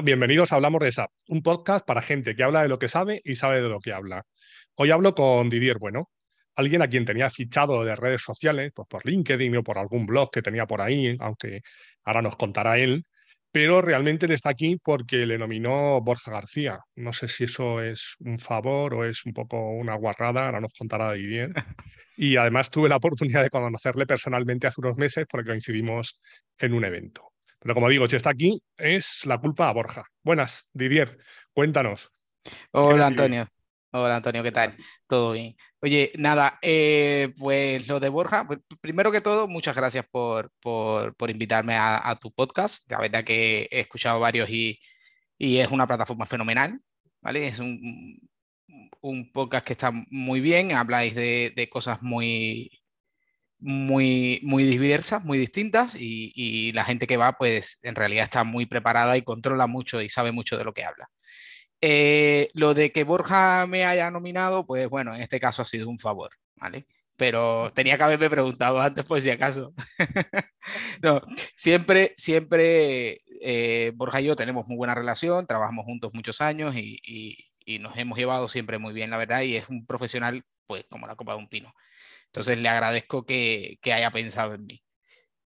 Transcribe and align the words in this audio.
Hola, 0.00 0.06
bienvenidos 0.06 0.50
a 0.50 0.54
Hablamos 0.54 0.80
de 0.80 0.92
SAP, 0.92 1.10
un 1.28 1.42
podcast 1.42 1.86
para 1.86 2.00
gente 2.00 2.34
que 2.34 2.42
habla 2.42 2.62
de 2.62 2.68
lo 2.68 2.78
que 2.78 2.88
sabe 2.88 3.20
y 3.22 3.36
sabe 3.36 3.60
de 3.60 3.68
lo 3.68 3.80
que 3.80 3.92
habla. 3.92 4.22
Hoy 4.76 4.90
hablo 4.90 5.14
con 5.14 5.50
Didier 5.50 5.76
Bueno, 5.78 6.08
alguien 6.54 6.80
a 6.80 6.88
quien 6.88 7.04
tenía 7.04 7.28
fichado 7.28 7.84
de 7.84 7.94
redes 7.94 8.22
sociales, 8.22 8.72
pues 8.74 8.88
por 8.88 9.04
LinkedIn 9.04 9.58
o 9.58 9.62
por 9.62 9.76
algún 9.76 10.06
blog 10.06 10.30
que 10.30 10.40
tenía 10.40 10.64
por 10.64 10.80
ahí, 10.80 11.18
aunque 11.20 11.60
ahora 12.02 12.22
nos 12.22 12.36
contará 12.36 12.78
él, 12.78 13.04
pero 13.52 13.82
realmente 13.82 14.24
él 14.24 14.32
está 14.32 14.48
aquí 14.48 14.78
porque 14.82 15.26
le 15.26 15.36
nominó 15.36 16.00
Borja 16.00 16.30
García. 16.30 16.78
No 16.96 17.12
sé 17.12 17.28
si 17.28 17.44
eso 17.44 17.82
es 17.82 18.16
un 18.20 18.38
favor 18.38 18.94
o 18.94 19.04
es 19.04 19.26
un 19.26 19.34
poco 19.34 19.68
una 19.68 19.96
guarrada, 19.96 20.46
ahora 20.46 20.62
nos 20.62 20.72
contará 20.72 21.12
Didier. 21.12 21.52
Y 22.16 22.36
además 22.36 22.70
tuve 22.70 22.88
la 22.88 22.96
oportunidad 22.96 23.42
de 23.42 23.50
conocerle 23.50 24.06
personalmente 24.06 24.66
hace 24.66 24.80
unos 24.80 24.96
meses 24.96 25.26
porque 25.28 25.50
coincidimos 25.50 26.20
en 26.58 26.74
un 26.74 26.84
evento. 26.84 27.29
Pero 27.60 27.74
como 27.74 27.88
digo, 27.88 28.08
si 28.08 28.16
está 28.16 28.30
aquí, 28.30 28.62
es 28.76 29.26
la 29.26 29.38
culpa 29.38 29.68
a 29.68 29.72
Borja. 29.72 30.04
Buenas, 30.22 30.68
Didier, 30.72 31.18
cuéntanos. 31.52 32.10
Hola, 32.72 33.08
Antonio. 33.08 33.48
Hola, 33.92 34.16
Antonio, 34.16 34.42
¿qué 34.42 34.52
tal? 34.52 34.76
Todo 35.06 35.32
bien. 35.32 35.56
Oye, 35.82 36.12
nada, 36.16 36.58
eh, 36.62 37.34
pues 37.38 37.86
lo 37.86 38.00
de 38.00 38.08
Borja, 38.08 38.46
pues, 38.46 38.60
primero 38.80 39.12
que 39.12 39.20
todo, 39.20 39.46
muchas 39.46 39.76
gracias 39.76 40.06
por, 40.10 40.50
por, 40.60 41.30
invitarme 41.30 41.74
a, 41.76 42.16
tu 42.20 42.32
podcast. 42.32 42.90
La 42.90 42.98
verdad 42.98 43.24
que 43.24 43.68
he 43.70 43.80
escuchado 43.80 44.20
varios 44.20 44.48
y, 44.48 44.80
y 45.36 45.58
es 45.58 45.70
una 45.70 45.86
plataforma 45.86 46.24
fenomenal, 46.26 46.80
¿vale? 47.20 47.48
Es 47.48 47.58
un, 47.58 48.20
un 49.02 49.32
podcast 49.32 49.66
que 49.66 49.74
está 49.74 49.90
muy 50.10 50.40
bien, 50.40 50.72
habláis 50.72 51.14
de, 51.14 51.52
de 51.54 51.68
cosas 51.68 52.00
muy, 52.00 52.70
muy, 53.60 54.40
muy 54.42 54.64
diversas, 54.64 55.24
muy 55.24 55.38
distintas 55.38 55.94
y, 55.96 56.72
la 56.72 56.84
gente 56.84 57.06
que 57.06 57.16
va 57.16 57.32
pues 57.36 57.78
en 57.82 57.94
realidad 57.94 58.24
está 58.24 58.44
muy 58.44 58.66
preparada 58.66 59.16
y 59.16 59.22
controla 59.22 59.66
mucho 59.66 60.00
y 60.00 60.08
sabe 60.08 60.32
mucho 60.32 60.56
de 60.56 60.64
lo 60.64 60.74
que 60.74 60.84
habla. 60.84 61.10
Eh, 61.80 62.50
lo 62.54 62.74
de 62.74 62.92
que 62.92 63.04
Borja 63.04 63.66
me 63.66 63.84
haya 63.84 64.10
nominado, 64.10 64.66
pues 64.66 64.88
bueno, 64.88 65.14
en 65.14 65.22
este 65.22 65.40
caso 65.40 65.62
ha 65.62 65.64
sido 65.64 65.88
un 65.88 65.98
favor, 65.98 66.30
¿vale? 66.56 66.86
Pero 67.16 67.72
tenía 67.74 67.96
que 67.96 68.04
haberme 68.04 68.30
preguntado 68.30 68.80
antes 68.80 69.04
por 69.04 69.20
si 69.20 69.30
acaso. 69.30 69.74
no, 71.02 71.22
siempre, 71.56 72.14
siempre 72.16 73.22
eh, 73.40 73.92
Borja 73.94 74.20
y 74.20 74.26
yo 74.26 74.36
tenemos 74.36 74.66
muy 74.66 74.76
buena 74.76 74.94
relación, 74.94 75.46
trabajamos 75.46 75.84
juntos 75.86 76.12
muchos 76.14 76.40
años 76.40 76.74
y, 76.76 77.00
y 77.64 77.78
nos 77.78 77.96
hemos 77.96 78.18
llevado 78.18 78.48
siempre 78.48 78.78
muy 78.78 78.92
bien, 78.92 79.10
la 79.10 79.16
verdad, 79.16 79.42
y 79.42 79.56
es 79.56 79.68
un 79.68 79.86
profesional 79.86 80.44
pues 80.66 80.84
como 80.88 81.06
la 81.06 81.16
copa 81.16 81.32
de 81.32 81.38
un 81.38 81.48
pino. 81.48 81.72
Entonces 82.30 82.58
le 82.58 82.68
agradezco 82.68 83.26
que, 83.26 83.78
haya 83.84 84.10
pensado 84.10 84.54
en 84.54 84.66
mí. 84.66 84.82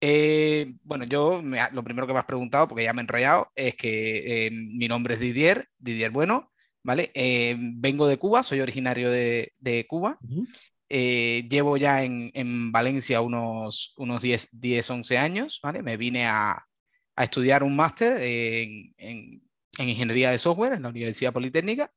Eh, 0.00 0.74
bueno, 0.82 1.04
yo 1.04 1.40
lo 1.72 1.84
primero 1.84 2.06
que 2.06 2.12
me 2.12 2.18
has 2.18 2.27
preguntado, 2.27 2.68
porque 2.68 2.84
ya 2.84 2.92
me 2.92 3.00
he 3.00 3.04
enrollado, 3.04 3.50
es 3.54 3.74
que 3.77 4.46
eh, 4.46 4.50
mi 4.50 4.86
nombre 4.88 5.14
es 5.14 5.20
Didier, 5.20 5.68
Didier 5.78 6.10
Bueno, 6.10 6.52
¿vale? 6.82 7.10
Eh, 7.14 7.56
vengo 7.58 8.06
de 8.06 8.18
Cuba, 8.18 8.42
soy 8.42 8.60
originario 8.60 9.10
de, 9.10 9.86
Cuba. 9.88 10.18
llevo 10.90 11.77
ya 11.78 12.05
en, 12.05 12.72
Valencia 12.72 13.22
unos, 13.22 13.94
unos 13.96 14.20
10, 14.20 14.60
10, 14.60 14.90
11 14.90 15.18
años, 15.18 15.60
¿vale? 15.62 15.82
Me 15.82 15.96
vine 15.96 16.27
a, 16.27 16.66
estudiar 17.16 17.62
un 17.62 17.77
máster 17.77 18.20
en, 18.20 18.94
en, 18.98 19.40
Ingeniería 19.78 20.30
de 20.30 20.39
Software 20.39 20.74
en 20.74 20.83
la 20.83 20.89
Universidad 20.90 21.33
Politécnica 21.33 21.90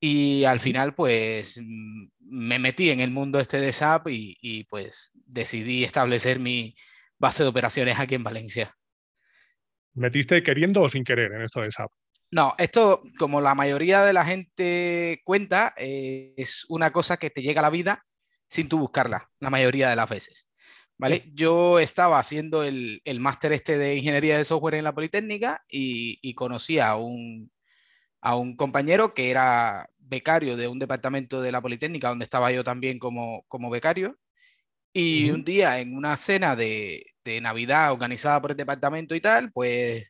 y 0.00 0.44
al 0.44 0.60
final, 0.60 0.94
pues 0.94 1.58
mm, 1.58 2.06
me 2.20 2.58
metí 2.58 2.90
en 2.90 3.00
el 3.00 3.10
mundo 3.10 3.40
este 3.40 3.60
de 3.60 3.72
SAP 3.72 4.08
y, 4.08 4.64
pues 4.64 5.12
decidí 5.14 5.84
establecer 5.84 6.38
mi 6.38 6.76
base 7.18 7.42
de 7.42 7.48
operaciones 7.48 7.98
aquí 7.98 8.14
en 8.14 8.24
Valencia. 8.24 8.76
¿Metiste 9.94 10.42
queriendo 10.42 10.82
o 10.82 10.90
sin 10.90 11.04
querer 11.04 11.32
en 11.32 11.42
esto 11.42 11.60
de 11.60 11.70
SAP? 11.70 11.90
No, 12.30 12.54
esto, 12.58 13.02
como 13.18 13.40
la 13.40 13.54
mayoría 13.54 14.02
de 14.02 14.12
la 14.12 14.24
gente 14.24 15.22
cuenta, 15.24 15.72
eh, 15.76 16.34
es 16.36 16.64
una 16.68 16.90
cosa 16.90 17.16
que 17.16 17.30
te 17.30 17.42
llega 17.42 17.60
a 17.60 17.62
la 17.62 17.70
vida 17.70 18.04
sin 18.48 18.68
tú 18.68 18.78
buscarla, 18.78 19.30
la 19.40 19.50
mayoría 19.50 19.88
de 19.88 19.96
las 19.96 20.08
veces. 20.08 20.46
¿Vale? 20.96 21.24
Yo 21.34 21.80
estaba 21.80 22.18
haciendo 22.18 22.62
el, 22.62 23.00
el 23.04 23.20
máster 23.20 23.52
este 23.52 23.78
de 23.78 23.96
ingeniería 23.96 24.36
de 24.36 24.44
software 24.44 24.76
en 24.76 24.84
la 24.84 24.94
Politécnica 24.94 25.64
y, 25.68 26.18
y 26.22 26.34
conocí 26.34 26.78
a 26.78 26.94
un, 26.94 27.50
a 28.24 28.36
un 28.36 28.56
compañero 28.56 29.12
que 29.12 29.30
era 29.30 29.90
becario 29.98 30.56
de 30.56 30.66
un 30.66 30.78
departamento 30.78 31.42
de 31.42 31.52
la 31.52 31.60
Politécnica, 31.60 32.08
donde 32.08 32.24
estaba 32.24 32.50
yo 32.50 32.64
también 32.64 32.98
como, 32.98 33.44
como 33.48 33.68
becario. 33.68 34.18
Y 34.94 35.30
un 35.30 35.44
día 35.44 35.78
en 35.78 35.94
una 35.94 36.16
cena 36.16 36.56
de, 36.56 37.04
de, 37.22 37.40
Navidad 37.42 37.92
organizada 37.92 38.40
por 38.40 38.52
el 38.52 38.56
departamento 38.56 39.14
y 39.14 39.20
tal, 39.20 39.52
pues 39.52 40.06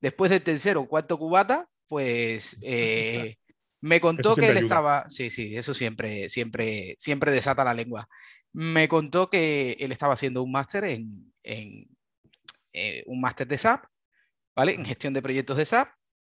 después 0.00 0.30
del 0.30 0.42
tercero 0.42 0.80
o 0.80 0.88
cuarto 0.88 1.18
cubata, 1.18 1.68
pues 1.88 2.56
eh, 2.62 3.36
me 3.82 4.00
contó 4.00 4.34
que 4.34 4.46
él 4.46 4.56
estaba, 4.56 5.06
sí, 5.10 5.28
sí, 5.28 5.54
eso 5.56 5.74
siempre, 5.74 6.30
siempre, 6.30 6.94
siempre 6.98 7.32
desata 7.32 7.64
la 7.64 7.74
lengua. 7.74 8.08
Me 8.54 8.88
contó 8.88 9.28
que 9.28 9.72
él 9.78 9.92
estaba 9.92 10.14
haciendo 10.14 10.42
un 10.42 10.52
máster 10.52 10.84
en, 10.84 11.34
en 11.42 11.86
eh, 12.72 13.02
un 13.06 13.20
máster 13.20 13.46
de 13.46 13.58
SAP, 13.58 13.84
¿vale? 14.56 14.72
En 14.72 14.86
gestión 14.86 15.12
de 15.12 15.20
proyectos 15.20 15.58
de 15.58 15.66
SAP 15.66 15.88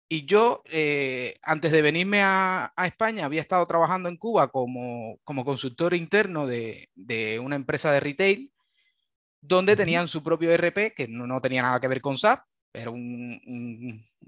y 0.07 0.25
yo, 0.25 0.61
eh, 0.65 1.39
antes 1.41 1.71
de 1.71 1.81
venirme 1.81 2.21
a, 2.21 2.73
España, 2.85 3.25
había 3.25 3.41
estado 3.41 3.65
trabajando 3.65 4.07
en 4.07 4.17
Cuba 4.17 4.51
como, 4.51 5.19
como 5.23 5.43
consultor 5.43 5.95
interno 5.95 6.45
de, 6.45 6.89
de, 6.95 7.39
una 7.39 7.55
empresa 7.55 7.91
de 7.91 7.99
retail, 7.99 8.51
donde 9.41 9.75
tenían 9.75 10.07
su 10.07 10.23
propio 10.23 10.51
RP, 10.51 10.93
que 10.95 11.07
no, 11.07 11.41
tenía 11.41 11.63
nada 11.63 11.79
que 11.79 11.87
ver 11.87 12.01
con 12.01 12.17
SAP, 12.17 12.45
era 12.73 12.91
un, 12.91 13.41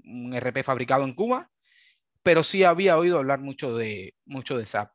un, 0.04 0.34
RP 0.34 0.64
fabricado 0.64 1.04
en 1.04 1.14
Cuba, 1.14 1.50
pero 2.22 2.42
sí 2.42 2.64
había 2.64 2.98
oído 2.98 3.18
hablar 3.18 3.40
mucho 3.40 3.76
de, 3.76 4.14
mucho 4.26 4.58
de 4.58 4.66
SAP. 4.66 4.92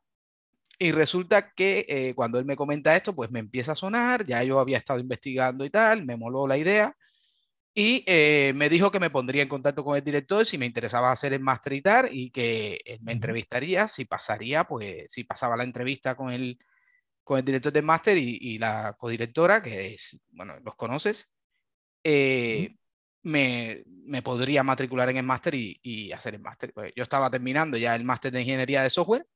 Y 0.78 0.92
resulta 0.92 1.52
que 1.54 1.86
eh, 1.88 2.14
cuando 2.14 2.38
él 2.38 2.44
me 2.44 2.56
comenta 2.56 2.96
esto, 2.96 3.14
pues 3.14 3.30
me 3.30 3.38
empieza 3.40 3.72
a 3.72 3.76
sonar, 3.76 4.26
ya 4.26 4.42
yo 4.42 4.60
había 4.60 4.78
estado 4.78 5.00
investigando 5.00 5.64
y 5.64 5.70
tal, 5.70 6.04
me 6.04 6.16
moló 6.16 6.46
la 6.48 6.58
idea 6.58 6.96
y 7.74 8.04
eh, 8.06 8.52
me 8.54 8.68
dijo 8.68 8.90
que 8.90 9.00
me 9.00 9.10
pondría 9.10 9.42
en 9.42 9.48
contacto 9.48 9.84
con 9.84 9.96
el 9.96 10.04
director 10.04 10.46
si 10.46 10.56
me 10.56 10.66
interesaba 10.66 11.10
hacer 11.10 11.32
el 11.32 11.40
máster 11.40 11.72
y 11.72 11.82
y 12.12 12.30
que 12.30 12.80
él 12.84 13.00
me 13.02 13.12
entrevistaría 13.12 13.88
si 13.88 14.04
pasaría, 14.04 14.64
pues 14.64 15.12
si 15.12 15.24
pasaba 15.24 15.56
la 15.56 15.64
entrevista 15.64 16.14
con 16.14 16.32
el, 16.32 16.58
con 17.24 17.38
el 17.38 17.44
director 17.44 17.72
del 17.72 17.84
máster 17.84 18.18
y, 18.18 18.58
la 18.58 18.94
codirectora, 18.98 19.62
que 19.62 19.94
es, 19.94 20.16
bueno, 20.30 20.58
los 20.60 20.76
conoces, 20.76 21.32
eh, 22.04 22.76
me, 23.22 23.82
me, 23.86 24.22
podría 24.22 24.62
matricular 24.62 25.08
en 25.10 25.18
el 25.18 25.24
máster 25.24 25.54
y, 25.54 25.78
y, 25.82 26.12
hacer 26.12 26.34
el 26.34 26.40
máster. 26.42 26.72
Pues 26.72 26.92
yo 26.96 27.02
estaba 27.02 27.30
terminando 27.30 27.76
ya 27.76 27.96
el 27.96 28.04
máster 28.04 28.32
de 28.32 28.42
ingeniería 28.42 28.82
de 28.82 28.90
software 28.90 29.26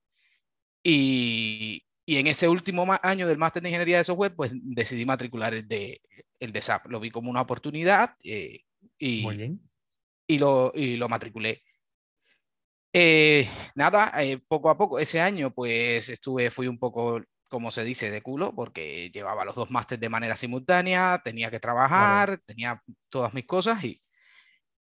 y, 0.82 1.87
y 2.08 2.16
en 2.16 2.26
ese 2.26 2.48
último 2.48 2.86
año 3.02 3.28
del 3.28 3.36
máster 3.36 3.62
de 3.62 3.68
ingeniería 3.68 3.98
de 3.98 4.04
software, 4.04 4.34
pues 4.34 4.50
decidí 4.54 5.04
matricular 5.04 5.52
el 5.52 5.68
de, 5.68 6.00
el 6.40 6.52
de 6.52 6.62
SAP. 6.62 6.86
Lo 6.86 7.00
vi 7.00 7.10
como 7.10 7.28
una 7.28 7.42
oportunidad 7.42 8.14
eh, 8.24 8.62
y, 8.98 9.28
y, 10.26 10.38
lo, 10.38 10.72
y 10.74 10.96
lo 10.96 11.06
matriculé. 11.10 11.62
Eh, 12.94 13.46
nada, 13.74 14.10
eh, 14.22 14.38
poco 14.48 14.70
a 14.70 14.78
poco, 14.78 14.98
ese 14.98 15.20
año 15.20 15.50
pues 15.50 16.08
estuve, 16.08 16.50
fui 16.50 16.66
un 16.66 16.78
poco, 16.78 17.20
como 17.46 17.70
se 17.70 17.84
dice, 17.84 18.10
de 18.10 18.22
culo, 18.22 18.54
porque 18.54 19.10
llevaba 19.10 19.44
los 19.44 19.54
dos 19.54 19.70
másteres 19.70 20.00
de 20.00 20.08
manera 20.08 20.34
simultánea, 20.34 21.20
tenía 21.22 21.50
que 21.50 21.60
trabajar, 21.60 22.40
tenía 22.46 22.82
todas 23.10 23.34
mis 23.34 23.44
cosas 23.44 23.84
y, 23.84 24.00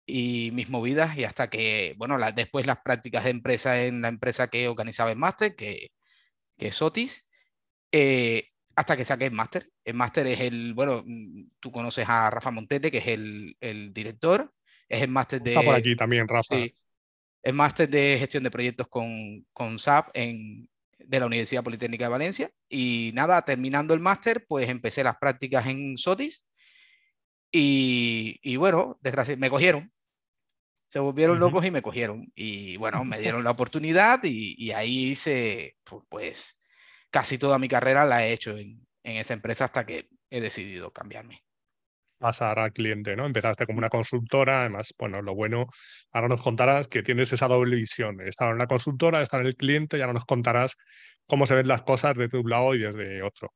y 0.06 0.52
mis 0.52 0.68
movidas 0.68 1.18
y 1.18 1.24
hasta 1.24 1.50
que, 1.50 1.96
bueno, 1.98 2.18
después 2.32 2.68
las 2.68 2.78
prácticas 2.84 3.24
de 3.24 3.30
empresa 3.30 3.82
en 3.82 4.00
la 4.00 4.06
empresa 4.06 4.46
que 4.46 4.68
organizaba 4.68 5.10
el 5.10 5.18
máster, 5.18 5.56
que, 5.56 5.88
que 6.56 6.68
es 6.68 6.74
Sotis, 6.74 7.26
hasta 8.76 8.96
que 8.96 9.04
saqué 9.04 9.26
el 9.26 9.32
máster. 9.32 9.70
El 9.84 9.94
máster 9.94 10.26
es 10.26 10.40
el, 10.40 10.74
bueno, 10.74 11.02
mm, 11.04 11.44
tú 11.60 11.72
conoces 11.72 12.06
a 12.08 12.30
Rafa 12.30 12.50
Montete, 12.50 12.90
que 12.90 12.98
es 12.98 13.06
el, 13.06 13.56
el 13.60 13.92
director, 13.92 14.52
es 14.88 15.02
el 15.02 15.08
máster 15.08 15.42
de... 15.42 15.50
Está 15.50 15.62
por 15.62 15.74
aquí 15.74 15.96
también, 15.96 16.28
Rafa. 16.28 16.54
Sí, 16.54 16.74
el 17.42 17.54
máster 17.54 17.88
de 17.88 18.16
gestión 18.18 18.42
de 18.42 18.50
proyectos 18.50 18.88
con, 18.88 19.46
con 19.52 19.78
SAP 19.78 20.10
en, 20.14 20.68
de 20.98 21.20
la 21.20 21.26
Universidad 21.26 21.64
Politécnica 21.64 22.04
de 22.04 22.10
Valencia. 22.10 22.50
Y 22.68 23.12
nada, 23.14 23.42
terminando 23.44 23.94
el 23.94 24.00
máster, 24.00 24.44
pues 24.46 24.68
empecé 24.68 25.04
las 25.04 25.16
prácticas 25.16 25.66
en 25.66 25.96
SOTIS. 25.96 26.44
Y, 27.52 28.38
y 28.42 28.56
bueno, 28.56 28.98
desgraciadamente 29.00 29.46
me 29.46 29.50
cogieron. 29.50 29.92
Se 30.88 30.98
volvieron 30.98 31.38
locos 31.38 31.64
y 31.64 31.70
me 31.70 31.82
cogieron. 31.82 32.30
Y 32.34 32.76
bueno, 32.76 33.04
me 33.04 33.20
dieron 33.20 33.42
la 33.42 33.50
oportunidad 33.50 34.20
y, 34.22 34.54
y 34.56 34.72
ahí 34.72 35.10
hice, 35.10 35.76
pues, 36.08 36.56
casi 37.10 37.38
toda 37.38 37.58
mi 37.58 37.66
carrera 37.66 38.04
la 38.04 38.26
he 38.26 38.32
hecho 38.32 38.56
en, 38.56 38.86
esa 39.02 39.32
empresa 39.34 39.66
hasta 39.66 39.86
que 39.86 40.08
he 40.28 40.40
decidido 40.40 40.92
cambiarme. 40.92 41.42
Pasar 42.18 42.58
al 42.58 42.72
cliente, 42.72 43.16
¿no? 43.16 43.24
Empezaste 43.24 43.64
como 43.64 43.78
una 43.78 43.88
consultora, 43.88 44.60
además, 44.60 44.92
bueno, 44.98 45.22
lo 45.22 45.34
bueno, 45.34 45.66
ahora 46.12 46.28
nos 46.28 46.42
contarás 46.42 46.88
que 46.88 47.02
tienes 47.02 47.32
esa 47.32 47.46
doble 47.46 47.76
visión, 47.76 48.20
estar 48.20 48.50
en 48.50 48.58
la 48.58 48.66
consultora, 48.66 49.22
estar 49.22 49.40
en 49.40 49.46
el 49.46 49.56
cliente, 49.56 49.96
y 49.96 50.00
ahora 50.00 50.12
nos 50.12 50.24
contarás 50.26 50.76
cómo 51.26 51.46
se 51.46 51.54
ven 51.54 51.68
las 51.68 51.84
cosas 51.84 52.16
desde 52.16 52.38
un 52.38 52.50
lado 52.50 52.74
y 52.74 52.80
desde 52.80 53.22
otro. 53.22 53.52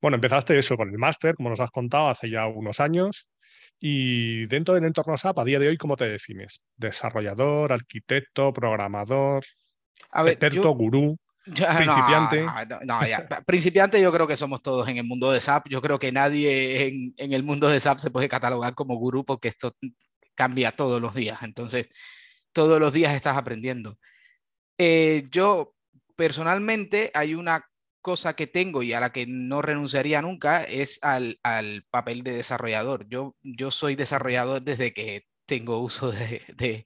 Bueno, 0.00 0.16
empezaste 0.16 0.58
eso 0.58 0.76
con 0.76 0.90
el 0.90 0.98
máster, 0.98 1.34
como 1.34 1.48
nos 1.50 1.60
has 1.60 1.70
contado, 1.70 2.08
hace 2.08 2.30
ya 2.30 2.46
unos 2.46 2.78
años, 2.78 3.28
Y 3.78 4.46
dentro 4.46 4.74
del 4.74 4.84
entorno 4.84 5.16
SAP, 5.16 5.38
a 5.38 5.44
día 5.44 5.58
de 5.58 5.68
hoy, 5.68 5.76
¿cómo 5.76 5.96
te 5.96 6.08
defines? 6.08 6.62
¿Desarrollador, 6.76 7.72
arquitecto, 7.72 8.52
programador, 8.52 9.44
experto, 10.26 10.70
gurú? 10.70 11.16
principiante. 11.44 12.46
No, 12.84 13.00
Principiante 13.46 14.00
yo 14.00 14.12
creo 14.12 14.26
que 14.26 14.36
somos 14.36 14.62
todos 14.62 14.88
en 14.88 14.98
el 14.98 15.04
mundo 15.04 15.32
de 15.32 15.40
SAP. 15.40 15.68
Yo 15.68 15.82
creo 15.82 15.98
que 15.98 16.12
nadie 16.12 16.86
en, 16.86 17.14
en, 17.16 17.32
el 17.32 17.42
mundo 17.42 17.68
de 17.68 17.80
SAP 17.80 17.98
se 17.98 18.10
puede 18.10 18.28
catalogar 18.28 18.74
como 18.74 18.96
gurú 18.96 19.24
porque 19.24 19.48
esto 19.48 19.74
cambia 20.34 20.72
todos 20.72 21.00
los 21.02 21.14
días. 21.14 21.42
Entonces, 21.42 21.88
todos 22.52 22.80
los 22.80 22.92
días 22.92 23.14
estás 23.14 23.36
aprendiendo. 23.36 23.98
Eh, 24.78 25.26
yo 25.30 25.74
personalmente 26.16 27.10
hay 27.14 27.34
una 27.34 27.64
cosa 28.02 28.34
que 28.34 28.46
tengo 28.46 28.82
y 28.82 28.92
a 28.92 29.00
la 29.00 29.12
que 29.12 29.26
no 29.26 29.62
renunciaría 29.62 30.22
nunca 30.22 30.64
es 30.64 30.98
al, 31.02 31.38
papel 31.90 32.22
de 32.22 32.32
desarrollador. 32.32 33.08
Yo, 33.08 33.36
yo 33.42 33.70
soy 33.70 33.96
desarrollador 33.96 34.62
desde 34.62 34.92
que 34.92 35.26
tengo 35.46 35.78
uso 35.80 36.12
de, 36.12 36.84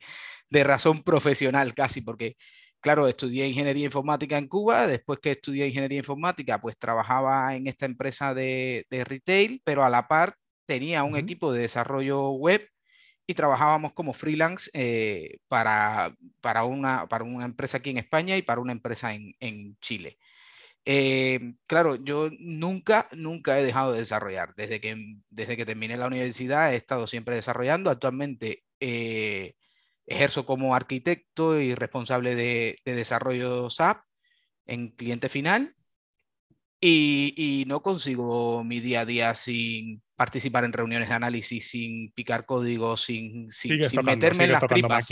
razón 0.50 1.02
profesional 1.02 1.74
casi, 1.74 2.00
porque 2.02 2.36
claro, 2.80 3.08
estudié 3.08 3.46
ingeniería 3.48 3.86
informática 3.86 4.38
en 4.38 4.48
Cuba, 4.48 4.86
después 4.86 5.18
que 5.20 5.32
estudié 5.32 5.66
ingeniería 5.68 5.98
informática, 5.98 6.60
pues 6.60 6.78
trabajaba 6.78 7.56
en 7.56 7.66
esta 7.66 7.86
empresa 7.86 8.34
de, 8.34 8.86
retail, 8.90 9.62
pero 9.64 9.84
a 9.84 9.90
la 9.90 10.08
par 10.08 10.36
tenía 10.66 11.04
un 11.04 11.16
equipo 11.16 11.52
de 11.52 11.62
desarrollo 11.62 12.30
web 12.30 12.68
y 13.26 13.34
trabajábamos 13.34 13.92
como 13.92 14.14
freelance 14.14 14.70
eh, 14.72 15.38
para, 15.48 16.14
para, 16.40 16.64
una, 16.64 17.06
para 17.08 17.24
una 17.24 17.44
empresa 17.44 17.78
aquí 17.78 17.90
en 17.90 17.98
España 17.98 18.36
y 18.36 18.42
para 18.42 18.60
una 18.60 18.72
empresa 18.72 19.14
en, 19.14 19.34
en 19.40 19.76
Chile. 19.80 20.18
Eh, 20.88 21.54
claro, 21.66 21.96
yo 21.96 22.30
nunca, 22.38 23.08
nunca 23.12 23.58
he 23.58 23.64
dejado 23.64 23.92
de 23.92 23.98
desarrollar. 23.98 24.54
Desde 24.56 24.80
que, 24.80 25.16
desde 25.28 25.56
que 25.56 25.66
terminé 25.66 25.96
la 25.96 26.06
universidad 26.06 26.72
he 26.72 26.76
estado 26.76 27.08
siempre 27.08 27.34
desarrollando. 27.34 27.90
Actualmente 27.90 28.62
eh, 28.78 29.56
ejerzo 30.06 30.46
como 30.46 30.76
arquitecto 30.76 31.60
y 31.60 31.74
responsable 31.74 32.36
de, 32.36 32.78
de, 32.84 32.94
desarrollo 32.94 33.68
SAP 33.68 34.00
en 34.66 34.90
cliente 34.90 35.28
final 35.28 35.74
y, 36.80 37.34
y, 37.36 37.64
no 37.64 37.82
consigo 37.82 38.62
mi 38.62 38.78
día 38.78 39.00
a 39.00 39.06
día 39.06 39.34
sin 39.34 40.02
participar 40.14 40.64
en 40.64 40.72
reuniones 40.72 41.08
de 41.08 41.14
análisis, 41.14 41.68
sin 41.68 42.12
picar 42.12 42.46
código, 42.46 42.96
sin, 42.96 43.50
sin, 43.50 43.80
meterme 44.04 44.44
en 44.44 44.52
las 44.52 44.66
tripas. 44.66 45.08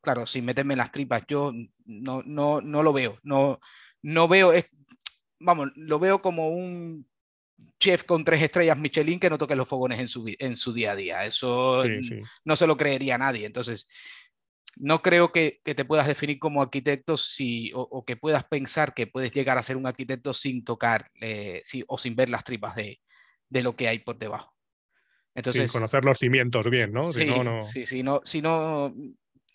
Claro, 0.00 0.24
sin 0.24 0.44
meterme 0.44 0.74
en 0.74 0.78
las 0.78 0.92
tripas. 0.92 1.24
Yo 1.26 1.52
no, 1.84 2.22
no, 2.24 2.60
no 2.60 2.82
lo 2.82 2.92
veo. 2.92 3.18
No, 3.22 3.58
no 4.02 4.28
veo, 4.28 4.52
es, 4.52 4.66
vamos, 5.38 5.70
lo 5.76 5.98
veo 5.98 6.20
como 6.20 6.50
un 6.50 7.06
chef 7.80 8.04
con 8.04 8.24
tres 8.24 8.42
estrellas 8.42 8.78
Michelin 8.78 9.18
que 9.18 9.30
no 9.30 9.38
toque 9.38 9.56
los 9.56 9.68
fogones 9.68 9.98
en 9.98 10.08
su, 10.08 10.24
en 10.38 10.56
su 10.56 10.72
día 10.72 10.92
a 10.92 10.96
día. 10.96 11.24
Eso 11.24 11.84
no 12.44 12.56
se 12.56 12.66
lo 12.66 12.76
creería 12.76 13.18
nadie. 13.18 13.46
Entonces, 13.46 13.88
no 14.76 15.00
creo 15.02 15.32
que, 15.32 15.60
te 15.64 15.84
puedas 15.84 16.06
definir 16.06 16.38
como 16.38 16.60
arquitecto 16.60 17.16
si, 17.16 17.72
o, 17.74 18.04
que 18.04 18.16
puedas 18.16 18.44
pensar 18.44 18.94
que 18.94 19.06
puedes 19.06 19.32
llegar 19.32 19.56
a 19.58 19.62
ser 19.62 19.76
un 19.76 19.86
arquitecto 19.86 20.34
sin 20.34 20.64
tocar 20.64 21.10
eh, 21.20 21.62
o 21.86 21.98
sin 21.98 22.14
ver 22.14 22.30
las 22.30 22.44
tripas 22.44 22.76
de, 22.76 23.00
lo 23.50 23.74
que 23.74 23.88
hay 23.88 24.00
por 24.00 24.18
debajo. 24.18 24.54
Entonces, 25.34 25.70
conocer 25.70 26.04
los 26.04 26.18
cimientos 26.18 26.68
bien, 26.70 26.92
¿no? 26.92 27.12
Si 27.12 27.24
no, 27.24 27.44
no... 27.44 27.62
sí, 27.62 27.84
sí, 27.84 28.02
no, 28.02 28.20
si 28.24 28.40
no, 28.40 28.94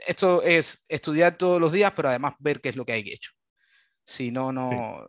esto 0.05 0.43
es 0.43 0.85
estudiar 0.87 1.37
todos 1.37 1.59
los 1.59 1.71
días, 1.71 1.93
pero 1.95 2.09
además 2.09 2.35
ver 2.39 2.61
qué 2.61 2.69
es 2.69 2.75
lo 2.75 2.85
que 2.85 2.93
hay 2.93 3.11
hecho. 3.11 3.31
Si 4.05 4.31
no, 4.31 4.51
no, 4.51 5.07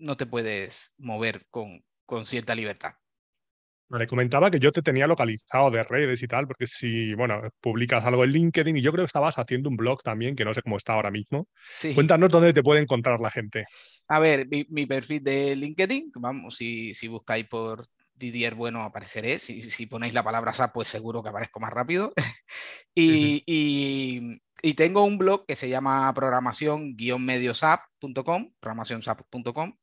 no 0.00 0.16
te 0.16 0.26
puedes 0.26 0.92
mover 0.98 1.46
con, 1.50 1.84
con 2.06 2.26
cierta 2.26 2.54
libertad. 2.54 2.94
Le 3.98 4.06
comentaba 4.06 4.52
que 4.52 4.60
yo 4.60 4.70
te 4.70 4.82
tenía 4.82 5.08
localizado 5.08 5.70
de 5.70 5.82
redes 5.82 6.22
y 6.22 6.28
tal, 6.28 6.46
porque 6.46 6.68
si, 6.68 7.12
bueno, 7.14 7.42
publicas 7.60 8.04
algo 8.04 8.22
en 8.22 8.30
LinkedIn 8.30 8.76
y 8.76 8.82
yo 8.82 8.92
creo 8.92 9.02
que 9.04 9.08
estabas 9.08 9.36
haciendo 9.36 9.68
un 9.68 9.76
blog 9.76 10.04
también, 10.04 10.36
que 10.36 10.44
no 10.44 10.54
sé 10.54 10.62
cómo 10.62 10.76
está 10.76 10.92
ahora 10.92 11.10
mismo. 11.10 11.48
Cuéntanos 11.94 12.30
dónde 12.30 12.52
te 12.52 12.62
puede 12.62 12.80
encontrar 12.80 13.18
la 13.18 13.32
gente. 13.32 13.64
A 14.06 14.20
ver, 14.20 14.46
mi, 14.48 14.86
perfil 14.86 15.24
de 15.24 15.56
LinkedIn, 15.56 16.12
vamos, 16.14 16.54
si, 16.54 16.94
si 16.94 17.08
buscáis 17.08 17.48
por 17.48 17.88
Didier 18.14 18.54
Bueno 18.54 18.82
apareceré. 18.82 19.40
Si, 19.40 19.62
si, 19.62 19.86
ponéis 19.86 20.14
la 20.14 20.22
palabra 20.22 20.52
SAP, 20.52 20.74
pues 20.74 20.86
seguro 20.86 21.20
que 21.22 21.30
aparezco 21.30 21.58
más 21.58 21.72
rápido. 21.72 22.12
y, 22.94 23.42
y, 23.44 24.40
y, 24.62 24.74
tengo 24.74 25.02
un 25.02 25.18
blog 25.18 25.46
que 25.46 25.56
se 25.56 25.68
llama 25.68 26.14
programación-mediosap.com, 26.14 28.52
programacionsap.com, 28.60 29.79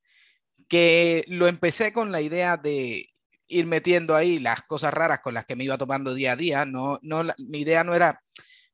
que 0.67 1.23
lo 1.27 1.47
empecé 1.47 1.93
con 1.93 2.11
la 2.11 2.21
idea 2.21 2.57
de 2.57 3.09
ir 3.47 3.65
metiendo 3.65 4.15
ahí 4.15 4.39
las 4.39 4.63
cosas 4.63 4.93
raras 4.93 5.21
con 5.21 5.33
las 5.33 5.45
que 5.45 5.55
me 5.55 5.63
iba 5.63 5.77
tomando 5.77 6.13
día 6.13 6.33
a 6.33 6.35
día. 6.35 6.65
No, 6.65 6.99
no, 7.01 7.23
mi 7.37 7.61
idea 7.61 7.83
no 7.83 7.95
era 7.95 8.21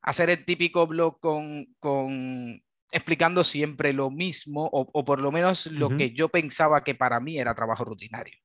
hacer 0.02 0.30
el 0.30 0.46
típico 0.46 0.88
blog 0.88 1.20
con, 1.20 1.68
con 1.80 2.62
explicando 2.92 3.44
siempre 3.44 3.94
lo 3.94 4.10
mismo 4.10 4.66
o, 4.66 4.88
o 4.92 5.06
por 5.06 5.20
lo 5.20 5.32
menos 5.32 5.68
lo 5.68 5.96
que 5.96 6.12
yo 6.12 6.30
pensaba 6.30 6.84
que 6.84 6.96
para 6.96 7.20
mí 7.20 7.38
era 7.38 7.56
trabajo 7.56 7.86
rutinario. 7.86 8.38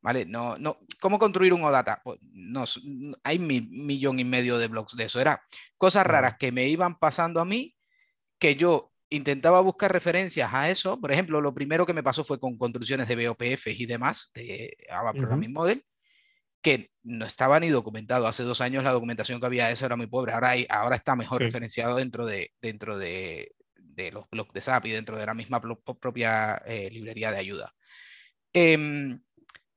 ¿Vale? 0.00 0.26
No, 0.26 0.58
no, 0.58 0.80
¿Cómo 1.00 1.18
construir 1.18 1.54
un 1.54 1.64
OData? 1.64 2.02
Pues 2.04 2.18
no, 2.20 2.64
hay 3.22 3.38
mil, 3.38 3.70
millón 3.70 4.20
y 4.20 4.24
medio 4.24 4.58
de 4.58 4.68
blogs 4.68 4.94
de 4.96 5.04
eso. 5.04 5.18
Era 5.18 5.42
cosas 5.78 6.06
raras 6.06 6.36
que 6.38 6.52
me 6.52 6.68
iban 6.68 6.98
pasando 6.98 7.40
a 7.40 7.46
mí 7.46 7.74
que 8.38 8.54
yo 8.54 8.93
intentaba 9.14 9.60
buscar 9.60 9.92
referencias 9.92 10.50
a 10.52 10.70
eso. 10.70 11.00
Por 11.00 11.12
ejemplo, 11.12 11.40
lo 11.40 11.54
primero 11.54 11.86
que 11.86 11.92
me 11.92 12.02
pasó 12.02 12.24
fue 12.24 12.40
con 12.40 12.58
construcciones 12.58 13.08
de 13.08 13.28
BOPF 13.28 13.68
y 13.68 13.86
demás, 13.86 14.30
de 14.34 14.76
ABA 14.90 15.12
Programming 15.12 15.52
Model, 15.52 15.84
que 16.62 16.90
no 17.02 17.26
estaba 17.26 17.60
ni 17.60 17.68
documentado. 17.68 18.26
Hace 18.26 18.42
dos 18.42 18.60
años 18.60 18.84
la 18.84 18.92
documentación 18.92 19.40
que 19.40 19.46
había 19.46 19.66
de 19.66 19.74
eso 19.74 19.86
era 19.86 19.96
muy 19.96 20.06
pobre. 20.06 20.32
Ahora, 20.32 20.50
hay, 20.50 20.66
ahora 20.68 20.96
está 20.96 21.14
mejor 21.14 21.40
referenciado 21.42 21.96
dentro, 21.96 22.26
de, 22.26 22.52
dentro 22.60 22.98
de, 22.98 23.52
de, 23.76 24.10
los 24.10 24.28
blogs 24.30 24.52
de 24.52 24.62
SAP 24.62 24.86
y 24.86 24.90
dentro 24.90 25.16
de 25.16 25.26
la 25.26 25.34
misma 25.34 25.60
propia 25.60 26.62
eh, 26.66 26.90
librería 26.90 27.30
de 27.30 27.38
ayuda. 27.38 27.74
Em, 28.52 29.20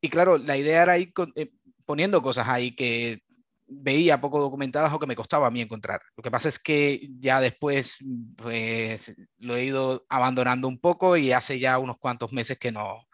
y 0.02 0.10
claro, 0.10 0.38
la 0.38 0.58
idea 0.58 0.84
era 0.84 0.98
ir 0.98 1.12
eh, 1.36 1.52
poniendo 1.86 2.22
cosas 2.22 2.48
ahí 2.48 2.76
que 2.76 3.24
veía 3.68 4.22
poco 4.22 4.40
documentadas 4.40 4.94
o 4.94 5.00
que 5.00 5.08
me 5.08 5.16
costaba 5.16 5.48
a 5.48 5.52
mí 5.52 5.62
encontrar. 5.62 6.02
Lo 6.16 6.24
que 6.24 6.32
pasa 6.32 6.50
es 6.50 6.60
que 6.60 7.10
ya 7.20 7.42
después 7.42 7.98
pues, 8.36 9.16
lo 9.40 9.56
he 9.56 9.66
ido 9.66 10.06
abandonando 10.10 10.68
un 10.68 10.80
poco 10.80 11.18
y 11.18 11.32
hace 11.32 11.60
ya 11.60 11.78
unos 11.78 11.98
cuantos 11.98 12.32
meses 12.32 12.58
que 12.58 12.72
no, 12.72 13.08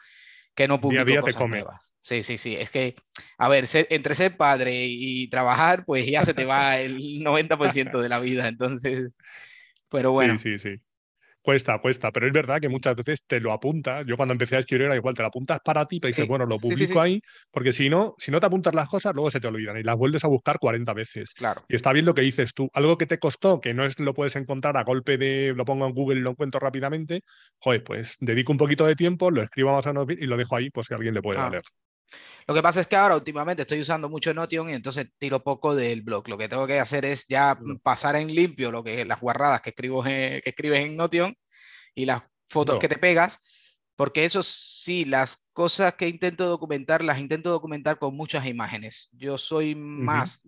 que 0.53 0.67
no 0.67 0.79
publico 0.79 1.05
día 1.05 1.21
cosas 1.21 1.47
nuevas. 1.49 1.89
Sí, 2.01 2.21
sí, 2.21 2.37
sí. 2.37 2.55
Es 2.55 2.69
que, 2.69 2.95
a 3.37 3.47
ver, 3.47 3.65
entre 3.89 4.13
ser 4.13 4.35
padre 4.35 4.85
y 4.87 5.29
trabajar, 5.29 5.85
pues 5.85 6.05
ya 6.05 6.25
se 6.25 6.33
te 6.33 6.45
va 6.45 6.77
el 6.77 7.23
90% 7.23 8.01
de 8.01 8.09
la 8.09 8.19
vida. 8.19 8.47
Entonces, 8.49 9.11
pero 9.89 10.11
bueno. 10.11 10.37
Sí, 10.37 10.57
sí, 10.57 10.71
sí. 10.71 10.81
Cuesta, 11.43 11.77
cuesta, 11.79 12.09
pero 12.09 12.25
es 12.25 12.31
verdad 12.31 12.61
que 12.61 12.69
muchas 12.69 12.95
veces 12.95 13.25
te 13.27 13.41
lo 13.41 13.51
apuntas. 13.51 14.05
Yo 14.07 14.15
cuando 14.15 14.31
empecé 14.31 14.55
a 14.55 14.59
escribir 14.59 14.85
era 14.85 14.95
igual, 14.95 15.13
te 15.13 15.23
lo 15.23 15.27
apuntas 15.27 15.59
para 15.61 15.85
ti, 15.85 15.99
pero 15.99 16.07
dices, 16.07 16.25
bueno, 16.25 16.45
lo 16.45 16.57
publico 16.57 17.01
ahí, 17.01 17.21
porque 17.51 17.73
si 17.73 17.89
no, 17.89 18.15
si 18.17 18.31
no 18.31 18.39
te 18.39 18.45
apuntas 18.45 18.73
las 18.73 18.87
cosas, 18.87 19.13
luego 19.13 19.29
se 19.29 19.41
te 19.41 19.47
olvidan 19.47 19.77
y 19.77 19.83
las 19.83 19.97
vuelves 19.97 20.23
a 20.23 20.29
buscar 20.29 20.57
40 20.57 20.93
veces. 20.93 21.33
Claro. 21.33 21.65
Y 21.67 21.75
está 21.75 21.91
bien 21.91 22.05
lo 22.05 22.13
que 22.13 22.21
dices 22.21 22.53
tú. 22.53 22.69
Algo 22.73 22.97
que 22.97 23.07
te 23.07 23.19
costó, 23.19 23.59
que 23.59 23.73
no 23.73 23.83
es 23.83 23.99
lo 23.99 24.13
puedes 24.13 24.37
encontrar 24.37 24.77
a 24.77 24.85
golpe 24.85 25.17
de 25.17 25.53
lo 25.53 25.65
pongo 25.65 25.85
en 25.85 25.93
Google 25.93 26.19
y 26.21 26.23
lo 26.23 26.29
encuentro 26.29 26.61
rápidamente, 26.61 27.23
joder, 27.57 27.83
pues 27.83 28.15
dedico 28.21 28.53
un 28.53 28.57
poquito 28.57 28.85
de 28.85 28.95
tiempo, 28.95 29.29
lo 29.29 29.41
escribo 29.41 29.73
más 29.73 29.85
o 29.85 29.93
menos 29.93 30.07
y 30.09 30.25
lo 30.25 30.37
dejo 30.37 30.55
ahí, 30.55 30.69
pues 30.69 30.87
si 30.87 30.93
alguien 30.93 31.13
le 31.13 31.21
puede 31.21 31.39
valer. 31.39 31.63
Lo 32.45 32.53
que 32.53 32.61
pasa 32.61 32.81
es 32.81 32.87
que 32.87 32.95
ahora 32.95 33.15
últimamente 33.15 33.61
estoy 33.61 33.79
usando 33.79 34.09
mucho 34.09 34.33
Notion 34.33 34.69
y 34.69 34.73
entonces 34.73 35.07
tiro 35.17 35.43
poco 35.43 35.75
del 35.75 36.01
blog. 36.01 36.27
Lo 36.27 36.37
que 36.37 36.49
tengo 36.49 36.67
que 36.67 36.79
hacer 36.79 37.05
es 37.05 37.25
ya 37.27 37.57
pasar 37.81 38.15
en 38.15 38.33
limpio 38.33 38.71
lo 38.71 38.83
que 38.83 39.05
las 39.05 39.21
guarradas 39.21 39.61
que 39.61 39.69
escribo 39.69 40.03
que 40.03 40.41
escribes 40.45 40.85
en 40.85 40.97
Notion 40.97 41.35
y 41.95 42.05
las 42.05 42.23
fotos 42.49 42.79
que 42.79 42.89
te 42.89 42.97
pegas, 42.97 43.39
porque 43.95 44.25
eso 44.25 44.43
sí, 44.43 45.05
las 45.05 45.47
cosas 45.53 45.95
que 45.95 46.07
intento 46.07 46.45
documentar, 46.45 47.03
las 47.03 47.19
intento 47.19 47.49
documentar 47.49 47.97
con 47.97 48.15
muchas 48.15 48.45
imágenes. 48.45 49.09
Yo 49.13 49.37
soy 49.37 49.75
más, 49.75 50.41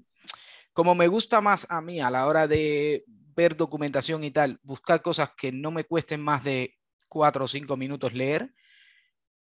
como 0.74 0.96
me 0.96 1.08
gusta 1.08 1.42
más 1.42 1.66
a 1.70 1.82
mí 1.82 2.00
a 2.00 2.10
la 2.10 2.28
hora 2.28 2.48
de 2.48 3.04
ver 3.08 3.56
documentación 3.56 4.24
y 4.24 4.32
tal, 4.32 4.60
buscar 4.64 5.02
cosas 5.02 5.32
que 5.38 5.52
no 5.52 5.72
me 5.72 5.84
cuesten 5.84 6.22
más 6.22 6.44
de 6.44 6.76
cuatro 7.08 7.46
o 7.46 7.48
cinco 7.48 7.78
minutos 7.78 8.14
leer, 8.14 8.54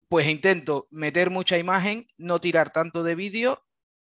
pues 0.08 0.28
intento 0.28 0.88
meter 0.92 1.30
mucha 1.30 1.58
imagen, 1.58 2.08
no 2.18 2.40
tirar 2.40 2.72
tanto 2.72 3.04
de 3.04 3.16
vídeo 3.16 3.66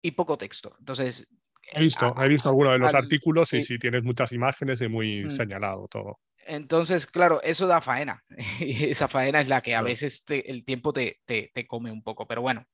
y 0.02 0.12
poco 0.12 0.38
texto. 0.38 0.74
Entonces... 0.78 1.26
He 1.72 1.80
visto, 1.80 2.14
he 2.22 2.28
visto 2.28 2.48
algunos 2.48 2.74
de 2.74 2.78
los 2.78 2.94
artículos 2.94 3.52
y 3.52 3.60
sí. 3.60 3.76
tienes 3.78 4.04
muchas 4.04 4.30
imágenes 4.30 4.80
y 4.80 4.88
muy 4.88 5.24
mm. 5.24 5.30
señalado 5.30 5.88
todo. 5.88 6.20
Entonces, 6.46 7.06
claro, 7.06 7.42
eso 7.42 7.66
da 7.66 7.80
faena. 7.80 8.22
Y 8.60 8.84
esa 8.90 9.08
faena 9.08 9.40
es 9.40 9.48
la 9.48 9.60
que 9.60 9.74
a 9.74 9.82
veces 9.82 10.24
el 10.28 10.64
tiempo 10.64 10.92
te, 10.92 11.20
te, 11.26 11.66
come 11.66 11.90
un 11.90 12.02
poco. 12.02 12.26
Pero 12.26 12.42
bueno, 12.42 12.64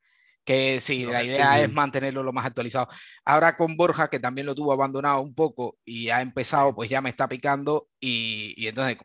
que 0.44 0.80
sí, 0.80 1.06
la 1.06 1.24
idea 1.24 1.60
es 1.62 1.72
mantenerlo 1.72 2.22
lo 2.22 2.32
más 2.32 2.44
actualizado. 2.44 2.88
Ahora 3.24 3.56
con 3.56 3.76
Borja, 3.76 4.10
que 4.10 4.20
también 4.20 4.46
lo 4.46 4.54
tuvo 4.54 4.72
abandonado 4.72 5.22
un 5.22 5.34
poco 5.34 5.78
y 5.84 6.10
ha 6.10 6.20
empezado, 6.20 6.74
pues 6.74 6.90
ya 6.90 7.00
me 7.00 7.10
está 7.10 7.28
picando 7.28 7.88
y, 7.98 8.52
y 8.56 8.68
entonces 8.68 8.98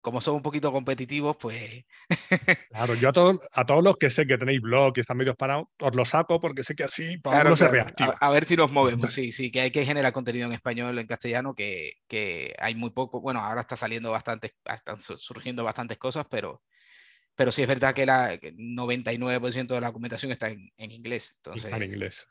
como 0.00 0.20
son 0.20 0.36
un 0.36 0.42
poquito 0.42 0.72
competitivos, 0.72 1.36
pues... 1.36 1.84
claro, 2.70 2.94
yo 2.94 3.08
a 3.08 3.12
todos, 3.12 3.38
a 3.52 3.66
todos 3.66 3.82
los 3.82 3.96
que 3.96 4.10
sé 4.10 4.26
que 4.26 4.38
tenéis 4.38 4.60
blog 4.60 4.92
y 4.96 5.00
están 5.00 5.16
medio 5.16 5.34
parados, 5.34 5.66
os 5.80 5.94
lo 5.94 6.04
saco 6.04 6.40
porque 6.40 6.62
sé 6.62 6.74
que 6.74 6.84
así 6.84 7.18
para 7.18 7.40
claro, 7.40 7.56
se 7.56 7.68
reactiva. 7.68 8.16
A, 8.20 8.30
ver 8.30 8.44
si 8.44 8.56
nos 8.56 8.72
movemos, 8.72 9.12
sí, 9.12 9.32
sí, 9.32 9.50
que 9.50 9.60
hay 9.60 9.70
que 9.70 9.84
generar 9.84 10.12
contenido 10.12 10.46
en 10.46 10.52
español, 10.52 10.98
en 10.98 11.06
castellano, 11.06 11.54
que, 11.54 11.94
que 12.06 12.54
hay 12.58 12.74
muy 12.74 12.90
poco, 12.90 13.20
bueno, 13.20 13.40
ahora 13.40 13.62
está 13.62 13.76
saliendo 13.76 14.10
bastante, 14.10 14.54
están 14.64 15.00
surgiendo 15.00 15.64
bastantes 15.64 15.98
cosas, 15.98 16.26
pero, 16.30 16.62
pero 17.34 17.50
sí 17.50 17.62
es 17.62 17.68
verdad 17.68 17.94
que, 17.94 18.06
la, 18.06 18.34
el 18.34 18.56
99% 18.56 19.66
de 19.66 19.80
la 19.80 19.88
documentación 19.88 20.32
está 20.32 20.48
en, 20.48 20.70
en 20.76 20.92
inglés. 20.92 21.34
Entonces... 21.36 21.64
Está 21.66 21.76
en 21.76 21.82
inglés. 21.84 22.26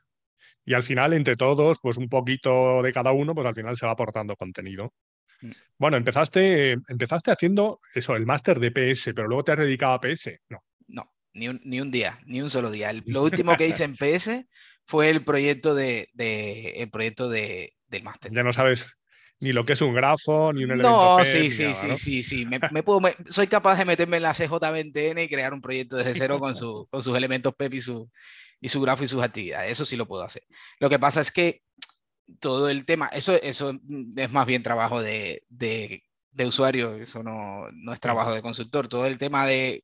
Y 0.65 0.73
al 0.73 0.83
final, 0.83 1.13
entre 1.13 1.37
todos, 1.37 1.79
pues 1.81 1.97
un 1.97 2.09
poquito 2.09 2.81
de 2.81 2.91
cada 2.91 3.13
uno, 3.13 3.33
pues 3.33 3.47
al 3.47 3.55
final 3.55 3.77
se 3.77 3.85
va 3.85 3.93
aportando 3.93 4.35
contenido. 4.35 4.93
Mm. 5.41 5.51
Bueno, 5.77 5.97
empezaste, 5.97 6.71
empezaste 6.87 7.31
haciendo 7.31 7.79
eso, 7.93 8.15
el 8.15 8.25
máster 8.25 8.59
de 8.59 8.71
PS, 8.71 9.13
pero 9.13 9.27
luego 9.27 9.43
te 9.43 9.51
has 9.53 9.59
dedicado 9.59 9.93
a 9.93 10.01
PS. 10.01 10.39
No. 10.49 10.63
No, 10.87 11.13
ni 11.33 11.47
un, 11.49 11.61
ni 11.63 11.81
un 11.81 11.91
día, 11.91 12.19
ni 12.25 12.41
un 12.41 12.49
solo 12.49 12.71
día. 12.71 12.91
lo 13.05 13.23
último 13.23 13.55
que 13.57 13.67
hice 13.67 13.83
en 13.83 13.93
PS 13.93 14.45
fue 14.85 15.09
el 15.09 15.23
proyecto, 15.23 15.75
de, 15.75 16.09
de 16.13 16.81
el 16.81 16.89
proyecto 16.89 17.29
de, 17.29 17.73
del 17.87 18.03
máster. 18.03 18.31
Ya 18.33 18.43
no 18.43 18.53
sabes 18.53 18.97
ni 19.39 19.53
lo 19.53 19.65
que 19.65 19.73
es 19.73 19.81
un 19.81 19.93
grafo, 19.93 20.51
ni 20.51 20.63
un 20.63 20.71
elemento. 20.71 21.17
No, 21.19 21.25
sí, 21.25 21.51
sí, 21.51 21.73
sí, 21.75 21.97
sí, 21.97 22.23
sí, 22.23 22.45
Me, 22.45 22.83
puedo, 22.83 22.99
soy 23.29 23.47
capaz 23.47 23.77
de 23.77 23.85
meterme 23.85 24.17
en 24.17 24.23
la 24.23 24.33
CJVNTN 24.33 25.19
y 25.19 25.29
crear 25.29 25.53
un 25.53 25.61
proyecto 25.61 25.97
desde 25.97 26.15
cero 26.15 26.39
con 26.39 26.55
sus 26.55 27.15
elementos 27.15 27.53
PEP 27.55 27.75
y 27.75 27.81
su, 27.81 28.09
y 28.59 28.69
su 28.69 28.81
grafo 28.81 29.03
y 29.03 29.07
sus 29.07 29.21
actividades. 29.21 29.71
Eso 29.71 29.85
sí 29.85 29.95
lo 29.95 30.07
puedo 30.07 30.23
hacer. 30.23 30.43
Lo 30.79 30.89
que 30.89 30.97
pasa 30.97 31.21
es 31.21 31.31
que 31.31 31.61
todo 32.39 32.69
el 32.69 32.85
tema, 32.85 33.07
eso, 33.07 33.33
eso 33.41 33.79
es 34.15 34.31
más 34.31 34.45
bien 34.45 34.63
trabajo 34.63 35.01
de, 35.01 35.43
de, 35.49 36.03
usuario, 36.45 36.95
eso 36.95 37.23
no, 37.23 37.69
no, 37.71 37.93
es 37.93 37.99
trabajo 37.99 38.33
de 38.33 38.41
consultor. 38.41 38.87
Todo 38.87 39.05
el 39.05 39.17
tema 39.17 39.45
de, 39.45 39.83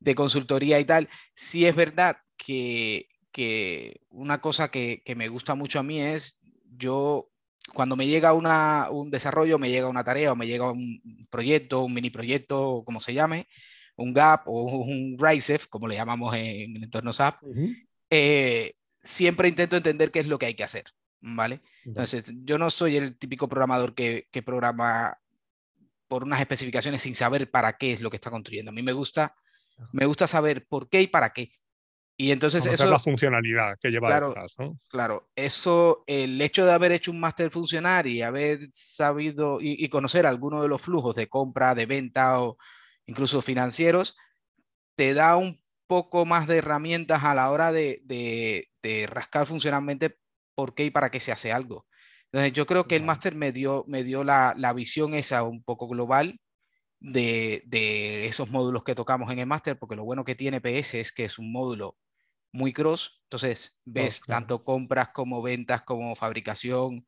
de 0.00 0.14
consultoría 0.14 0.80
y 0.80 0.84
tal, 0.84 1.08
sí 1.34 1.66
es 1.66 1.74
verdad 1.74 2.18
que, 2.36 3.08
que 3.32 4.00
una 4.10 4.40
cosa 4.40 4.70
que, 4.70 5.02
que, 5.04 5.14
me 5.14 5.28
gusta 5.28 5.54
mucho 5.54 5.78
a 5.78 5.82
mí 5.82 6.00
es 6.00 6.40
yo, 6.76 7.30
cuando 7.74 7.96
me 7.96 8.06
llega 8.06 8.32
una, 8.32 8.88
un 8.90 9.10
desarrollo, 9.10 9.58
me 9.58 9.70
llega 9.70 9.88
una 9.88 10.04
tarea 10.04 10.32
o 10.32 10.36
me 10.36 10.46
llega 10.46 10.70
un 10.70 11.26
proyecto, 11.30 11.84
un 11.84 11.94
mini 11.94 12.10
proyecto, 12.10 12.82
como 12.84 13.00
se 13.00 13.14
llame, 13.14 13.48
un 13.96 14.14
GAP 14.14 14.42
o 14.46 14.62
un 14.82 15.16
RISEF, 15.18 15.66
como 15.68 15.88
le 15.88 15.96
llamamos 15.96 16.34
en, 16.34 16.76
el 16.76 16.84
entorno 16.84 17.12
SAP, 17.12 17.42
eh, 18.10 18.74
siempre 19.02 19.48
intento 19.48 19.76
entender 19.76 20.10
qué 20.10 20.20
es 20.20 20.26
lo 20.26 20.38
que 20.38 20.46
hay 20.46 20.54
que 20.54 20.64
hacer. 20.64 20.84
¿Vale? 21.20 21.62
Entonces, 21.84 22.32
yo 22.44 22.58
no 22.58 22.70
soy 22.70 22.96
el 22.96 23.18
típico 23.18 23.48
programador 23.48 23.94
que, 23.94 24.28
que, 24.30 24.42
programa 24.42 25.18
por 26.06 26.24
unas 26.24 26.40
especificaciones 26.40 27.02
sin 27.02 27.14
saber 27.14 27.50
para 27.50 27.76
qué 27.76 27.92
es 27.92 28.00
lo 28.00 28.10
que 28.10 28.16
está 28.16 28.30
construyendo. 28.30 28.70
A 28.70 28.74
mí 28.74 28.82
me 28.82 28.92
gusta, 28.92 29.34
me 29.92 30.06
gusta 30.06 30.26
saber 30.26 30.66
por 30.66 30.88
qué 30.88 31.02
y 31.02 31.06
para 31.06 31.30
qué. 31.32 31.52
Y 32.20 32.32
entonces 32.32 32.66
eso 32.66 32.84
es 32.84 32.90
la 32.90 32.98
funcionalidad 32.98 33.78
que 33.80 33.90
lleva 33.90 34.08
claro, 34.08 34.28
detrás, 34.30 34.56
¿no? 34.58 34.80
Claro, 34.88 35.30
eso, 35.36 36.02
el 36.08 36.40
hecho 36.42 36.66
de 36.66 36.72
haber 36.72 36.90
hecho 36.90 37.12
un 37.12 37.20
máster 37.20 37.48
funcionar 37.48 38.08
y 38.08 38.22
haber 38.22 38.68
sabido 38.72 39.58
y, 39.60 39.88
conocer 39.88 40.26
algunos 40.26 40.60
de 40.62 40.68
los 40.68 40.82
flujos 40.82 41.14
de 41.14 41.28
compra, 41.28 41.76
de 41.76 41.86
venta 41.86 42.40
o 42.40 42.58
incluso 43.06 43.40
financieros, 43.40 44.16
te 44.96 45.14
da 45.14 45.36
un 45.36 45.62
poco 45.86 46.26
más 46.26 46.48
de 46.48 46.56
herramientas 46.56 47.22
a 47.22 47.36
la 47.36 47.52
hora 47.52 47.70
de, 47.70 48.00
de, 48.04 48.68
de 48.82 49.06
rascar 49.06 49.46
funcionalmente 49.46 50.18
por 50.58 50.74
qué 50.74 50.86
y 50.86 50.90
para 50.90 51.12
qué 51.12 51.20
se 51.20 51.30
hace 51.30 51.52
algo. 51.52 51.86
Entonces, 52.32 52.52
yo 52.52 52.66
creo 52.66 52.88
que 52.88 52.96
el 52.96 53.04
máster 53.04 53.36
me 53.36 53.52
dio, 53.52 53.84
me 53.86 54.02
dio 54.02 54.24
la, 54.24 54.54
la, 54.56 54.72
visión 54.72 55.14
esa 55.14 55.44
un 55.44 55.62
poco 55.62 55.86
global 55.86 56.40
de, 56.98 57.62
de 57.66 58.26
esos 58.26 58.50
módulos 58.50 58.82
que 58.82 58.96
tocamos 58.96 59.30
en 59.30 59.38
el 59.38 59.46
máster, 59.46 59.78
porque 59.78 59.94
lo 59.94 60.02
bueno 60.02 60.24
que 60.24 60.34
tiene 60.34 60.60
PS 60.60 60.94
es 60.98 61.12
que 61.12 61.26
es 61.26 61.38
un 61.38 61.52
módulo 61.52 61.96
muy 62.50 62.72
cross, 62.72 63.22
entonces 63.26 63.80
ves 63.84 64.20
tanto 64.26 64.64
compras 64.64 65.10
como 65.10 65.42
ventas, 65.42 65.82
como 65.82 66.16
fabricación, 66.16 67.06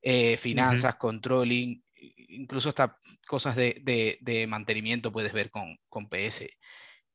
eh, 0.00 0.36
finanzas, 0.36 0.94
controlling, 0.94 1.82
incluso 2.28 2.68
hasta 2.68 3.00
cosas 3.26 3.56
de, 3.56 3.80
de, 3.82 4.18
de, 4.20 4.46
mantenimiento 4.46 5.10
puedes 5.10 5.32
ver 5.32 5.50
con, 5.50 5.76
con 5.88 6.08
PS. 6.08 6.48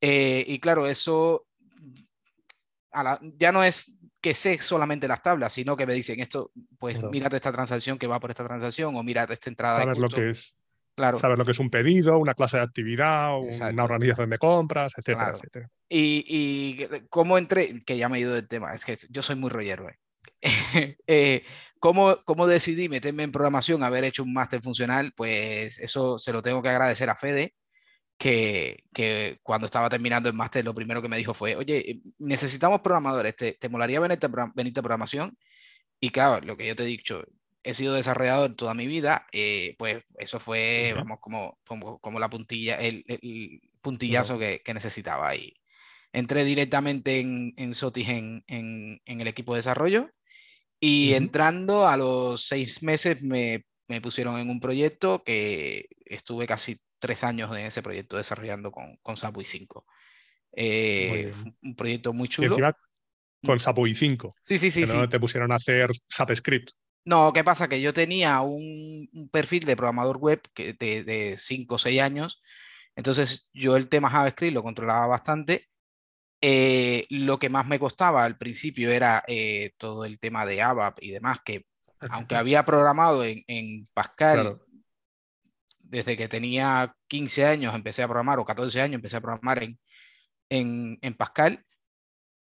Eh, 0.01 0.43
y 0.49 0.59
claro, 0.59 0.85
eso 0.85 1.47
ya 3.37 3.51
no 3.51 3.63
es 3.63 3.96
que 4.27 4.35
sé 4.35 4.61
solamente 4.61 5.07
las 5.07 5.23
tablas, 5.23 5.53
sino 5.53 5.77
que 5.77 5.85
me 5.85 5.93
dicen 5.93 6.19
esto, 6.19 6.51
pues 6.77 7.01
mírate 7.03 7.37
esta 7.37 7.53
transacción 7.53 7.97
que 7.97 8.07
va 8.07 8.19
por 8.19 8.29
esta 8.29 8.45
transacción 8.45 8.93
o 8.97 9.01
mírate 9.01 9.33
esta 9.33 9.49
entrada. 9.49 9.79
Saber 9.79 9.97
lo 9.97 10.09
que 10.09 10.31
es. 10.31 10.57
Claro. 10.97 11.17
Saber 11.17 11.37
lo 11.37 11.45
que 11.45 11.51
es 11.51 11.59
un 11.59 11.69
pedido, 11.69 12.17
una 12.17 12.33
clase 12.33 12.57
de 12.57 12.63
actividad, 12.63 13.39
una 13.39 13.83
organización 13.85 14.29
de 14.29 14.37
compras, 14.37 14.93
etcétera, 14.97 15.31
etcétera. 15.33 15.69
Y, 15.87 16.25
y, 16.27 16.87
cómo 17.07 17.37
entré, 17.37 17.85
que 17.85 17.97
ya 17.97 18.09
me 18.09 18.17
he 18.17 18.21
ido 18.21 18.33
del 18.33 18.49
tema, 18.49 18.73
es 18.73 18.83
que 18.83 18.97
yo 19.09 19.21
soy 19.21 19.37
muy 19.37 19.49
rollero. 19.49 19.87
¿eh? 19.87 19.97
eh, 21.07 21.43
¿cómo, 21.79 22.17
¿Cómo 22.25 22.47
decidí 22.47 22.89
meterme 22.89 23.23
en 23.23 23.31
programación, 23.31 23.81
haber 23.83 24.03
hecho 24.03 24.23
un 24.23 24.33
máster 24.33 24.61
funcional? 24.61 25.13
Pues 25.15 25.79
eso 25.79 26.19
se 26.19 26.33
lo 26.33 26.41
tengo 26.41 26.61
que 26.61 26.69
agradecer 26.69 27.09
a 27.09 27.15
Fede, 27.15 27.53
que, 28.17 28.83
que, 28.93 29.39
cuando 29.43 29.67
estaba 29.67 29.89
terminando 29.89 30.29
el 30.29 30.35
máster 30.35 30.65
lo 30.65 30.73
primero 30.75 31.01
que 31.01 31.07
me 31.09 31.17
dijo 31.17 31.33
fue, 31.33 31.55
oye, 31.55 31.91
eh, 31.91 32.01
necesitamos 32.19 32.81
programadores, 32.81 33.35
¿te, 33.35 33.53
te 33.53 33.69
molaría 33.69 33.99
venirte 33.99 34.27
a, 34.27 34.51
venirte 34.55 34.79
a 34.79 34.83
programación? 34.83 35.37
Y 35.99 36.09
claro, 36.11 36.45
lo 36.45 36.57
que 36.57 36.67
yo 36.67 36.75
te 36.75 36.83
he 36.83 36.87
dicho, 36.87 37.23
he 37.63 37.73
sido 37.73 37.93
desarrollador 37.93 38.55
toda 38.55 38.73
mi 38.73 38.87
vida, 38.87 39.27
eh, 39.31 39.75
pues 39.77 40.03
eso 40.17 40.39
fue, 40.39 40.93
vamos, 40.95 41.19
como, 41.21 41.59
como, 41.67 41.99
como, 41.99 42.19
la 42.19 42.29
puntilla, 42.29 42.75
el, 42.75 43.03
el 43.07 43.61
puntillazo 43.81 44.39
que, 44.39 44.61
que, 44.63 44.73
necesitaba. 44.73 45.35
Y 45.35 45.53
entré 46.13 46.45
directamente 46.45 47.19
en, 47.19 47.53
en 47.57 47.75
Sotis 47.75 48.09
en, 48.09 48.43
en, 48.47 49.01
en, 49.05 49.21
el 49.21 49.27
equipo 49.27 49.53
de 49.53 49.59
desarrollo 49.59 50.09
y 50.79 51.13
entrando 51.13 51.87
a 51.87 51.97
los 51.97 52.45
seis 52.47 52.83
meses 52.83 53.21
me, 53.23 53.65
me 53.87 54.01
pusieron 54.01 54.37
en 54.39 54.49
un 54.49 54.59
proyecto 54.59 55.23
que 55.23 55.87
estuve 56.05 56.47
casi 56.47 56.79
tres 56.99 57.23
años 57.23 57.51
en 57.51 57.65
ese 57.65 57.81
proyecto 57.81 58.17
desarrollando 58.17 58.71
con, 58.71 58.97
con 58.97 59.17
SAP 59.17 59.41
5. 59.43 59.85
Eh, 60.53 61.33
un 61.61 61.75
proyecto 61.75 62.13
muy 62.13 62.27
chulo. 62.27 62.55
con 63.45 63.59
SAP 63.59 63.77
5. 63.93 64.35
Sí, 64.41 64.57
sí, 64.57 64.71
sí. 64.71 64.85
Que 64.85 64.93
no 64.93 65.09
te 65.09 65.19
pusieron 65.19 65.51
a 65.51 65.55
hacer 65.55 65.89
SAP 66.09 66.35
Script. 66.35 66.71
No, 67.05 67.31
¿qué 67.31 67.43
pasa? 67.43 67.69
Que 67.69 67.79
yo 67.79 67.93
tenía 67.93 68.41
un, 68.41 69.29
perfil 69.31 69.63
de 69.63 69.77
programador 69.77 70.17
web 70.17 70.41
que 70.53 70.73
de 70.73 71.37
5 71.39 71.75
o 71.75 71.77
6 71.77 72.01
años. 72.01 72.41
Entonces 72.97 73.49
yo 73.53 73.77
el 73.77 73.87
tema 73.87 74.09
JavaScript 74.09 74.53
lo 74.53 74.63
controlaba 74.63 75.07
bastante. 75.07 75.69
Eh, 76.41 77.05
lo 77.09 77.39
que 77.39 77.49
más 77.49 77.65
me 77.67 77.79
costaba 77.79 78.25
al 78.25 78.37
principio 78.37 78.91
era 78.91 79.23
eh, 79.27 79.71
todo 79.77 80.03
el 80.03 80.19
tema 80.19 80.45
de 80.45 80.61
ABAP 80.61 81.01
y 81.01 81.11
demás, 81.11 81.39
que 81.45 81.65
aunque 82.09 82.35
había 82.35 82.65
programado 82.65 83.23
en, 83.23 83.43
en 83.47 83.87
Pascal 83.93 84.59
desde 85.89 86.17
que 86.17 86.27
tenía 86.27 86.95
15 87.07 87.45
años 87.45 87.75
empecé 87.75 88.03
a 88.03 88.07
programar, 88.07 88.39
o 88.39 88.45
14 88.45 88.81
años 88.81 88.95
empecé 88.95 89.17
a 89.17 89.21
programar 89.21 89.63
en, 89.63 89.79
en, 90.49 90.99
en 91.01 91.13
Pascal. 91.15 91.63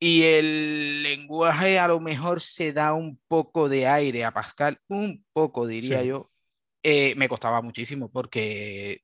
Y 0.00 0.22
el 0.22 1.02
lenguaje 1.02 1.78
a 1.78 1.88
lo 1.88 1.98
mejor 1.98 2.40
se 2.40 2.72
da 2.72 2.94
un 2.94 3.20
poco 3.26 3.68
de 3.68 3.88
aire 3.88 4.24
a 4.24 4.32
Pascal, 4.32 4.78
un 4.88 5.24
poco 5.32 5.66
diría 5.66 6.04
yo. 6.04 6.30
Eh, 6.82 7.14
me 7.16 7.28
costaba 7.28 7.60
muchísimo 7.62 8.10
porque 8.10 9.02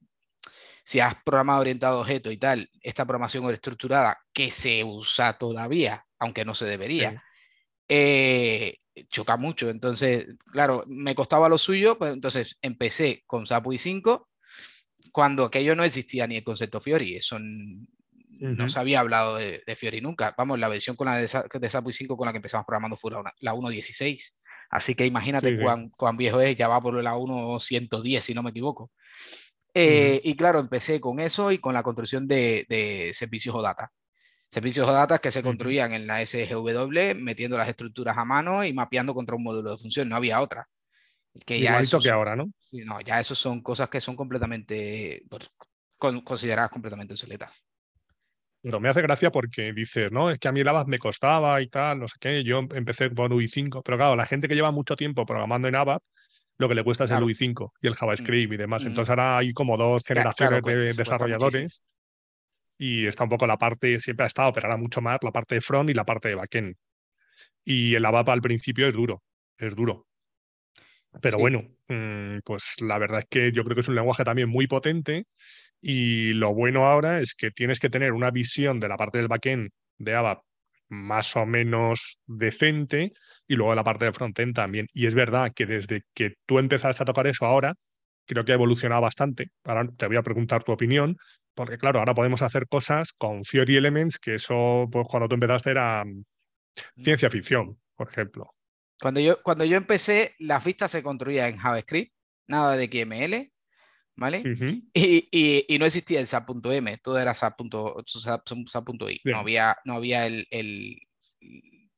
si 0.85 1.01
has 1.01 1.17
programado 1.25 1.61
orientado 1.63 1.99
a 1.99 2.01
objeto 2.03 2.31
y 2.31 2.37
tal, 2.37 2.71
esta 2.81 3.05
programación 3.05 3.53
estructurada 3.53 4.19
que 4.33 4.51
se 4.51 4.85
usa 4.85 5.37
todavía, 5.39 6.07
aunque 6.19 6.45
no 6.45 6.55
se 6.55 6.67
debería, 6.67 7.25
eh, 7.89 8.79
choca 9.09 9.37
mucho. 9.37 9.71
Entonces, 9.71 10.27
claro, 10.51 10.85
me 10.87 11.15
costaba 11.15 11.49
lo 11.49 11.59
suyo, 11.59 11.99
pues 11.99 12.13
entonces 12.13 12.57
empecé 12.63 13.23
con 13.27 13.47
SAP 13.47 13.67
5 13.77 14.29
cuando 15.13 15.45
aquello 15.45 15.77
no 15.77 15.85
existía 15.85 16.27
ni 16.27 16.37
el 16.37 16.45
concepto 16.45 16.81
Fiori, 16.81 17.17
eso 17.17 17.39
no 17.39 18.69
se 18.69 18.79
había 18.81 18.99
hablado 18.99 19.37
de, 19.37 19.63
Fiori 19.77 20.01
nunca. 20.01 20.35
Vamos, 20.37 20.59
la 20.59 20.69
versión 20.69 20.97
con 20.97 21.07
la 21.07 21.19
de, 21.19 21.29
de 21.61 21.71
SAP 21.71 21.91
5 21.93 22.17
con 22.17 22.27
la 22.27 22.33
que 22.33 22.39
empezamos 22.39 22.67
programando 22.67 22.97
fue 22.97 23.13
la, 23.13 23.55
1.16. 23.55 24.33
Así 24.71 24.97
que 24.97 25.07
imagínate 25.07 25.57
cuán, 25.97 26.17
viejo 26.17 26.41
es, 26.41 26.57
ya 26.57 26.67
va 26.67 26.81
por 26.81 27.01
la 27.01 27.15
1.110, 27.15 28.21
si 28.23 28.35
no 28.35 28.43
me 28.43 28.51
equivoco. 28.51 28.91
Eh, 29.73 30.21
y 30.25 30.35
claro, 30.35 30.59
empecé 30.59 31.01
con 31.01 31.21
eso 31.21 31.53
y 31.53 31.59
con 31.59 31.75
la 31.75 31.85
construcción 31.85 32.27
de, 32.27 32.67
de 32.69 33.13
servicios 33.15 33.55
o 33.55 33.63
data 33.63 33.93
servicios 34.55 34.89
o 34.89 34.93
datas 34.93 35.21
que 35.21 35.33
se 35.33 35.43
construían 35.43 35.93
en 35.95 36.07
la 36.07 36.25
SGW, 36.25 37.17
metiendo 37.17 37.59
las 37.59 37.69
estructuras 37.69 38.17
a 38.17 38.25
mano 38.25 38.65
y 38.65 38.73
mapeando 38.73 39.13
contra 39.13 39.35
un 39.35 39.43
módulo 39.43 39.73
de 39.73 39.79
función, 39.79 40.09
no 40.09 40.15
había 40.15 40.41
otra. 40.41 40.69
Que 41.45 41.59
ya 41.61 41.81
eso, 41.81 41.99
que 41.99 42.09
ahora, 42.09 42.37
¿no? 42.37 42.47
No, 42.71 43.01
ya 43.01 43.19
eso 43.19 43.35
son 43.35 43.63
cosas 43.63 43.89
que 43.89 44.01
son 44.01 44.15
completamente, 44.15 45.25
consideradas 45.99 46.71
completamente 46.71 47.15
obsoletas. 47.15 47.65
Pero 48.63 48.79
me 48.79 48.89
hace 48.89 49.03
gracia 49.03 49.33
porque 49.33 49.73
dices, 49.73 50.13
no, 50.13 50.31
es 50.31 50.39
que 50.39 50.47
a 50.47 50.53
mí 50.53 50.61
el 50.61 50.69
ABAP 50.69 50.87
me 50.87 51.01
costaba 51.01 51.61
y 51.61 51.67
tal, 51.67 51.99
no 51.99 52.07
sé 52.07 52.15
qué, 52.21 52.45
yo 52.45 52.61
empecé 52.61 53.13
con 53.13 53.33
UI5, 53.33 53.83
pero 53.85 53.97
claro, 53.97 54.15
la 54.15 54.25
gente 54.25 54.47
que 54.47 54.55
lleva 54.55 54.71
mucho 54.71 54.95
tiempo 54.95 55.27
programando 55.27 55.67
en 55.67 55.75
ABAP, 55.75 56.01
lo 56.59 56.69
que 56.69 56.77
le 56.77 56.85
cuesta 56.85 57.05
es 57.05 57.11
el 57.11 57.19
UI5 57.25 57.73
y 57.83 57.89
el 57.89 57.97
JavaScript 57.97 58.53
y 58.53 58.57
demás. 58.57 58.85
Entonces 58.85 59.11
ahora 59.11 59.39
hay 59.39 59.53
como 59.53 59.77
dos 59.77 60.05
generaciones 60.07 60.63
de 60.63 60.93
desarrolladores 60.93 61.83
y 62.79 63.07
está 63.07 63.25
un 63.25 63.31
poco 63.31 63.47
la 63.47 63.59
parte, 63.59 63.99
siempre 64.01 64.25
ha 64.25 64.27
estado, 64.27 64.53
pero 64.53 64.67
ahora 64.67 64.77
mucho 64.77 65.01
más 65.01 65.19
la 65.23 65.33
parte 65.33 65.57
de 65.57 65.61
front 65.61 65.91
y 65.91 65.95
la 65.95 66.05
parte 66.05 66.29
de 66.29 66.35
backend. 66.35 66.77
Y 67.65 67.95
el 67.95 68.05
ABAP 68.05 68.29
al 68.29 68.43
principio 68.43 68.89
es 68.89 68.95
duro, 68.95 69.23
es 69.59 69.75
duro. 69.75 70.07
Pero 71.21 71.39
bueno, 71.39 71.63
mm, 71.89 72.39
pues 72.45 72.77
la 72.81 72.99
verdad 72.99 73.21
es 73.21 73.27
que 73.31 73.53
yo 73.53 73.65
creo 73.65 73.75
que 73.75 73.83
es 73.83 73.89
un 73.89 73.95
lenguaje 73.95 74.25
también 74.25 74.49
muy 74.49 74.67
potente 74.67 75.27
y 75.81 76.33
lo 76.33 76.55
bueno 76.55 76.87
ahora 76.87 77.21
es 77.21 77.35
que 77.35 77.51
tienes 77.51 77.79
que 77.79 77.91
tener 77.91 78.13
una 78.13 78.31
visión 78.31 78.81
de 78.81 78.89
la 78.89 78.97
parte 78.97 79.19
del 79.19 79.29
backend 79.29 79.71
de 79.99 80.15
ABAP 80.15 80.43
más 80.89 81.37
o 81.37 81.47
menos 81.47 82.19
decente 82.27 83.13
y 83.47 83.55
luego 83.55 83.75
la 83.75 83.85
parte 83.85 84.07
de 84.07 84.13
frontend 84.13 84.55
también. 84.55 84.87
Y 84.93 85.07
es 85.07 85.15
verdad 85.15 85.53
que 85.55 85.67
desde 85.67 86.03
que 86.15 86.35
tú 86.47 86.59
empezaste 86.59 87.03
a 87.03 87.07
tocar 87.07 87.27
eso 87.27 87.47
ahora, 87.47 87.75
creo 88.27 88.45
que 88.45 88.53
ha 88.53 88.57
evolucionado 88.57 89.03
bastante. 89.03 89.51
Ahora 89.65 89.89
te 89.97 90.07
voy 90.07 90.17
a 90.17 90.23
preguntar 90.23 90.65
tu 90.65 90.73
opinión, 90.73 91.17
porque 91.55 91.79
claro, 91.79 91.99
ahora 91.99 92.15
podemos 92.15 92.43
hacer 92.43 92.67
cosas 92.69 93.13
con 93.13 93.45
Fiori 93.45 93.77
Elements, 93.77 94.19
que 94.19 94.35
eso, 94.35 94.89
pues 94.91 95.07
cuando 95.09 95.29
tú 95.29 95.35
empezaste 95.35 95.71
era 95.71 96.05
mm, 96.05 96.25
ciencia 96.97 97.31
ficción, 97.31 97.79
por 97.97 98.09
ejemplo. 98.09 98.55
Cuando 99.01 99.21
yo, 99.21 99.43
cuando 99.43 99.65
yo 99.65 99.77
empecé, 99.77 100.35
la 100.39 100.61
fiesta 100.61 100.89
se 100.89 101.03
construía 101.03 101.49
en 101.49 101.57
JavaScript, 101.57 102.13
nada 102.47 102.77
de 102.77 102.87
XML, 102.87 103.53
¿vale? 104.17 104.43
y, 104.95 105.67
y, 105.69 105.79
no 105.79 105.87
existía 105.87 106.21
el 106.21 106.27
SAP.m, 106.27 106.99
todo 106.99 107.19
era 107.19 107.35
SAP.i. 107.35 109.21
No 109.25 109.39
había, 109.39 109.77
no 109.85 109.95
había 109.95 110.27
el, 110.27 110.47
el, 110.51 110.99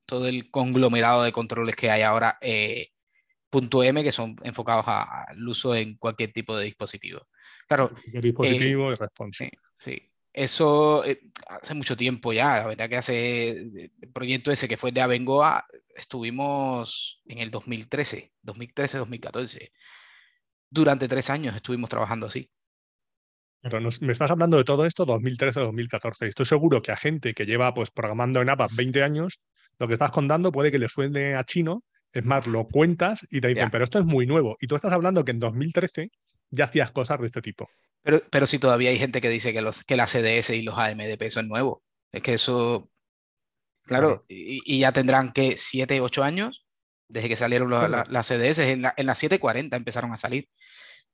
todo 0.07 0.29
el 0.29 0.51
conglomerado 0.51 1.23
de 1.23 1.33
controles 1.33 1.77
que 1.77 1.91
hay 1.91 2.03
ahora 2.03 2.39
eh, 2.41 2.89
.m 3.61 4.03
que 4.03 4.13
son 4.13 4.37
enfocados 4.43 4.85
al 4.87 5.49
uso 5.49 5.75
en 5.75 5.97
cualquier 5.97 6.33
tipo 6.33 6.57
de 6.57 6.65
dispositivo. 6.65 7.27
Claro. 7.67 7.91
dispositivo 8.13 8.91
eh, 8.91 8.93
y 8.93 8.97
responsive. 8.97 9.53
Sí, 9.79 10.11
Eso 10.33 11.05
eh, 11.05 11.21
hace 11.49 11.75
mucho 11.75 11.97
tiempo 11.97 12.33
ya, 12.33 12.59
la 12.59 12.67
verdad 12.67 12.89
que 12.89 12.97
hace 12.97 13.51
el 13.51 14.13
proyecto 14.13 14.51
ese 14.51 14.69
que 14.69 14.77
fue 14.77 14.93
de 14.93 15.01
Avengoa, 15.01 15.67
estuvimos 15.95 17.21
en 17.27 17.39
el 17.39 17.51
2013, 17.51 18.33
2013, 18.43 18.99
2014. 18.99 19.73
Durante 20.71 21.09
tres 21.09 21.31
años 21.31 21.55
estuvimos 21.57 21.91
trabajando 21.91 22.27
así. 22.27 22.51
Pero 23.63 23.81
me 23.81 24.13
estás 24.13 24.31
hablando 24.31 24.59
de 24.59 24.65
todo 24.65 24.87
esto 24.87 25.05
2013-2014. 25.07 26.29
Estoy 26.29 26.47
seguro 26.47 26.83
que 26.83 26.93
a 26.93 26.97
gente 26.97 27.35
que 27.35 27.47
lleva 27.47 27.75
pues 27.75 27.91
programando 27.91 28.41
en 28.41 28.51
APA 28.51 28.69
20 28.73 29.03
años, 29.03 29.41
lo 29.79 29.89
que 29.89 29.95
estás 29.95 30.13
contando 30.13 30.53
puede 30.53 30.71
que 30.71 30.79
le 30.79 30.89
suene 30.89 31.35
a 31.35 31.45
chino 31.45 31.83
es 32.17 32.25
más, 32.25 32.47
lo 32.47 32.67
cuentas 32.67 33.27
y 33.31 33.43
te 33.43 33.49
dicen, 33.49 33.71
pero 33.71 33.85
esto 33.85 33.99
es 33.99 34.07
muy 34.07 34.27
nuevo. 34.27 34.57
Y 34.59 34.67
tú 34.67 34.75
estás 34.75 34.93
hablando 34.93 35.23
que 35.25 35.33
en 35.33 35.39
2013 35.39 36.11
ya 36.51 36.65
hacías 36.65 36.91
cosas 36.91 37.21
de 37.21 37.27
este 37.27 37.43
tipo. 37.43 37.69
Pero, 38.03 38.23
pero 38.31 38.47
si 38.47 38.59
todavía 38.59 38.89
hay 38.89 38.99
gente 38.99 39.21
que 39.21 39.29
dice 39.29 39.53
que, 39.53 39.61
los, 39.61 39.85
que 39.85 39.97
la 39.97 40.07
CDS 40.07 40.51
y 40.51 40.63
los 40.63 40.79
AMDP 40.79 41.29
son 41.29 41.49
nuevos. 41.49 41.83
Es 42.13 42.23
que 42.23 42.35
eso, 42.35 42.91
claro, 43.83 44.25
y, 44.29 44.79
ya 44.79 44.93
tendrán 44.93 45.33
que 45.33 45.59
7, 45.59 46.01
8 46.01 46.25
años 46.25 46.65
desde 47.09 47.29
que 47.29 47.37
salieron 47.37 47.71
las 47.71 48.27
CDS. 48.27 48.61
En, 48.61 48.83
la, 48.83 48.95
en 48.97 49.07
las 49.07 49.19
740 49.19 49.77
empezaron 49.77 50.13
a 50.13 50.17
salir. 50.17 50.49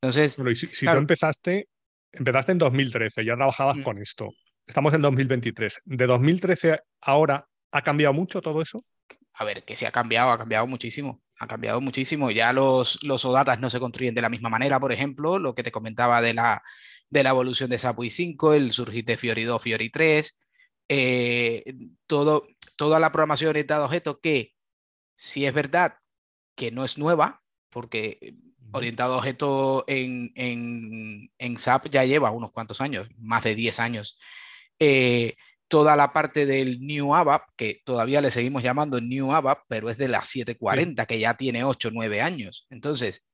Entonces, 0.00 0.37
si, 0.54 0.87
tú 0.87 0.92
empezaste, 0.92 1.68
empezaste 2.12 2.52
en 2.52 2.59
2013, 2.59 3.25
ya 3.25 3.35
trabajabas 3.35 3.78
mm. 3.78 3.82
con 3.82 3.99
esto. 3.99 4.30
Estamos 4.68 4.94
en 4.94 5.02
2023. 5.02 5.80
¿De 5.85 6.06
2013 6.06 6.78
ahora 7.00 7.49
ha 7.73 7.82
cambiado 7.82 8.14
mucho 8.14 8.40
todo 8.40 8.62
eso? 8.62 8.85
A 9.42 9.44
ver, 9.44 9.64
que 9.64 9.76
se 9.76 9.87
ha 9.87 9.92
cambiado, 9.92 10.30
ha 10.30 10.38
cambiado 10.38 10.66
muchísimo, 10.66 11.22
ha 11.38 11.46
cambiado 11.46 11.81
muchísimo. 11.81 12.31
Ya 12.31 12.52
los, 12.52 13.02
los 13.02 13.24
ODATAs 13.24 13.61
no 13.61 13.70
se 13.70 13.81
construyen 13.81 14.14
de 14.14 14.22
la 14.22 14.28
misma 14.28 14.48
manera, 14.48 14.81
por 14.81 14.92
ejemplo, 14.92 15.38
lo 15.38 15.55
que 15.55 15.62
te 15.62 15.72
comentaba 15.72 16.22
de 16.22 16.35
la, 16.35 16.62
de 17.11 17.22
la 17.22 17.31
evolución 17.31 17.70
de 17.70 17.78
SAP 17.78 18.00
5, 18.11 18.55
el 18.55 18.72
surgir 18.72 19.05
de 19.05 19.16
Fiori 19.18 19.44
2, 19.44 19.62
Fiori 19.62 19.90
3, 19.90 20.40
eh, 20.88 21.74
todo, 22.07 22.46
toda 22.76 22.98
la 23.00 23.12
programación 23.12 23.50
orientada 23.50 23.83
a 23.83 23.87
objetos 23.87 24.18
que, 24.22 24.55
si 25.16 25.46
es 25.46 25.55
verdad 25.55 25.96
que 26.55 26.70
no 26.70 26.85
es 26.85 26.98
nueva, 26.98 27.42
porque 27.70 28.35
orientado 28.72 29.14
a 29.14 29.18
objetos 29.18 29.85
en, 29.87 30.33
en, 30.35 31.31
en, 31.38 31.59
SAP 31.59 31.88
ya 31.90 32.05
lleva 32.05 32.31
unos 32.31 32.52
cuantos 32.52 32.81
años, 32.81 33.09
más 33.18 33.44
de 33.44 33.55
10 33.55 33.81
años. 33.81 34.18
Eh, 34.78 35.37
toda 35.72 35.96
la 35.96 36.12
parte 36.12 36.44
del 36.44 36.82
New 36.82 37.14
ABAP, 37.14 37.44
que 37.56 37.80
todavía 37.87 38.20
le 38.20 38.30
seguimos 38.30 38.62
llamando 38.62 39.00
New 39.00 39.32
ABAP, 39.32 39.61
pero 39.68 39.88
es 39.88 39.96
de 39.96 40.06
la 40.06 40.20
740, 40.22 41.06
que 41.06 41.18
ya 41.18 41.38
tiene 41.38 41.64
8 41.64 41.88
o 41.88 41.90
9 41.92 42.20
años. 42.20 42.66
Entonces, 42.68 43.24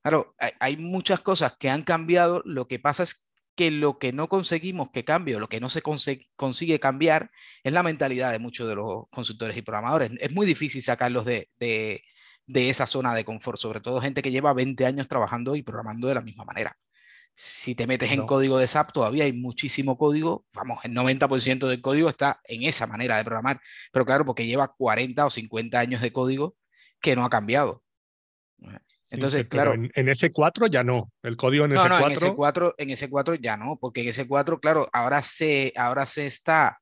claro, 0.00 0.32
hay, 0.60 0.76
muchas 0.76 1.18
cosas 1.18 1.56
que 1.58 1.68
han 1.68 1.82
cambiado. 1.82 2.40
Lo 2.44 2.68
que 2.68 2.78
pasa 2.78 3.02
es 3.02 3.28
que 3.56 3.72
lo 3.72 3.98
que 3.98 4.12
no 4.12 4.28
conseguimos 4.28 4.90
que 4.92 5.04
cambie 5.04 5.34
o 5.34 5.40
lo 5.40 5.48
que 5.48 5.58
no 5.58 5.68
se 5.68 5.82
consigue 5.82 6.78
cambiar 6.78 7.32
es 7.64 7.72
la 7.72 7.82
mentalidad 7.82 8.30
de 8.30 8.38
muchos 8.38 8.68
de 8.68 8.76
los 8.76 9.08
consultores 9.10 9.56
y 9.56 9.62
programadores. 9.62 10.12
Es 10.20 10.30
muy 10.32 10.46
difícil 10.46 10.84
sacarlos 10.84 11.24
de, 11.24 11.50
de, 11.58 12.04
de 12.46 12.70
esa 12.70 12.86
zona 12.86 13.12
de 13.12 13.24
confort, 13.24 13.58
sobre 13.58 13.80
todo 13.80 14.00
gente 14.00 14.22
que 14.22 14.30
lleva 14.30 14.52
20 14.52 14.86
años 14.86 15.08
trabajando 15.08 15.56
y 15.56 15.64
programando 15.64 16.06
de 16.06 16.14
la 16.14 16.20
misma 16.20 16.44
manera. 16.44 16.76
Si 17.40 17.76
te 17.76 17.86
metes 17.86 18.10
en 18.10 18.26
código 18.26 18.58
de 18.58 18.66
SAP, 18.66 18.90
todavía 18.90 19.22
hay 19.22 19.32
muchísimo 19.32 19.96
código. 19.96 20.44
Vamos, 20.54 20.80
el 20.82 20.90
90% 20.90 21.68
del 21.68 21.80
código 21.80 22.08
está 22.08 22.40
en 22.42 22.64
esa 22.64 22.88
manera 22.88 23.16
de 23.16 23.24
programar. 23.24 23.60
Pero 23.92 24.04
claro, 24.04 24.24
porque 24.24 24.44
lleva 24.44 24.74
40 24.76 25.24
o 25.24 25.30
50 25.30 25.78
años 25.78 26.02
de 26.02 26.12
código 26.12 26.56
que 27.00 27.14
no 27.14 27.24
ha 27.24 27.30
cambiado. 27.30 27.84
Entonces, 29.12 29.46
claro. 29.46 29.74
En, 29.74 29.88
S4 29.88 30.68
ya 30.68 30.82
no. 30.82 31.12
El 31.22 31.36
código 31.36 31.64
en 31.64 31.70
S4. 31.70 31.88
No, 31.88 32.08
en 32.08 32.16
S4, 32.16 32.74
en 32.76 32.88
S4 32.88 33.40
ya 33.40 33.56
no, 33.56 33.78
porque 33.80 34.00
en 34.00 34.08
S4, 34.08 34.58
claro, 34.58 34.88
ahora 34.92 35.22
se, 35.22 35.72
ahora 35.76 36.06
se 36.06 36.26
está 36.26 36.80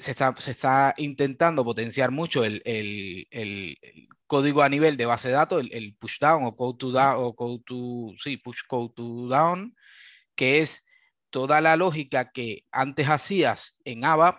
se 0.00 0.10
está, 0.10 0.34
se 0.38 0.52
está 0.52 0.94
intentando 0.96 1.64
potenciar 1.64 2.10
mucho 2.10 2.44
el, 2.44 2.62
el, 2.64 3.26
el, 3.30 3.78
código 4.26 4.62
a 4.62 4.68
nivel 4.68 4.96
de 4.96 5.06
base 5.06 5.28
de 5.28 5.34
datos, 5.34 5.64
el, 5.70 5.94
push 5.96 6.18
down 6.18 6.44
o 6.44 6.56
code 6.56 6.78
to 6.78 6.90
down, 6.92 7.16
o 7.18 7.34
code 7.34 7.62
to, 7.66 8.12
sí, 8.16 8.36
push 8.38 8.60
code 8.66 8.94
to 8.94 9.28
down, 9.28 9.74
que 10.34 10.60
es 10.60 10.86
toda 11.30 11.60
la 11.60 11.76
lógica 11.76 12.30
que 12.32 12.64
antes 12.70 13.08
hacías 13.08 13.76
en 13.84 14.04
ABAP, 14.04 14.38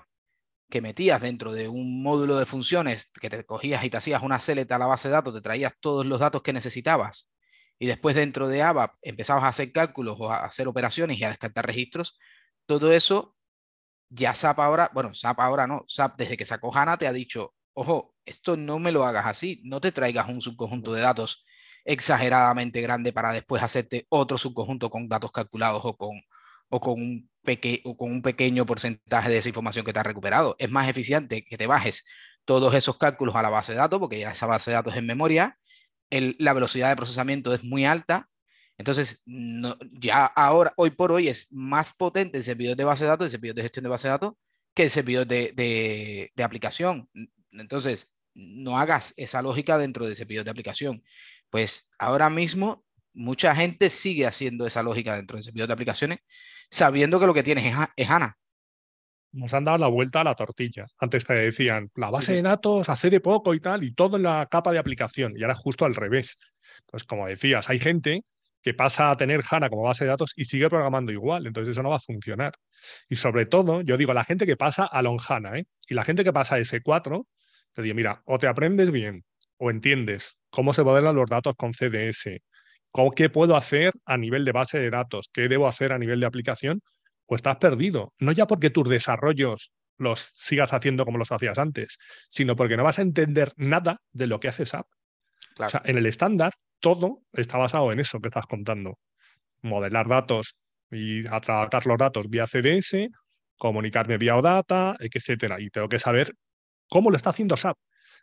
que 0.69 0.81
metías 0.81 1.21
dentro 1.21 1.51
de 1.51 1.67
un 1.67 2.01
módulo 2.01 2.37
de 2.37 2.45
funciones, 2.45 3.11
que 3.11 3.29
te 3.29 3.45
cogías 3.45 3.83
y 3.85 3.89
te 3.89 3.97
hacías 3.97 4.23
una 4.23 4.39
select 4.39 4.71
a 4.71 4.79
la 4.79 4.87
base 4.87 5.09
de 5.09 5.13
datos, 5.13 5.33
te 5.33 5.41
traías 5.41 5.73
todos 5.79 6.05
los 6.05 6.19
datos 6.19 6.41
que 6.41 6.53
necesitabas, 6.53 7.29
y 7.77 7.85
después 7.85 8.15
dentro 8.15 8.47
de 8.47 8.63
ABAP 8.63 8.95
empezabas 9.01 9.43
a 9.43 9.49
hacer 9.49 9.71
cálculos 9.71 10.17
o 10.19 10.31
a 10.31 10.45
hacer 10.45 10.67
operaciones 10.67 11.19
y 11.19 11.23
a 11.23 11.29
descartar 11.29 11.65
registros, 11.67 12.17
todo 12.65 12.91
eso 12.91 13.35
ya 14.13 14.33
SAP 14.33 14.59
ahora, 14.59 14.89
bueno, 14.93 15.13
SAP 15.13 15.39
ahora 15.39 15.67
no, 15.67 15.85
SAP 15.87 16.17
desde 16.17 16.37
que 16.37 16.45
sacó 16.45 16.75
HANA 16.75 16.97
te 16.97 17.07
ha 17.07 17.13
dicho, 17.13 17.53
ojo, 17.73 18.13
esto 18.25 18.57
no 18.57 18.79
me 18.79 18.91
lo 18.91 19.05
hagas 19.05 19.25
así, 19.25 19.61
no 19.65 19.81
te 19.81 19.91
traigas 19.91 20.29
un 20.29 20.41
subconjunto 20.41 20.93
de 20.93 21.01
datos 21.01 21.45
exageradamente 21.85 22.81
grande 22.81 23.11
para 23.11 23.33
después 23.33 23.61
hacerte 23.63 24.05
otro 24.09 24.37
subconjunto 24.37 24.89
con 24.89 25.09
datos 25.09 25.31
calculados 25.31 25.81
o 25.83 25.97
con, 25.97 26.21
o 26.69 26.79
con, 26.79 26.93
un, 27.01 27.29
o 27.83 27.97
con 27.97 28.11
un 28.11 28.21
pequeño 28.21 28.65
porcentaje 28.65 29.29
de 29.29 29.37
esa 29.39 29.49
información 29.49 29.85
que 29.85 29.93
te 29.93 29.99
has 29.99 30.05
recuperado. 30.05 30.55
Es 30.59 30.69
más 30.69 30.87
eficiente 30.87 31.43
que 31.43 31.57
te 31.57 31.67
bajes 31.67 32.05
todos 32.45 32.73
esos 32.75 32.97
cálculos 32.97 33.35
a 33.35 33.41
la 33.41 33.49
base 33.49 33.73
de 33.73 33.79
datos, 33.79 33.99
porque 33.99 34.19
ya 34.19 34.31
esa 34.31 34.45
base 34.45 34.71
de 34.71 34.75
datos 34.75 34.93
es 34.93 34.99
en 34.99 35.07
memoria, 35.07 35.57
la 36.09 36.53
velocidad 36.53 36.89
de 36.89 36.95
procesamiento 36.95 37.53
es 37.53 37.63
muy 37.63 37.85
alta, 37.85 38.29
entonces, 38.77 39.23
ya 39.25 40.25
ahora, 40.25 40.73
hoy 40.77 40.91
por 40.91 41.11
hoy, 41.11 41.27
es 41.27 41.51
más 41.51 41.93
potente 41.93 42.37
el 42.37 42.43
servidor 42.43 42.75
de 42.75 42.83
base 42.83 43.03
de 43.03 43.09
datos, 43.09 43.25
el 43.25 43.31
servidor 43.31 43.55
de 43.55 43.61
gestión 43.61 43.83
de 43.83 43.89
base 43.89 44.07
de 44.07 44.11
datos, 44.11 44.33
que 44.73 44.83
el 44.83 44.89
servidor 44.89 45.27
de, 45.27 46.31
de, 46.35 46.43
aplicación. 46.43 47.07
Entonces, 47.51 48.15
no 48.33 48.79
hagas 48.79 49.13
esa 49.15 49.41
lógica 49.41 49.77
dentro 49.77 50.05
del 50.05 50.15
servidor 50.15 50.43
de 50.43 50.51
aplicación. 50.51 51.03
Pues 51.51 51.91
ahora 51.99 52.29
mismo, 52.31 52.83
mucha 53.13 53.55
gente 53.55 53.91
sigue 53.91 54.25
haciendo 54.25 54.65
esa 54.65 54.81
lógica 54.81 55.15
dentro 55.15 55.37
del 55.37 55.43
servidor 55.43 55.67
de 55.67 55.73
aplicaciones, 55.73 56.19
sabiendo 56.71 57.19
que 57.19 57.27
lo 57.27 57.33
que 57.33 57.43
tienes 57.43 57.71
es, 57.95 58.09
HANA. 58.09 58.37
Nos 59.33 59.53
han 59.53 59.63
dado 59.63 59.77
la 59.77 59.87
vuelta 59.87 60.21
a 60.21 60.23
la 60.23 60.35
tortilla. 60.35 60.87
Antes 60.97 61.25
te 61.25 61.33
decían, 61.33 61.91
la 61.95 62.09
base 62.09 62.33
de 62.33 62.41
datos 62.41 62.89
hace 62.89 63.09
de 63.09 63.19
poco 63.19 63.53
y 63.53 63.59
tal, 63.59 63.83
y 63.83 63.93
todo 63.93 64.17
en 64.17 64.23
la 64.23 64.47
capa 64.49 64.71
de 64.71 64.79
aplicación. 64.79 65.33
Y 65.37 65.43
ahora 65.43 65.55
justo 65.55 65.85
al 65.85 65.95
revés. 65.95 66.37
Pues 66.87 67.03
como 67.03 67.27
decías, 67.27 67.69
hay 67.69 67.79
gente 67.79 68.23
que 68.63 68.73
pasa 68.73 69.11
a 69.11 69.17
tener 69.17 69.41
HANA 69.47 69.69
como 69.69 69.83
base 69.83 70.05
de 70.05 70.09
datos 70.09 70.33
y 70.35 70.45
sigue 70.45 70.69
programando 70.69 71.11
igual. 71.11 71.45
Entonces 71.45 71.73
eso 71.73 71.83
no 71.83 71.89
va 71.89 71.97
a 71.97 71.99
funcionar. 71.99 72.53
Y 73.09 73.17
sobre 73.17 73.45
todo, 73.45 73.81
yo 73.81 73.97
digo, 73.97 74.13
la 74.13 74.23
gente 74.23 74.45
que 74.45 74.55
pasa 74.55 74.85
a 74.85 75.01
Long 75.01 75.19
HANA 75.21 75.59
¿eh? 75.59 75.65
y 75.87 75.93
la 75.93 76.05
gente 76.05 76.23
que 76.23 76.31
pasa 76.31 76.55
a 76.55 76.59
S4, 76.59 77.25
te 77.73 77.81
digo, 77.81 77.95
mira, 77.95 78.23
o 78.25 78.39
te 78.39 78.47
aprendes 78.47 78.89
bien 78.91 79.25
o 79.57 79.69
entiendes 79.69 80.37
cómo 80.49 80.73
se 80.73 80.83
modelan 80.83 81.15
los 81.15 81.29
datos 81.29 81.53
con 81.57 81.73
CDS, 81.73 82.41
qué 83.15 83.29
puedo 83.29 83.55
hacer 83.55 83.93
a 84.05 84.17
nivel 84.17 84.45
de 84.45 84.51
base 84.51 84.79
de 84.79 84.89
datos, 84.89 85.29
qué 85.33 85.47
debo 85.47 85.67
hacer 85.67 85.91
a 85.91 85.99
nivel 85.99 86.19
de 86.19 86.25
aplicación, 86.25 86.81
o 87.25 87.35
estás 87.35 87.57
perdido. 87.57 88.13
No 88.19 88.31
ya 88.31 88.47
porque 88.47 88.69
tus 88.69 88.89
desarrollos 88.89 89.73
los 89.97 90.31
sigas 90.35 90.73
haciendo 90.73 91.05
como 91.05 91.17
los 91.17 91.31
hacías 91.31 91.57
antes, 91.57 91.97
sino 92.29 92.55
porque 92.55 92.77
no 92.77 92.83
vas 92.83 92.99
a 92.99 93.03
entender 93.03 93.51
nada 93.57 94.01
de 94.11 94.27
lo 94.27 94.39
que 94.39 94.47
hace 94.47 94.65
SAP. 94.65 94.87
O 95.59 95.69
sea, 95.69 95.81
en 95.85 95.97
el 95.97 96.05
estándar 96.05 96.53
todo 96.83 97.21
está 97.31 97.57
basado 97.57 97.93
en 97.93 98.01
eso 98.01 98.19
que 98.19 98.27
estás 98.27 98.45
contando. 98.45 98.99
Modelar 99.61 100.09
datos 100.09 100.57
y 100.91 101.23
tratar 101.23 101.87
los 101.87 101.97
datos 101.97 102.29
vía 102.29 102.45
CDS, 102.45 103.07
comunicarme 103.57 104.17
vía 104.17 104.35
OData, 104.35 104.97
etcétera. 104.99 105.61
Y 105.61 105.69
tengo 105.69 105.87
que 105.87 105.97
saber 105.97 106.35
cómo 106.89 107.09
lo 107.09 107.15
está 107.15 107.29
haciendo 107.29 107.55
SAP. 107.55 107.77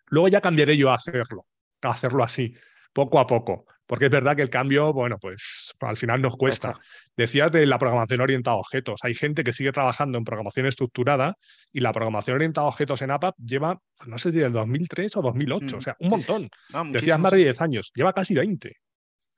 Luego 0.09 0.29
ya 0.29 0.43
cambiaré 0.43 0.77
yo 0.77 0.91
a 0.91 0.97
hacerlo, 0.97 1.47
a 1.81 1.91
hacerlo 1.91 2.23
así, 2.23 2.55
poco 2.93 3.19
a 3.19 3.27
poco. 3.27 3.67
Porque 3.87 4.05
es 4.05 4.11
verdad 4.13 4.37
que 4.37 4.43
el 4.43 4.51
cambio, 4.51 4.93
bueno, 4.93 5.19
pues 5.19 5.75
al 5.81 5.97
final 5.97 6.23
nos 6.23 6.37
cuesta. 6.37 6.75
Decías 7.17 7.51
de 7.51 7.67
la 7.67 7.77
programación 7.77 8.21
orientada 8.21 8.57
a 8.57 8.61
objetos. 8.61 9.01
Hay 9.03 9.15
gente 9.15 9.43
que 9.43 9.53
sigue 9.53 9.73
trabajando 9.73 10.17
en 10.17 10.25
programación 10.25 10.67
estructurada 10.67 11.37
y 11.73 11.81
la 11.81 11.93
programación 11.93 12.37
orientada 12.37 12.67
a 12.67 12.69
objetos 12.69 13.03
en 13.03 13.11
APAP 13.11 13.35
lleva, 13.45 13.81
no 14.07 14.17
sé 14.17 14.31
si 14.31 14.39
del 14.39 14.53
2003 14.53 15.17
o 15.17 15.23
2008, 15.23 15.75
o 15.75 15.79
mm. 15.79 15.83
sea, 15.83 15.97
un 15.99 16.09
montón. 16.09 16.49
Decías 16.93 17.19
más 17.19 17.33
de 17.33 17.39
10 17.39 17.61
años, 17.63 17.91
lleva 17.93 18.13
casi 18.13 18.35
20. 18.35 18.77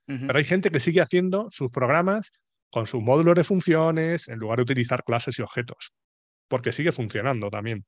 Pero 0.05 0.39
hay 0.39 0.45
gente 0.45 0.71
que 0.71 0.81
sigue 0.81 1.01
haciendo 1.01 1.49
sus 1.51 1.71
programas 1.71 2.33
con 2.71 2.87
sus 2.87 3.03
módulos 3.03 3.35
de 3.35 3.45
funciones 3.45 4.29
en 4.29 4.39
lugar 4.39 4.59
de 4.59 4.65
utilizar 4.65 5.05
clases 5.05 5.39
y 5.39 5.43
objetos, 5.43 5.93
porque 6.49 6.73
sigue 6.73 6.93
funcionando 6.93 7.49
también. 7.49 7.87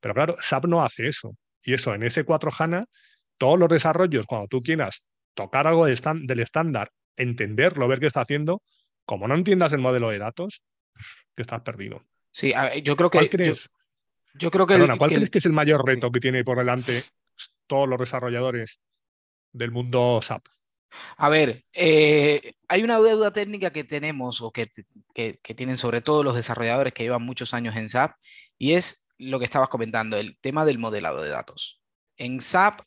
Pero 0.00 0.12
claro, 0.12 0.36
SAP 0.40 0.66
no 0.66 0.82
hace 0.82 1.08
eso. 1.08 1.34
Y 1.62 1.74
eso 1.74 1.94
en 1.94 2.02
S4 2.02 2.52
HANA, 2.58 2.86
todos 3.42 3.58
los 3.58 3.68
desarrollos, 3.68 4.24
cuando 4.24 4.46
tú 4.46 4.62
quieras 4.62 5.04
tocar 5.34 5.66
algo 5.66 5.86
del 5.86 6.38
estándar, 6.38 6.92
entenderlo, 7.16 7.88
ver 7.88 7.98
qué 7.98 8.06
está 8.06 8.20
haciendo, 8.20 8.62
como 9.04 9.26
no 9.26 9.34
entiendas 9.34 9.72
el 9.72 9.80
modelo 9.80 10.10
de 10.10 10.18
datos, 10.18 10.62
que 11.34 11.42
estás 11.42 11.60
perdido. 11.62 12.04
Sí, 12.30 12.52
yo 12.84 12.94
creo 12.94 13.10
que. 13.10 13.18
¿Cuál 13.18 13.30
crees? 13.30 13.68
Yo, 14.34 14.52
creo 14.52 14.64
que. 14.64 14.78
¿cuál 14.96 15.10
crees 15.10 15.28
que 15.28 15.38
es 15.38 15.46
el 15.46 15.54
mayor 15.54 15.84
reto 15.84 16.12
que 16.12 16.20
tiene 16.20 16.44
por 16.44 16.58
delante 16.58 17.02
todos 17.66 17.88
los 17.88 17.98
desarrolladores 17.98 18.78
del 19.52 19.72
mundo 19.72 20.20
SAP? 20.22 20.46
A 21.16 21.28
ver, 21.28 21.64
eh, 21.72 22.52
hay 22.68 22.84
una 22.84 23.00
deuda 23.00 23.32
técnica 23.32 23.72
que 23.72 23.82
tenemos 23.82 24.40
o 24.40 24.52
que, 24.52 24.70
que, 25.12 25.54
tienen 25.56 25.78
sobre 25.78 26.00
todo 26.00 26.22
los 26.22 26.36
desarrolladores 26.36 26.94
que 26.94 27.02
llevan 27.02 27.24
muchos 27.24 27.54
años 27.54 27.74
en 27.74 27.88
SAP 27.88 28.12
y 28.56 28.74
es 28.74 29.04
lo 29.18 29.40
que 29.40 29.46
estabas 29.46 29.68
comentando, 29.68 30.16
el 30.16 30.38
tema 30.38 30.64
del 30.64 30.78
modelado 30.78 31.22
de 31.22 31.30
datos. 31.30 31.82
En 32.16 32.40
SAP 32.40 32.82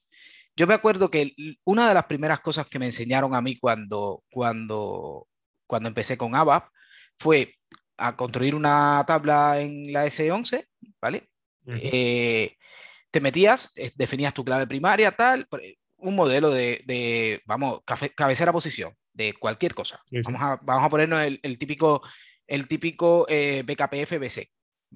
yo 0.55 0.67
me 0.67 0.73
acuerdo 0.73 1.11
que 1.11 1.33
una 1.65 1.87
de 1.87 1.93
las 1.93 2.05
primeras 2.05 2.39
cosas 2.39 2.67
que 2.67 2.79
me 2.79 2.85
enseñaron 2.85 3.35
a 3.35 3.41
mí 3.41 3.57
cuando, 3.57 4.23
cuando, 4.31 5.27
cuando 5.67 5.89
empecé 5.89 6.17
con 6.17 6.35
ABAP 6.35 6.69
fue 7.19 7.55
a 7.97 8.15
construir 8.15 8.55
una 8.55 9.03
tabla 9.07 9.59
en 9.59 9.91
la 9.91 10.05
S11, 10.05 10.65
¿vale? 11.01 11.29
Eh, 11.67 12.55
te 13.09 13.21
metías, 13.21 13.71
eh, 13.75 13.91
definías 13.95 14.33
tu 14.33 14.45
clave 14.45 14.67
primaria, 14.67 15.11
tal, 15.11 15.47
un 15.97 16.15
modelo 16.15 16.51
de, 16.51 17.41
vamos, 17.45 17.81
cabecera 18.15 18.51
posición, 18.51 18.93
de 19.13 19.33
cualquier 19.33 19.73
cosa. 19.73 20.01
Vamos, 20.25 20.41
a, 20.41 20.59
vamos 20.61 20.83
a 20.83 20.89
ponernos 20.89 21.21
el, 21.41 21.57
típico, 21.57 22.01
el 22.47 22.67
típico 22.67 23.25
eh, 23.27 23.63
BKPF 23.65 24.19
BC. 24.19 24.49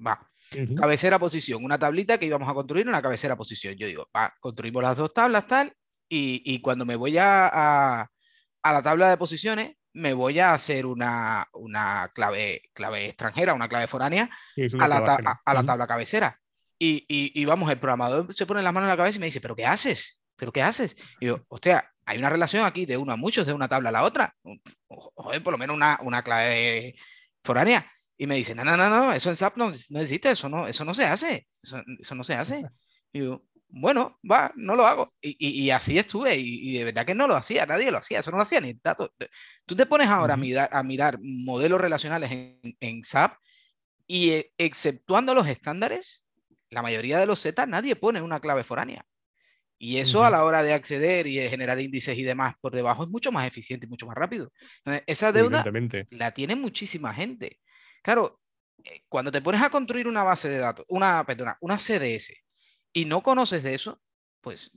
Va. 0.06 0.29
Cabecera 0.76 1.18
posición, 1.18 1.64
una 1.64 1.78
tablita 1.78 2.18
que 2.18 2.26
íbamos 2.26 2.48
a 2.48 2.54
construir, 2.54 2.88
una 2.88 3.02
cabecera 3.02 3.36
posición. 3.36 3.74
Yo 3.76 3.86
digo, 3.86 4.08
va, 4.14 4.34
construimos 4.40 4.82
las 4.82 4.96
dos 4.96 5.14
tablas, 5.14 5.46
tal, 5.46 5.72
y, 6.08 6.60
cuando 6.60 6.84
me 6.84 6.96
voy 6.96 7.18
a, 7.18 7.48
a, 8.62 8.72
la 8.72 8.82
tabla 8.82 9.10
de 9.10 9.16
posiciones, 9.16 9.76
me 9.92 10.12
voy 10.12 10.40
a 10.40 10.54
hacer 10.54 10.86
una, 10.86 11.46
una 11.52 12.10
clave, 12.14 12.62
clave 12.72 13.06
extranjera, 13.06 13.54
una 13.54 13.68
clave 13.68 13.86
foránea 13.86 14.28
a, 14.78 14.88
la 14.88 15.38
a, 15.44 15.54
la 15.54 15.64
tabla 15.64 15.86
cabecera. 15.86 16.38
Y, 16.78 17.04
y, 17.08 17.44
vamos, 17.44 17.70
el 17.70 17.78
programador 17.78 18.32
se 18.32 18.46
pone 18.46 18.62
las 18.62 18.72
manos 18.72 18.86
en 18.86 18.90
la 18.90 18.96
cabeza 18.96 19.18
y 19.18 19.20
me 19.20 19.26
dice, 19.26 19.40
¿pero 19.40 19.54
qué 19.54 19.66
haces? 19.66 20.22
¿Pero 20.34 20.50
qué 20.50 20.62
haces? 20.62 20.96
Y 21.20 21.26
yo, 21.26 21.44
hostia, 21.48 21.92
hay 22.06 22.18
una 22.18 22.30
relación 22.30 22.64
aquí 22.64 22.86
de 22.86 22.96
uno 22.96 23.12
a 23.12 23.16
muchos, 23.16 23.46
de 23.46 23.52
una 23.52 23.68
tabla 23.68 23.90
a 23.90 23.92
la 23.92 24.02
otra. 24.02 24.34
Joder, 24.88 25.42
por 25.42 25.52
lo 25.52 25.58
menos 25.58 25.76
una, 25.76 25.98
una 26.02 26.22
clave 26.22 26.96
foránea. 27.44 27.90
Y 28.20 28.26
me 28.26 28.36
dice, 28.36 28.54
no, 28.54 28.62
no, 28.64 28.76
no, 28.76 28.90
no, 28.90 29.14
eso 29.14 29.30
en 29.30 29.36
SAP 29.36 29.56
no, 29.56 29.72
no 29.88 30.00
existe, 30.00 30.30
eso 30.30 30.46
no, 30.46 30.68
eso 30.68 30.84
no 30.84 30.92
se 30.92 31.04
hace, 31.04 31.46
eso, 31.62 32.14
no 32.14 32.22
se 32.22 32.34
hace. 32.34 32.62
Y 33.12 33.20
yo, 33.20 33.42
bueno, 33.70 34.20
va, 34.30 34.52
no 34.56 34.76
lo 34.76 34.86
hago. 34.86 35.14
Y, 35.22 35.64
y, 35.64 35.70
así 35.70 35.98
estuve, 35.98 36.36
y, 36.36 36.74
de 36.74 36.84
verdad 36.84 37.06
que 37.06 37.14
no 37.14 37.26
lo 37.26 37.34
hacía, 37.34 37.64
nadie 37.64 37.90
lo 37.90 37.96
hacía, 37.96 38.20
eso 38.20 38.30
no 38.30 38.36
lo 38.36 38.42
hacía 38.42 38.60
ni 38.60 38.74
datos. 38.74 39.10
Tú 39.64 39.74
te 39.74 39.86
pones 39.86 40.06
ahora 40.06 40.34
a, 40.34 40.36
mirar, 40.36 40.68
a 40.70 40.82
mirar 40.82 41.18
modelos 41.20 41.80
relacionales 41.80 42.30
en, 42.30 42.76
en 42.78 43.02
SAP 43.02 43.36
y 44.06 44.30
eh, 44.32 44.52
exceptuando 44.58 45.34
los 45.34 45.48
estándares, 45.48 46.26
la 46.68 46.82
mayoría 46.82 47.18
de 47.18 47.26
los 47.26 47.40
Z 47.40 47.64
nadie 47.66 47.96
pone 47.96 48.20
una 48.20 48.38
clave 48.38 48.64
foránea. 48.64 49.02
Y 49.78 49.96
eso 49.96 50.22
a 50.22 50.30
la 50.30 50.44
hora 50.44 50.62
de 50.62 50.74
acceder 50.74 51.26
y 51.26 51.38
de 51.38 51.48
generar 51.48 51.80
índices 51.80 52.18
y 52.18 52.22
demás 52.22 52.54
por 52.60 52.74
debajo 52.74 53.02
es 53.02 53.08
mucho 53.08 53.32
más 53.32 53.48
eficiente 53.48 53.86
y 53.86 53.88
mucho 53.88 54.06
más 54.06 54.14
rápido. 54.14 54.52
Entonces, 54.84 55.04
esa 55.06 55.32
deuda 55.32 55.64
la 56.10 56.32
tiene 56.32 56.54
muchísima 56.54 57.14
gente. 57.14 57.58
Claro, 58.02 58.40
eh, 58.84 59.04
cuando 59.08 59.30
te 59.32 59.42
pones 59.42 59.62
a 59.62 59.70
construir 59.70 60.08
una 60.08 60.22
base 60.22 60.48
de 60.48 60.58
datos, 60.58 60.86
una, 60.88 61.24
perdona, 61.26 61.56
una 61.60 61.78
CDS, 61.78 62.34
y 62.92 63.04
no 63.04 63.22
conoces 63.22 63.62
de 63.62 63.74
eso, 63.74 64.00
pues 64.40 64.72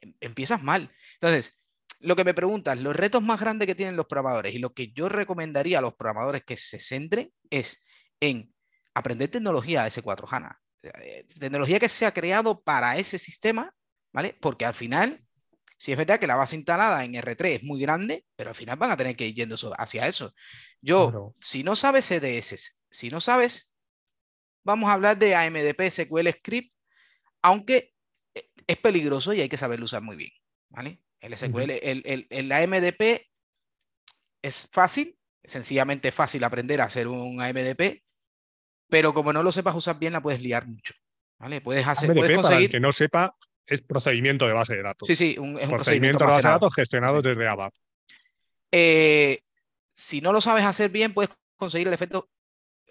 em, 0.00 0.14
empiezas 0.20 0.62
mal. 0.62 0.90
Entonces, 1.14 1.58
lo 2.00 2.16
que 2.16 2.24
me 2.24 2.34
preguntas, 2.34 2.78
los 2.80 2.94
retos 2.94 3.22
más 3.22 3.40
grandes 3.40 3.66
que 3.66 3.74
tienen 3.74 3.96
los 3.96 4.06
programadores 4.06 4.54
y 4.54 4.58
lo 4.58 4.72
que 4.72 4.92
yo 4.92 5.08
recomendaría 5.08 5.78
a 5.78 5.82
los 5.82 5.94
programadores 5.94 6.44
que 6.44 6.56
se 6.56 6.78
centren 6.78 7.32
es 7.50 7.82
en 8.20 8.54
aprender 8.94 9.30
tecnología 9.30 9.86
S4 9.86 10.26
HANA. 10.30 10.60
Eh, 10.82 11.26
tecnología 11.38 11.80
que 11.80 11.88
se 11.88 12.06
ha 12.06 12.14
creado 12.14 12.62
para 12.62 12.98
ese 12.98 13.18
sistema, 13.18 13.74
¿vale? 14.12 14.36
Porque 14.40 14.64
al 14.64 14.74
final, 14.74 15.20
si 15.78 15.92
es 15.92 15.98
verdad 15.98 16.18
que 16.18 16.26
la 16.26 16.34
base 16.34 16.56
instalada 16.56 17.04
en 17.04 17.14
R3 17.14 17.46
es 17.46 17.62
muy 17.62 17.80
grande, 17.80 18.24
pero 18.34 18.50
al 18.50 18.56
final 18.56 18.76
van 18.76 18.90
a 18.90 18.96
tener 18.96 19.16
que 19.16 19.28
ir 19.28 19.34
yendo 19.34 19.56
hacia 19.78 20.08
eso. 20.08 20.34
Yo, 20.80 21.34
si 21.40 21.62
no 21.62 21.76
sabes 21.76 22.06
CDS, 22.06 22.80
si 22.90 23.10
no 23.10 23.20
sabes, 23.20 23.72
vamos 24.64 24.90
a 24.90 24.94
hablar 24.94 25.16
de 25.16 25.36
AMDP 25.36 25.88
SQL 25.88 26.28
Script, 26.30 26.74
aunque 27.42 27.94
eh, 28.34 28.48
es 28.66 28.76
peligroso 28.78 29.32
y 29.32 29.40
hay 29.40 29.48
que 29.48 29.56
saberlo 29.56 29.84
usar 29.84 30.02
muy 30.02 30.16
bien, 30.16 30.32
¿vale? 30.68 31.00
El 31.20 31.36
SQL, 31.36 31.70
el, 31.70 32.26
el, 32.28 32.52
AMDP 32.52 33.28
es 34.42 34.68
fácil, 34.72 35.16
sencillamente 35.44 36.10
fácil 36.10 36.42
aprender 36.42 36.80
a 36.80 36.84
hacer 36.84 37.06
un 37.06 37.40
AMDP, 37.40 38.02
pero 38.88 39.14
como 39.14 39.32
no 39.32 39.44
lo 39.44 39.52
sepas 39.52 39.76
usar 39.76 39.98
bien, 39.98 40.12
la 40.12 40.22
puedes 40.22 40.42
liar 40.42 40.66
mucho, 40.66 40.94
¿vale? 41.38 41.60
Puedes 41.60 41.86
hacer, 41.86 42.12
puedes 42.12 42.36
conseguir... 42.36 42.42
para 42.42 42.58
el 42.58 42.70
que 42.70 42.80
no 42.80 42.92
sepa, 42.92 43.36
es 43.68 43.82
procedimiento 43.82 44.46
de 44.46 44.52
base 44.52 44.74
de 44.74 44.82
datos. 44.82 45.06
Sí, 45.06 45.14
sí, 45.14 45.36
un, 45.38 45.58
es 45.58 45.64
un 45.64 45.74
procedimiento, 45.74 46.24
de 46.24 46.30
base 46.30 46.48
de 46.48 46.52
datos 46.52 46.74
gestionado 46.74 47.20
desde 47.20 47.46
ABAP. 47.46 47.74
Eh, 48.72 49.40
si 49.94 50.20
no 50.20 50.32
lo 50.32 50.40
sabes 50.40 50.64
hacer 50.64 50.90
bien, 50.90 51.12
puedes 51.12 51.30
conseguir 51.56 51.86
el 51.88 51.94
efecto 51.94 52.30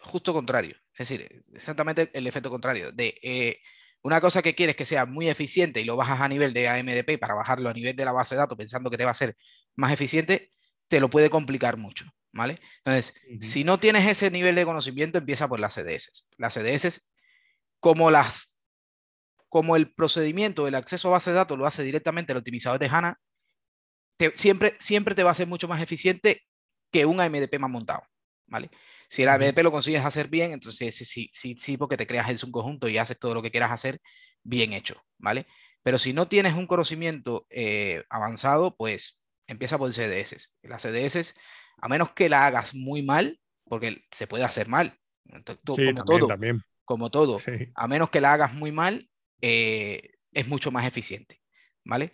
justo 0.02 0.34
contrario. 0.34 0.76
Es 0.94 1.10
decir, 1.10 1.44
exactamente 1.54 2.10
el 2.14 2.28
efecto 2.28 2.50
contrario. 2.50 2.92
De 2.92 3.18
eh, 3.22 3.60
una 4.04 4.22
cosa 4.22 4.42
que 4.42 4.54
quieres 4.56 4.76
que 4.76 4.86
sea 4.86 5.06
muy 5.06 5.30
eficiente 5.30 5.82
y 5.82 5.86
lo 5.86 5.96
bajas 5.96 6.22
a 6.22 6.28
nivel 6.28 6.54
de 6.54 6.68
AMDP 6.68 7.20
para 7.20 7.34
bajarlo 7.34 7.70
a 7.70 7.74
nivel 7.74 7.96
de 7.96 8.06
la 8.06 8.12
base 8.12 8.36
de 8.36 8.40
datos 8.40 8.58
pensando 8.58 8.90
que 8.90 8.98
te 8.98 9.06
va 9.06 9.12
a 9.12 9.16
ser 9.16 9.36
más 9.76 9.92
eficiente, 9.92 10.52
te 10.88 11.00
lo 11.00 11.10
puede 11.10 11.30
complicar 11.30 11.78
mucho. 11.78 12.06
¿Vale? 12.34 12.60
Entonces, 12.86 13.20
si 13.42 13.64
no 13.64 13.80
tienes 13.80 14.06
ese 14.06 14.30
nivel 14.30 14.54
de 14.54 14.66
conocimiento, 14.66 15.18
empieza 15.18 15.48
por 15.48 15.60
las 15.60 15.74
CDS. 15.74 16.28
Las 16.38 16.54
CDS, 16.54 17.10
como 17.80 18.12
las 18.12 18.57
como 19.58 19.76
el 19.76 19.92
procedimiento 19.92 20.66
del 20.66 20.76
acceso 20.76 21.08
a 21.08 21.14
base 21.14 21.32
de 21.32 21.38
datos 21.38 21.58
lo 21.58 21.66
hace 21.66 21.82
directamente 21.82 22.32
el 22.32 22.38
optimizador 22.38 22.80
de 22.80 22.86
HANA, 22.86 23.20
siempre, 24.36 24.76
siempre 24.78 25.16
te 25.16 25.24
va 25.24 25.32
a 25.32 25.34
ser 25.34 25.48
mucho 25.48 25.68
más 25.68 25.82
eficiente 25.82 26.44
que 26.92 27.08
un 27.08 27.20
AMDP 27.20 27.58
más 27.58 27.72
montado, 27.72 28.04
¿vale? 28.46 28.70
Si 29.10 29.24
el 29.24 29.30
AMDP 29.30 29.64
lo 29.64 29.72
consigues 29.72 30.06
hacer 30.06 30.28
bien, 30.28 30.52
entonces 30.52 30.96
sí, 30.96 31.32
sí, 31.34 31.56
sí, 31.58 31.76
porque 31.76 31.98
te 31.98 32.06
creas 32.06 32.44
un 32.44 32.52
conjunto 32.52 32.88
y 32.88 33.00
haces 33.00 33.18
todo 33.18 33.34
lo 33.34 33.42
que 33.42 33.50
quieras 33.50 33.72
hacer 33.72 34.00
bien 34.44 34.74
hecho, 34.74 35.02
¿vale? 35.18 35.48
Pero 35.82 35.98
si 35.98 36.14
no 36.14 36.28
tienes 36.28 36.54
un 36.54 36.68
conocimiento 36.68 37.48
eh, 37.50 38.04
avanzado, 38.12 38.76
pues 38.76 39.24
empieza 39.48 39.80
por 39.80 39.92
CDS. 39.92 40.56
Las 40.62 40.84
CDS, 40.84 41.34
a 41.82 41.88
menos 41.88 42.12
que 42.12 42.30
la 42.30 42.46
hagas 42.46 42.76
muy 42.76 43.02
mal, 43.02 43.40
porque 43.64 44.06
se 44.12 44.28
puede 44.28 44.44
hacer 44.44 44.68
mal, 44.68 45.00
sí, 45.68 45.96
como, 45.96 46.06
todo, 46.06 46.28
también. 46.28 46.62
como 46.86 47.10
todo, 47.10 47.38
a 47.74 47.88
menos 47.88 48.12
que 48.12 48.22
la 48.22 48.34
hagas 48.34 48.54
muy 48.54 48.72
mal, 48.72 49.10
eh, 49.42 50.16
es 50.32 50.48
mucho 50.48 50.72
más 50.72 50.86
eficiente, 50.86 51.42
¿vale? 51.84 52.12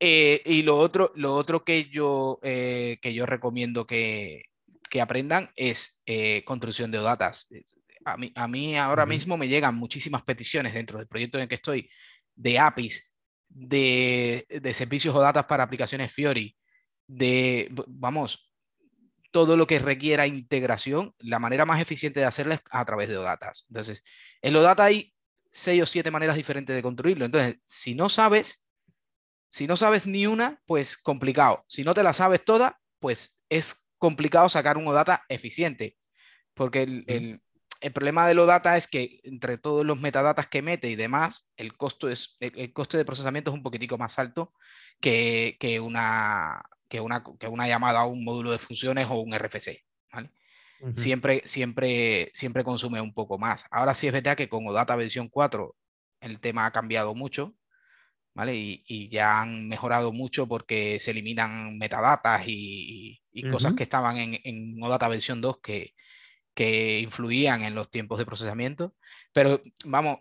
Eh, 0.00 0.42
y 0.44 0.62
lo 0.62 0.76
otro, 0.78 1.12
lo 1.16 1.34
otro 1.34 1.64
que, 1.64 1.88
yo, 1.88 2.38
eh, 2.42 2.98
que 3.02 3.12
yo 3.14 3.26
recomiendo 3.26 3.86
que, 3.86 4.44
que 4.88 5.00
aprendan 5.00 5.50
es 5.56 6.00
construcción 6.44 6.90
de 6.90 6.98
datas. 6.98 7.48
A 8.04 8.16
mí, 8.16 8.32
a 8.34 8.48
mí 8.48 8.76
ahora 8.78 9.04
mismo 9.04 9.36
me 9.36 9.48
llegan 9.48 9.74
muchísimas 9.74 10.22
peticiones 10.22 10.72
dentro 10.72 10.98
del 10.98 11.08
proyecto 11.08 11.38
en 11.38 11.42
el 11.42 11.48
que 11.48 11.56
estoy 11.56 11.90
de 12.34 12.58
APIs, 12.58 13.12
de, 13.48 14.46
de 14.48 14.74
servicios 14.74 15.14
o 15.14 15.20
datas 15.20 15.44
para 15.46 15.64
aplicaciones 15.64 16.12
Fiori, 16.12 16.56
de, 17.06 17.68
vamos, 17.86 18.48
todo 19.30 19.56
lo 19.56 19.66
que 19.66 19.78
requiera 19.78 20.26
integración, 20.26 21.14
la 21.18 21.38
manera 21.38 21.64
más 21.64 21.80
eficiente 21.80 22.20
de 22.20 22.26
hacerla 22.26 22.54
es 22.54 22.62
a 22.70 22.84
través 22.84 23.08
de 23.08 23.18
ODatas. 23.18 23.66
Entonces, 23.68 24.02
en 24.42 24.56
OData 24.56 24.84
hay 24.84 25.12
seis 25.58 25.82
o 25.82 25.86
siete 25.86 26.10
maneras 26.10 26.36
diferentes 26.36 26.74
de 26.74 26.82
construirlo. 26.82 27.24
Entonces, 27.24 27.56
si 27.64 27.94
no 27.94 28.08
sabes, 28.08 28.64
Si 29.50 29.66
no 29.66 29.76
sabes 29.76 30.06
ni 30.06 30.26
una, 30.26 30.60
pues 30.66 30.96
complicado. 30.98 31.64
Si 31.68 31.82
no 31.82 31.94
te 31.94 32.02
la 32.02 32.12
sabes 32.12 32.44
toda, 32.44 32.78
pues 33.00 33.42
es 33.48 33.86
complicado 33.96 34.48
sacar 34.48 34.76
un 34.76 34.86
OData 34.86 35.24
eficiente. 35.28 35.96
Porque 36.54 36.82
el, 36.82 37.40
problema 37.94 38.26
de 38.28 38.38
OData 38.38 38.76
es 38.76 38.86
que 38.88 39.20
entre 39.24 39.58
todos 39.58 39.86
los 39.86 39.98
metadatas 40.00 40.48
que 40.48 40.62
mete 40.62 40.88
y 40.90 40.96
demás, 40.96 41.48
el 41.56 41.76
costo 41.76 42.08
es 42.10 42.36
el, 42.40 42.72
coste 42.72 42.98
de 42.98 43.04
procesamiento 43.04 43.50
es 43.50 43.54
un 43.56 43.62
poquitico 43.62 43.96
más 43.98 44.18
alto 44.18 44.52
que, 45.00 45.56
una, 45.82 46.62
que, 46.88 47.00
una, 47.00 47.24
que 47.38 47.48
una 47.48 47.68
llamada 47.68 48.00
a 48.00 48.06
un 48.06 48.24
módulo 48.24 48.50
de 48.52 48.58
funciones 48.58 49.06
o 49.08 49.14
un 49.20 49.32
RFC. 49.32 49.87
Siempre, 50.96 51.42
siempre, 51.46 52.30
siempre 52.34 52.64
consume 52.64 53.00
un 53.00 53.12
poco 53.12 53.38
más. 53.38 53.64
Ahora 53.70 53.94
sí 53.94 54.06
es 54.06 54.12
verdad 54.12 54.36
que 54.36 54.48
con 54.48 54.66
OData 54.66 54.96
versión 54.96 55.28
4 55.28 55.74
el 56.20 56.40
tema 56.40 56.66
ha 56.66 56.72
cambiado 56.72 57.14
mucho 57.14 57.54
y, 58.46 59.08
ya 59.10 59.40
han 59.40 59.68
mejorado 59.68 60.12
mucho 60.12 60.46
porque 60.46 61.00
se 61.00 61.10
eliminan 61.10 61.76
metadatas 61.78 62.44
y, 62.46 63.20
cosas 63.50 63.74
que 63.74 63.84
estaban 63.84 64.16
en, 64.16 64.40
en 64.42 64.82
OData 64.82 65.08
versión 65.08 65.40
2 65.40 65.60
que, 65.60 65.94
que 66.54 67.00
influían 67.00 67.62
en 67.62 67.74
los 67.74 67.90
tiempos 67.90 68.18
de 68.18 68.26
procesamiento. 68.26 68.94
Pero 69.32 69.60
vamos, 69.84 70.18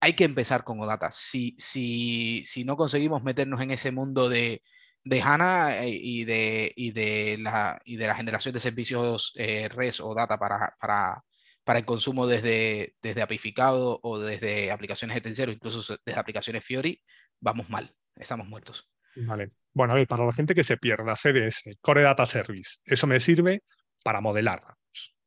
hay 0.00 0.14
que 0.14 0.24
empezar 0.24 0.64
con 0.64 0.80
OData. 0.80 1.10
Si, 1.10 1.54
si, 1.58 2.44
si 2.46 2.64
no 2.64 2.76
conseguimos 2.76 3.22
meternos 3.22 3.60
en 3.60 3.70
ese 3.70 3.90
mundo 3.90 4.28
de, 4.28 4.62
de 5.06 5.22
HANA 5.22 5.84
eh, 5.84 5.90
y 5.90 6.24
de, 6.24 6.72
y 6.74 6.90
de, 6.90 7.38
la, 7.38 7.80
y 7.84 7.96
de 7.96 8.08
la 8.08 8.16
generación 8.16 8.52
de 8.52 8.58
servicios 8.58 9.32
eh, 9.36 9.68
REST 9.68 10.00
o 10.00 10.12
data 10.12 10.36
para, 10.36 10.74
para, 10.80 11.22
para, 11.62 11.78
el 11.78 11.84
consumo 11.84 12.26
desde, 12.26 12.96
desde 13.00 13.22
apificado 13.22 14.00
o 14.02 14.18
desde 14.18 14.72
aplicaciones 14.72 15.14
de 15.14 15.20
tercero, 15.20 15.52
incluso 15.52 15.96
desde 16.04 16.18
aplicaciones 16.18 16.64
Fiori, 16.64 17.00
vamos 17.40 17.70
mal, 17.70 17.94
estamos 18.16 18.48
muertos. 18.48 18.90
Vale. 19.14 19.52
Bueno, 19.72 19.92
a 19.92 19.96
ver, 19.96 20.08
para 20.08 20.26
la 20.26 20.32
gente 20.32 20.56
que 20.56 20.64
se 20.64 20.76
pierda, 20.76 21.14
CDS, 21.14 21.76
Core 21.80 22.02
Data 22.02 22.26
Service, 22.26 22.78
eso 22.84 23.06
me 23.06 23.20
sirve 23.20 23.62
para 24.02 24.20
modelar, 24.20 24.64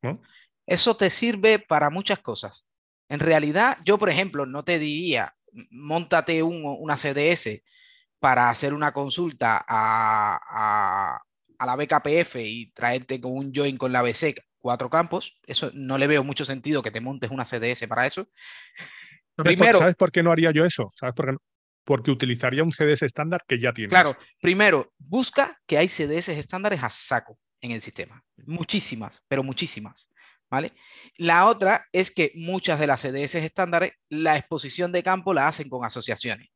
¿no? 0.02 0.22
Eso 0.66 0.98
te 0.98 1.10
sirve 1.10 1.60
para 1.60 1.90
muchas 1.90 2.20
cosas. 2.20 2.68
En 3.08 3.22
realidad, 3.22 3.78
yo, 3.86 3.98
por 3.98 4.10
ejemplo, 4.10 4.46
no 4.46 4.64
te 4.64 4.78
diría, 4.78 5.34
montate 5.72 6.44
un, 6.44 6.64
una 6.66 6.98
CDS 6.98 7.64
para 8.20 8.50
hacer 8.50 8.74
una 8.74 8.92
consulta 8.92 9.64
a, 9.68 11.20
a, 11.58 11.66
la 11.66 11.76
BKPF 11.76 12.36
y 12.38 12.72
traerte 12.72 13.20
con 13.20 13.34
un 13.34 13.54
join 13.54 13.78
con 13.78 13.92
la 13.92 14.02
BC 14.02 14.36
cuatro 14.60 14.90
campos. 14.90 15.38
Eso 15.46 15.72
no 15.74 15.98
le 15.98 16.08
veo 16.08 16.24
mucho 16.24 16.46
sentido 16.46 16.84
que 16.84 16.92
te 16.92 17.02
montes 17.02 17.32
una 17.32 17.46
CDS 17.46 17.88
para 17.88 18.06
eso. 18.06 18.28
Primero, 19.36 19.80
¿Sabes 19.80 19.96
por 19.96 20.12
qué 20.12 20.22
no 20.22 20.32
haría 20.32 20.52
yo 20.52 20.66
eso? 20.66 20.92
¿Sabes 20.96 21.16
por 21.16 21.26
qué 21.28 21.32
no? 21.34 21.40
porque 21.90 22.12
utilizaría 22.12 22.64
un 22.64 22.72
CDS 22.72 23.02
estándar 23.02 23.44
que 23.48 23.58
ya 23.58 23.74
tienes. 23.74 23.90
Claro, 23.90 24.16
primero, 24.40 24.94
busca 25.00 25.60
que 25.66 25.76
hay 25.76 25.90
CDS 25.90 26.30
estándares 26.30 26.84
a 26.84 26.90
saco 26.92 27.40
en 27.62 27.72
el 27.72 27.82
sistema. 27.82 28.24
Muchísimas, 28.46 29.24
pero 29.28 29.42
muchísimas. 29.42 30.08
¿Vale? 30.52 30.74
La 31.18 31.48
otra 31.48 31.88
es 31.92 32.12
que 32.12 32.32
muchas 32.36 32.80
de 32.80 32.86
las 32.86 33.02
CDS 33.02 33.34
estándares, 33.36 33.94
la 34.08 34.38
exposición 34.38 34.92
de 34.92 35.02
campo 35.02 35.34
la 35.34 35.48
hacen 35.48 35.68
con 35.68 35.84
asociaciones. 35.84 36.50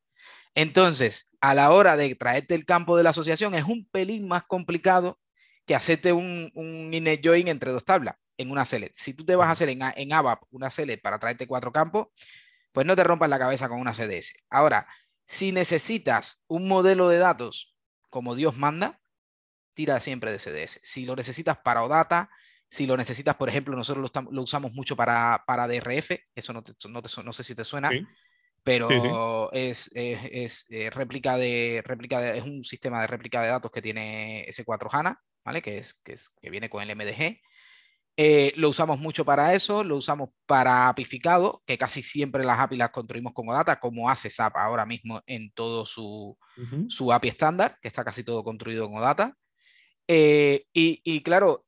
Entonces, 0.54 1.28
a 1.44 1.52
la 1.52 1.72
hora 1.72 1.98
de 1.98 2.14
traerte 2.14 2.54
el 2.54 2.64
campo 2.64 2.96
de 2.96 3.02
la 3.02 3.10
asociación, 3.10 3.54
es 3.54 3.64
un 3.64 3.86
pelín 3.90 4.26
más 4.26 4.44
complicado 4.44 5.20
que 5.66 5.74
hacerte 5.74 6.10
un, 6.10 6.50
un 6.54 6.94
inner 6.94 7.20
join 7.22 7.48
entre 7.48 7.70
dos 7.70 7.84
tablas 7.84 8.16
en 8.38 8.50
una 8.50 8.64
select. 8.64 8.96
Si 8.96 9.12
tú 9.12 9.26
te 9.26 9.36
vas 9.36 9.48
a 9.48 9.50
hacer 9.50 9.68
en, 9.68 9.80
en 9.94 10.12
ABAP 10.14 10.44
una 10.52 10.70
select 10.70 11.02
para 11.02 11.18
traerte 11.18 11.46
cuatro 11.46 11.70
campos, 11.70 12.08
pues 12.72 12.86
no 12.86 12.96
te 12.96 13.04
rompas 13.04 13.28
la 13.28 13.38
cabeza 13.38 13.68
con 13.68 13.78
una 13.78 13.92
CDS. 13.92 14.32
Ahora, 14.48 14.86
si 15.26 15.52
necesitas 15.52 16.42
un 16.46 16.66
modelo 16.66 17.10
de 17.10 17.18
datos 17.18 17.76
como 18.08 18.34
Dios 18.34 18.56
manda, 18.56 19.02
tira 19.74 20.00
siempre 20.00 20.32
de 20.32 20.38
CDS. 20.38 20.80
Si 20.82 21.04
lo 21.04 21.14
necesitas 21.14 21.58
para 21.58 21.82
OData, 21.82 22.30
si 22.70 22.86
lo 22.86 22.96
necesitas, 22.96 23.36
por 23.36 23.50
ejemplo, 23.50 23.76
nosotros 23.76 24.10
lo, 24.30 24.42
usamos 24.42 24.72
mucho 24.72 24.96
para, 24.96 25.44
para, 25.46 25.68
DRF, 25.68 26.10
eso 26.34 26.54
no, 26.54 26.64
no, 27.22 27.32
sé 27.34 27.44
si 27.44 27.54
te 27.54 27.64
suena, 27.64 27.90
pero 28.64 29.52
es, 29.52 29.90
es, 29.94 30.66
eh, 30.70 30.90
réplica 30.90 31.36
de, 31.36 31.82
réplica 31.84 32.34
es 32.34 32.42
un 32.42 32.64
sistema 32.64 33.02
de 33.02 33.06
réplica 33.06 33.42
de 33.42 33.48
datos 33.48 33.70
que 33.70 33.82
tiene 33.82 34.46
S4 34.48 34.88
HANA, 34.90 35.20
¿vale? 35.44 35.60
que, 35.60 35.78
es, 35.78 35.94
que, 36.02 36.14
es, 36.14 36.30
que 36.40 36.50
viene 36.50 36.70
con 36.70 36.82
el 36.82 36.96
MDG. 36.96 37.40
Eh, 38.16 38.52
lo 38.56 38.68
usamos 38.68 38.98
mucho 38.98 39.24
para 39.24 39.54
eso, 39.54 39.84
lo 39.84 39.96
usamos 39.96 40.30
para 40.46 40.88
apificado, 40.88 41.62
que 41.66 41.76
casi 41.76 42.02
siempre 42.02 42.44
las 42.44 42.58
API 42.60 42.76
las 42.76 42.90
construimos 42.90 43.34
con 43.34 43.48
OData, 43.48 43.78
como 43.80 44.08
hace 44.08 44.30
SAP 44.30 44.56
ahora 44.56 44.86
mismo 44.86 45.20
en 45.26 45.52
todo 45.52 45.84
su, 45.84 46.38
su 46.88 47.12
API 47.12 47.28
estándar, 47.28 47.76
que 47.82 47.88
está 47.88 48.04
casi 48.04 48.24
todo 48.24 48.44
construido 48.44 48.86
con 48.88 48.98
OData. 48.98 49.36
Eh, 50.06 50.64
y, 50.72 51.00
y, 51.02 51.22
claro, 51.22 51.63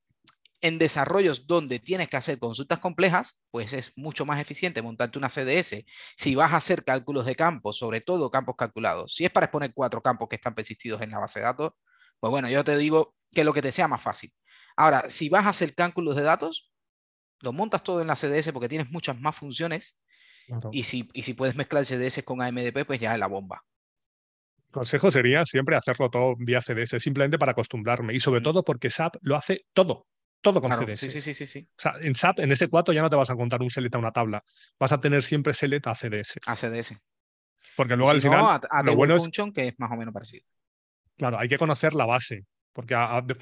en 0.66 0.78
desarrollos 0.78 1.46
donde 1.46 1.78
tienes 1.78 2.08
que 2.08 2.16
hacer 2.16 2.40
consultas 2.40 2.80
complejas, 2.80 3.38
pues 3.52 3.72
es 3.72 3.92
mucho 3.96 4.26
más 4.26 4.40
eficiente 4.40 4.82
montarte 4.82 5.16
una 5.16 5.30
CDS. 5.30 5.84
Si 6.16 6.34
vas 6.34 6.52
a 6.52 6.56
hacer 6.56 6.84
cálculos 6.84 7.24
de 7.24 7.36
campos, 7.36 7.78
sobre 7.78 8.00
todo 8.00 8.30
campos 8.32 8.56
calculados, 8.56 9.14
si 9.14 9.24
es 9.24 9.30
para 9.30 9.46
exponer 9.46 9.72
cuatro 9.72 10.02
campos 10.02 10.28
que 10.28 10.36
están 10.36 10.56
persistidos 10.56 11.00
en 11.02 11.10
la 11.10 11.20
base 11.20 11.38
de 11.38 11.44
datos, 11.44 11.72
pues 12.18 12.30
bueno, 12.32 12.48
yo 12.48 12.64
te 12.64 12.76
digo 12.76 13.14
que 13.30 13.44
lo 13.44 13.52
que 13.52 13.62
te 13.62 13.70
sea 13.70 13.86
más 13.86 14.02
fácil. 14.02 14.32
Ahora, 14.76 15.08
si 15.08 15.28
vas 15.28 15.46
a 15.46 15.50
hacer 15.50 15.72
cálculos 15.74 16.16
de 16.16 16.22
datos, 16.22 16.72
lo 17.40 17.52
montas 17.52 17.84
todo 17.84 18.00
en 18.00 18.08
la 18.08 18.16
CDS 18.16 18.52
porque 18.52 18.68
tienes 18.68 18.90
muchas 18.90 19.18
más 19.20 19.36
funciones 19.36 19.96
y, 20.72 20.82
si, 20.82 21.08
y 21.12 21.22
si 21.22 21.34
puedes 21.34 21.54
mezclar 21.54 21.86
CDS 21.86 22.24
con 22.24 22.42
AMDP, 22.42 22.84
pues 22.84 23.00
ya 23.00 23.12
es 23.12 23.20
la 23.20 23.28
bomba. 23.28 23.62
consejo 24.72 25.12
sería 25.12 25.44
siempre 25.44 25.76
hacerlo 25.76 26.10
todo 26.10 26.34
vía 26.36 26.60
CDS, 26.60 27.00
simplemente 27.00 27.38
para 27.38 27.52
acostumbrarme 27.52 28.14
y 28.14 28.20
sobre 28.20 28.40
todo 28.40 28.64
porque 28.64 28.90
SAP 28.90 29.16
lo 29.20 29.36
hace 29.36 29.66
todo. 29.72 30.06
Todo 30.46 30.60
con 30.60 30.70
CDS. 30.70 31.00
Sí, 31.00 31.20
sí, 31.20 31.34
sí, 31.34 31.44
sí, 31.44 31.68
O 31.68 31.82
sea, 31.82 31.94
en 32.00 32.14
SAP, 32.14 32.38
en 32.38 32.52
ese 32.52 32.68
4 32.68 32.94
ya 32.94 33.02
no 33.02 33.10
te 33.10 33.16
vas 33.16 33.30
a 33.30 33.34
contar 33.34 33.60
un 33.62 33.68
select 33.68 33.96
a 33.96 33.98
una 33.98 34.12
tabla. 34.12 34.44
Vas 34.78 34.92
a 34.92 35.00
tener 35.00 35.24
siempre 35.24 35.52
select 35.52 35.88
a 35.88 35.94
CDS. 35.96 36.38
A 36.46 36.54
CDS. 36.54 36.96
Porque 37.74 37.96
luego 37.96 38.12
al 38.12 38.20
final. 38.20 38.60
a, 38.70 38.82
lo 38.84 38.94
bueno 38.94 39.18
function, 39.18 39.52
que 39.52 39.66
es 39.66 39.74
más 39.78 39.90
o 39.90 39.96
menos 39.96 40.14
parecido. 40.14 40.44
Claro, 41.16 41.36
hay 41.40 41.48
que 41.48 41.58
conocer 41.58 41.94
la 41.94 42.06
base 42.06 42.44
porque 42.72 42.94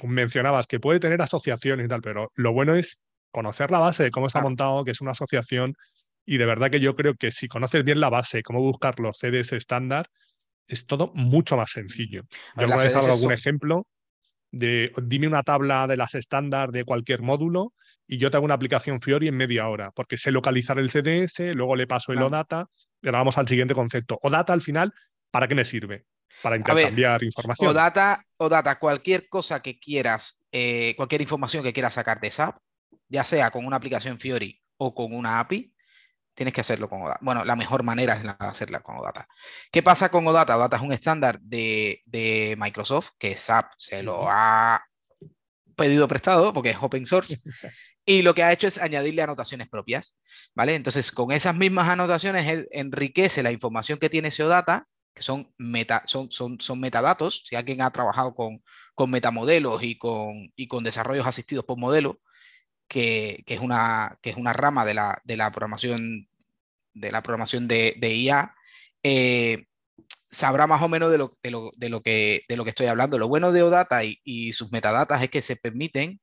mencionabas 0.04 0.66
que 0.66 0.80
puede 0.80 0.98
tener 0.98 1.20
asociaciones 1.20 1.84
y 1.84 1.88
tal, 1.90 2.00
pero 2.00 2.32
lo 2.36 2.54
bueno 2.54 2.74
es 2.74 3.00
conocer 3.30 3.70
la 3.70 3.80
base 3.80 4.04
de 4.04 4.10
cómo 4.10 4.28
está 4.28 4.40
montado, 4.40 4.82
que 4.84 4.92
es 4.92 5.02
una 5.02 5.10
asociación, 5.10 5.74
y 6.24 6.38
de 6.38 6.46
verdad 6.46 6.70
que 6.70 6.80
yo 6.80 6.96
creo 6.96 7.16
que 7.16 7.30
si 7.30 7.48
conoces 7.48 7.84
bien 7.84 8.00
la 8.00 8.08
base, 8.08 8.42
cómo 8.42 8.60
buscar 8.60 8.98
los 8.98 9.18
CDS 9.18 9.52
estándar, 9.56 10.06
es 10.68 10.86
todo 10.86 11.12
mucho 11.14 11.58
más 11.58 11.70
sencillo. 11.70 12.22
Yo 12.30 12.62
alguna 12.62 12.84
vez 12.84 12.94
hago 12.94 13.12
algún 13.12 13.32
ejemplo 13.32 13.86
de 14.56 14.92
dime 15.02 15.26
una 15.26 15.42
tabla 15.42 15.86
de 15.86 15.96
las 15.96 16.14
estándar 16.14 16.70
de 16.70 16.84
cualquier 16.84 17.22
módulo 17.22 17.72
y 18.06 18.18
yo 18.18 18.30
te 18.30 18.36
hago 18.36 18.44
una 18.44 18.54
aplicación 18.54 19.00
Fiori 19.00 19.28
en 19.28 19.36
media 19.36 19.68
hora, 19.68 19.90
porque 19.92 20.16
sé 20.16 20.30
localizar 20.30 20.78
el 20.78 20.90
CDS, 20.90 21.54
luego 21.54 21.74
le 21.76 21.86
paso 21.86 22.12
el 22.12 22.22
OData, 22.22 22.66
y 23.00 23.08
ahora 23.08 23.18
vamos 23.18 23.38
al 23.38 23.48
siguiente 23.48 23.74
concepto. 23.74 24.18
OData 24.22 24.52
al 24.52 24.60
final, 24.60 24.92
¿para 25.30 25.48
qué 25.48 25.54
me 25.54 25.64
sirve? 25.64 26.04
para 26.42 26.56
intercambiar 26.56 27.22
información. 27.22 27.70
O 27.70 27.72
data, 27.72 28.24
o 28.36 28.48
data, 28.48 28.78
cualquier 28.78 29.28
cosa 29.28 29.60
que 29.60 29.78
quieras, 29.78 30.44
eh, 30.52 30.94
cualquier 30.96 31.22
información 31.22 31.62
que 31.62 31.72
quieras 31.72 31.94
sacar 31.94 32.20
de 32.20 32.30
SAP, 32.30 32.58
ya 33.08 33.24
sea 33.24 33.50
con 33.50 33.64
una 33.64 33.76
aplicación 33.76 34.18
Fiori 34.18 34.60
o 34.76 34.94
con 34.94 35.14
una 35.14 35.40
API, 35.40 35.73
tienes 36.34 36.52
que 36.54 36.60
hacerlo 36.60 36.88
con 36.88 37.02
OData. 37.02 37.20
Bueno, 37.22 37.44
la 37.44 37.56
mejor 37.56 37.82
manera 37.82 38.14
es 38.14 38.24
hacerla 38.38 38.80
con 38.80 38.96
OData. 38.96 39.28
¿Qué 39.70 39.82
pasa 39.82 40.10
con 40.10 40.26
OData? 40.26 40.56
OData 40.56 40.76
es 40.76 40.82
un 40.82 40.92
estándar 40.92 41.40
de, 41.40 42.02
de 42.06 42.56
Microsoft 42.58 43.10
que 43.18 43.36
SAP 43.36 43.72
se 43.78 44.02
lo 44.02 44.28
ha 44.28 44.84
pedido 45.76 46.08
prestado 46.08 46.52
porque 46.52 46.70
es 46.70 46.78
open 46.80 47.06
source. 47.06 47.40
Y 48.06 48.20
lo 48.20 48.34
que 48.34 48.42
ha 48.42 48.52
hecho 48.52 48.66
es 48.66 48.76
añadirle 48.76 49.22
anotaciones 49.22 49.66
propias, 49.66 50.18
¿vale? 50.54 50.74
Entonces, 50.74 51.10
con 51.10 51.32
esas 51.32 51.56
mismas 51.56 51.88
anotaciones, 51.88 52.66
enriquece 52.70 53.42
la 53.42 53.50
información 53.50 53.98
que 53.98 54.10
tiene 54.10 54.28
ese 54.28 54.44
OData 54.44 54.86
que 55.14 55.22
son, 55.22 55.52
meta, 55.56 56.02
son, 56.06 56.30
son, 56.30 56.60
son 56.60 56.80
metadatos. 56.80 57.44
Si 57.46 57.56
alguien 57.56 57.80
ha 57.80 57.90
trabajado 57.92 58.34
con, 58.34 58.62
con 58.94 59.10
metamodelos 59.10 59.82
y 59.82 59.96
con, 59.96 60.52
y 60.56 60.66
con 60.68 60.84
desarrollos 60.84 61.26
asistidos 61.26 61.64
por 61.64 61.78
modelo, 61.78 62.20
que, 62.94 63.42
que, 63.44 63.54
es, 63.54 63.60
una, 63.60 64.20
que 64.22 64.30
es 64.30 64.36
una 64.36 64.52
rama 64.52 64.84
de 64.84 64.94
la, 64.94 65.20
de 65.24 65.36
la 65.36 65.50
programación 65.50 66.28
de 66.92 67.10
la 67.10 67.24
programación 67.24 67.66
de, 67.66 67.96
de 67.98 68.14
IA, 68.14 68.54
eh, 69.02 69.64
sabrá 70.30 70.68
más 70.68 70.80
o 70.80 70.88
menos 70.88 71.10
de 71.10 71.18
lo, 71.18 71.36
de, 71.42 71.50
lo, 71.50 71.72
de, 71.74 71.88
lo 71.88 72.02
que, 72.02 72.44
de 72.48 72.56
lo 72.56 72.62
que 72.62 72.70
estoy 72.70 72.86
hablando. 72.86 73.18
Lo 73.18 73.26
bueno 73.26 73.50
de 73.50 73.64
OData 73.64 74.04
y, 74.04 74.20
y 74.22 74.52
sus 74.52 74.70
metadatas 74.70 75.20
es 75.24 75.28
que 75.28 75.42
se 75.42 75.56
permiten 75.56 76.20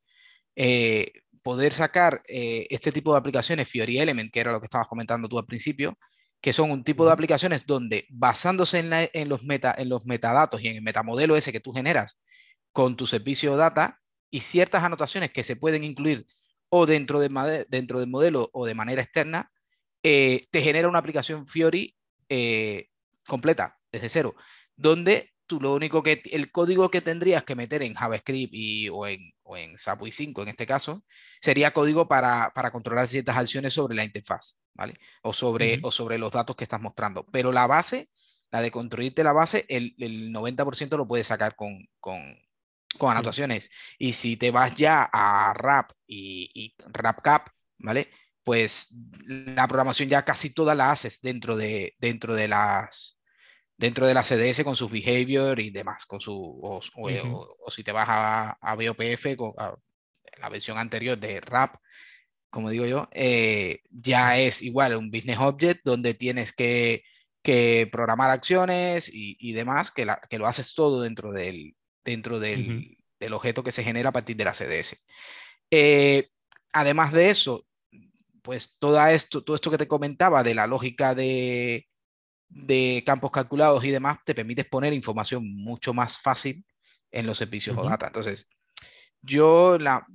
eh, 0.56 1.12
poder 1.42 1.74
sacar 1.74 2.24
eh, 2.26 2.68
este 2.70 2.94
tipo 2.94 3.12
de 3.12 3.20
aplicaciones, 3.20 3.68
Fiori 3.68 4.00
Element, 4.00 4.32
que 4.32 4.40
era 4.40 4.54
lo 4.54 4.62
que 4.62 4.68
estabas 4.68 4.88
comentando 4.88 5.28
tú 5.28 5.38
al 5.38 5.46
principio, 5.46 5.98
que 6.40 6.54
son 6.54 6.72
un 6.72 6.86
tipo 6.86 7.06
de 7.06 7.12
aplicaciones 7.12 7.66
donde 7.66 8.06
basándose 8.08 8.80
en, 8.80 9.28
los, 9.28 9.44
meta, 9.44 9.76
en 9.78 9.90
los 9.90 10.06
metadatos 10.06 10.62
y 10.62 10.70
en 10.70 10.78
el 10.78 10.82
metamodelo 10.84 11.36
ese 11.36 11.52
que 11.52 11.60
tú 11.60 11.74
generas 11.74 12.18
con 12.72 12.96
tu 12.96 13.06
servicio 13.08 13.58
data 13.58 14.00
y 14.30 14.40
ciertas 14.40 14.86
anotaciones 14.86 15.32
que 15.32 15.44
se 15.44 15.58
pueden 15.58 15.84
incluir 15.84 16.26
o 16.74 16.86
dentro, 16.86 17.20
de, 17.20 17.66
dentro 17.70 18.00
del 18.00 18.10
modelo 18.10 18.50
o 18.54 18.66
de 18.66 18.74
manera 18.74 19.02
externa, 19.02 19.52
eh, 20.04 20.48
te 20.52 20.62
genera 20.62 20.88
una 20.88 21.00
aplicación 21.00 21.46
Fiori 21.46 21.96
eh, 22.30 22.88
completa, 23.28 23.78
desde 23.92 24.10
cero, 24.10 24.36
donde 24.78 25.34
tú 25.46 25.60
lo 25.60 25.74
único 25.74 26.02
que, 26.02 26.22
el 26.32 26.50
código 26.50 26.90
que 26.90 27.02
tendrías 27.02 27.44
que 27.44 27.56
meter 27.56 27.84
en 27.84 27.94
JavaScript 27.94 28.54
y, 28.54 28.88
o 28.88 29.06
en, 29.06 29.20
o 29.44 29.58
en 29.58 29.78
SAP 29.78 30.02
5 30.10 30.44
en 30.44 30.48
este 30.48 30.66
caso, 30.66 31.04
sería 31.42 31.72
código 31.72 32.08
para, 32.08 32.54
para, 32.56 32.72
controlar 32.72 33.10
ciertas 33.10 33.36
acciones 33.36 33.74
sobre 33.74 33.94
la 33.94 34.06
interfaz, 34.06 34.56
¿vale? 34.74 34.98
O 35.24 35.34
sobre, 35.34 35.82
o 35.84 35.92
sobre 35.92 36.18
los 36.18 36.32
datos 36.32 36.56
que 36.56 36.64
estás 36.64 36.80
mostrando. 36.80 37.26
Pero 37.34 37.52
la 37.52 37.68
base, 37.68 38.10
la 38.50 38.62
de 38.62 38.72
construirte 38.72 39.26
la 39.26 39.34
base, 39.34 39.66
el, 39.68 39.94
el 39.98 40.32
90% 40.34 40.96
lo 40.96 41.06
puedes 41.06 41.28
sacar 41.28 41.58
con, 41.58 41.86
con, 42.00 42.38
con 42.98 43.12
anotaciones. 43.12 43.70
Y 43.98 44.14
si 44.14 44.38
te 44.38 44.52
vas 44.52 44.76
ya 44.76 45.10
a 45.12 45.54
RAP 45.54 45.92
y, 46.08 46.52
y 46.54 46.76
RapCap, 46.78 47.48
¿vale? 47.80 48.10
Pues 48.44 48.96
la 49.26 49.68
programación 49.68 50.10
ya 50.10 50.26
casi 50.26 50.52
toda 50.52 50.76
la 50.76 50.92
haces 50.92 51.22
dentro 51.22 51.56
de, 51.58 51.96
dentro 52.00 52.36
de 52.36 52.48
las 52.48 53.18
dentro 53.78 54.06
de 54.06 54.14
la 54.14 54.24
CDS 54.24 54.64
con 54.64 54.76
sus 54.76 54.92
behavior 54.92 55.60
y 55.60 55.72
demás, 55.72 56.06
con 56.06 56.20
su, 56.22 56.36
o, 56.36 56.80
o, 56.96 57.72
si 57.72 57.84
te 57.84 57.92
vas 57.92 58.08
a, 58.08 58.52
a 58.62 58.76
BOPF, 58.76 59.36
con 59.36 59.54
la 60.40 60.50
versión 60.50 60.78
anterior 60.78 61.18
de 61.18 61.42
RAP, 61.42 61.78
como 62.52 62.70
digo 62.70 62.86
yo, 62.86 63.10
eh, 63.12 63.82
ya 63.90 64.38
es 64.38 64.62
igual 64.62 64.96
un 64.96 65.10
business 65.10 65.40
object 65.40 65.82
donde 65.84 66.14
tienes 66.14 66.54
que, 66.54 67.04
que 67.42 67.90
programar 67.92 68.30
acciones 68.30 69.10
y, 69.10 69.38
y 69.40 69.54
demás, 69.54 69.92
que, 69.92 70.06
la, 70.06 70.22
que, 70.30 70.38
lo 70.38 70.46
haces 70.48 70.76
todo 70.76 71.02
dentro 71.02 71.32
del, 71.32 71.76
dentro 72.04 72.40
del, 72.40 72.98
del, 73.20 73.34
objeto 73.34 73.64
que 73.64 73.72
se 73.72 73.84
genera 73.84 74.10
a 74.10 74.14
partir 74.14 74.36
de 74.36 74.46
la 74.46 74.54
CDS. 74.54 74.98
Eh, 75.70 76.30
además 76.74 77.12
de 77.12 77.30
eso, 77.30 77.66
pues 78.42 78.78
todo 78.80 79.06
esto, 79.08 79.44
todo 79.44 79.56
esto 79.56 79.72
que 79.72 79.78
te 79.78 79.88
comentaba 79.88 80.44
de 80.44 80.56
la 80.56 80.68
lógica 80.68 81.16
de, 81.16 81.88
de 82.50 83.04
campos 83.06 83.32
calculados 83.32 83.84
y 83.84 83.92
demás, 83.92 84.20
te 84.26 84.36
permite 84.36 84.66
poner 84.66 84.94
información 84.94 85.46
mucho 85.46 85.94
más 85.94 86.18
fácil 86.18 86.66
en 87.12 87.26
los 87.26 87.38
servicios 87.38 87.76
uh 87.76 87.80
-huh. 87.80 87.86
OData. 87.86 88.08
Entonces, 88.08 88.48
yo, 89.22 89.78
la, 89.78 90.06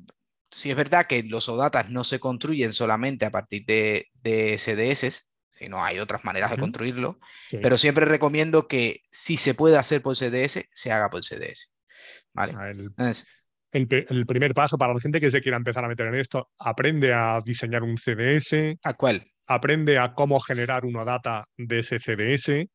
si 0.50 0.70
es 0.70 0.76
verdad 0.76 1.06
que 1.06 1.22
los 1.22 1.48
ODatas 1.48 1.90
no 1.90 2.04
se 2.04 2.18
construyen 2.18 2.72
solamente 2.72 3.24
a 3.26 3.30
partir 3.30 3.64
de, 3.64 4.08
de 4.14 4.58
CDS, 4.58 5.32
sino 5.50 5.82
hay 5.82 5.98
otras 5.98 6.24
maneras 6.24 6.50
uh 6.50 6.52
-huh. 6.52 6.56
de 6.56 6.60
construirlo, 6.60 7.18
sí. 7.46 7.58
pero 7.62 7.76
siempre 7.78 8.04
recomiendo 8.04 8.68
que 8.68 9.02
si 9.10 9.36
se 9.36 9.54
puede 9.54 9.78
hacer 9.78 10.02
por 10.02 10.16
CDS, 10.16 10.68
se 10.72 10.92
haga 10.92 11.08
por 11.08 11.24
CDS. 11.24 11.72
¿Vale? 12.36 12.54
O 12.54 12.58
sea, 12.58 12.70
el, 12.70 12.80
Entonces, 12.80 13.26
el, 13.72 14.06
el, 14.08 14.26
primer 14.26 14.54
paso 14.54 14.78
para 14.78 14.94
la 14.94 15.00
gente 15.00 15.20
que 15.20 15.30
se 15.30 15.40
quiera 15.40 15.56
empezar 15.56 15.84
a 15.84 15.88
meter 15.88 16.06
en 16.06 16.16
esto, 16.16 16.50
aprende 16.58 17.12
a 17.12 17.40
diseñar 17.44 17.82
un 17.82 17.96
CDS. 17.96 18.78
¿A 18.82 18.94
cuál? 18.94 19.26
aprende 19.46 19.98
a 19.98 20.12
cómo 20.14 20.40
generar 20.40 20.84
una 20.84 21.04
data 21.04 21.48
de 21.56 21.78
ese 21.78 21.98
CDS 21.98 22.66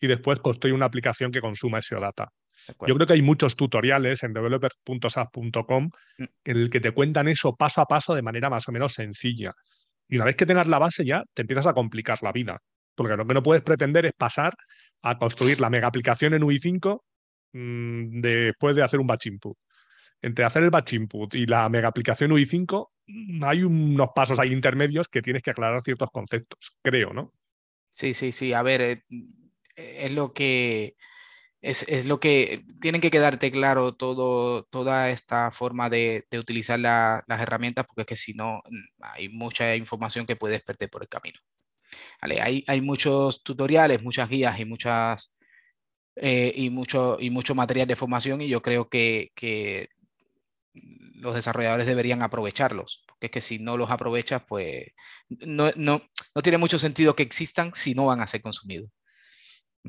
y 0.00 0.06
después 0.06 0.40
construye 0.40 0.74
una 0.74 0.86
aplicación 0.86 1.30
que 1.30 1.40
consuma 1.40 1.78
ese 1.78 1.96
data. 1.96 2.28
Yo 2.86 2.94
creo 2.96 3.06
que 3.06 3.14
hay 3.14 3.22
muchos 3.22 3.54
tutoriales 3.54 4.22
en 4.24 4.32
developer.sap.com 4.32 5.90
mm. 6.18 6.24
en 6.44 6.56
el 6.56 6.70
que 6.70 6.80
te 6.80 6.90
cuentan 6.90 7.28
eso 7.28 7.54
paso 7.54 7.80
a 7.80 7.86
paso 7.86 8.14
de 8.14 8.22
manera 8.22 8.50
más 8.50 8.68
o 8.68 8.72
menos 8.72 8.94
sencilla. 8.94 9.52
Y 10.08 10.16
una 10.16 10.24
vez 10.24 10.36
que 10.36 10.46
tengas 10.46 10.66
la 10.66 10.78
base 10.78 11.04
ya, 11.04 11.22
te 11.34 11.42
empiezas 11.42 11.66
a 11.66 11.72
complicar 11.72 12.18
la 12.22 12.32
vida. 12.32 12.58
Porque 12.94 13.16
lo 13.16 13.26
que 13.26 13.34
no 13.34 13.42
puedes 13.42 13.62
pretender 13.62 14.06
es 14.06 14.12
pasar 14.12 14.54
a 15.02 15.18
construir 15.18 15.60
la 15.60 15.70
mega 15.70 15.86
aplicación 15.86 16.34
en 16.34 16.42
UI5 16.42 17.00
mmm, 17.52 18.20
después 18.20 18.76
de 18.76 18.82
hacer 18.82 19.00
un 19.00 19.06
batch 19.06 19.26
input. 19.26 19.56
Entre 20.20 20.44
hacer 20.44 20.64
el 20.64 20.70
batch 20.70 20.94
input 20.94 21.34
y 21.34 21.46
la 21.46 21.68
mega 21.68 21.88
aplicación 21.88 22.32
UI5 22.32 22.90
hay 23.42 23.62
unos 23.62 24.08
pasos 24.14 24.38
ahí 24.38 24.52
intermedios 24.52 25.08
que 25.08 25.22
tienes 25.22 25.42
que 25.42 25.50
aclarar 25.50 25.82
ciertos 25.82 26.10
conceptos, 26.10 26.72
creo, 26.82 27.12
¿no? 27.12 27.32
Sí, 27.94 28.14
sí, 28.14 28.32
sí. 28.32 28.52
A 28.52 28.62
ver, 28.62 28.80
eh, 28.80 29.02
es 29.76 30.12
lo 30.12 30.32
que 30.32 30.96
es, 31.60 31.84
es, 31.88 32.06
lo 32.06 32.20
que 32.20 32.64
tienen 32.80 33.00
que 33.00 33.10
quedarte 33.10 33.50
claro 33.50 33.94
todo, 33.94 34.64
toda 34.64 35.10
esta 35.10 35.50
forma 35.50 35.90
de, 35.90 36.26
utilizar 36.38 36.78
la, 36.78 37.24
las 37.26 37.40
herramientas, 37.40 37.86
porque 37.86 38.02
es 38.02 38.06
que 38.06 38.16
si 38.16 38.34
no, 38.34 38.62
hay 39.00 39.28
mucha 39.28 39.74
información 39.74 40.26
que 40.26 40.36
puedes 40.36 40.62
perder 40.62 40.90
por 40.90 41.02
el 41.02 41.08
camino. 41.08 41.38
Hay, 42.20 42.64
hay 42.66 42.80
muchos 42.80 43.42
tutoriales, 43.42 44.02
muchas 44.02 44.28
guías 44.28 44.58
y 44.60 44.64
muchas 44.64 45.37
eh, 46.20 46.52
y 46.54 46.70
mucho, 46.70 47.16
y 47.20 47.30
mucho 47.30 47.54
material 47.54 47.86
de 47.86 47.96
formación, 47.96 48.40
y 48.40 48.48
yo 48.48 48.62
creo 48.62 48.88
que, 48.88 49.30
que 49.34 49.88
los 51.14 51.34
desarrolladores 51.34 51.86
deberían 51.86 52.22
aprovecharlos, 52.22 53.04
porque 53.06 53.26
es 53.26 53.32
que 53.32 53.40
si 53.40 53.58
no 53.58 53.76
los 53.76 53.90
aprovechas, 53.90 54.42
pues 54.46 54.86
no, 55.28 55.70
no, 55.76 56.02
no 56.34 56.42
tiene 56.42 56.58
mucho 56.58 56.78
sentido 56.78 57.14
que 57.14 57.22
existan 57.22 57.72
si 57.74 57.94
no 57.94 58.06
van 58.06 58.20
a 58.20 58.26
ser 58.26 58.42
consumidos. 58.42 58.90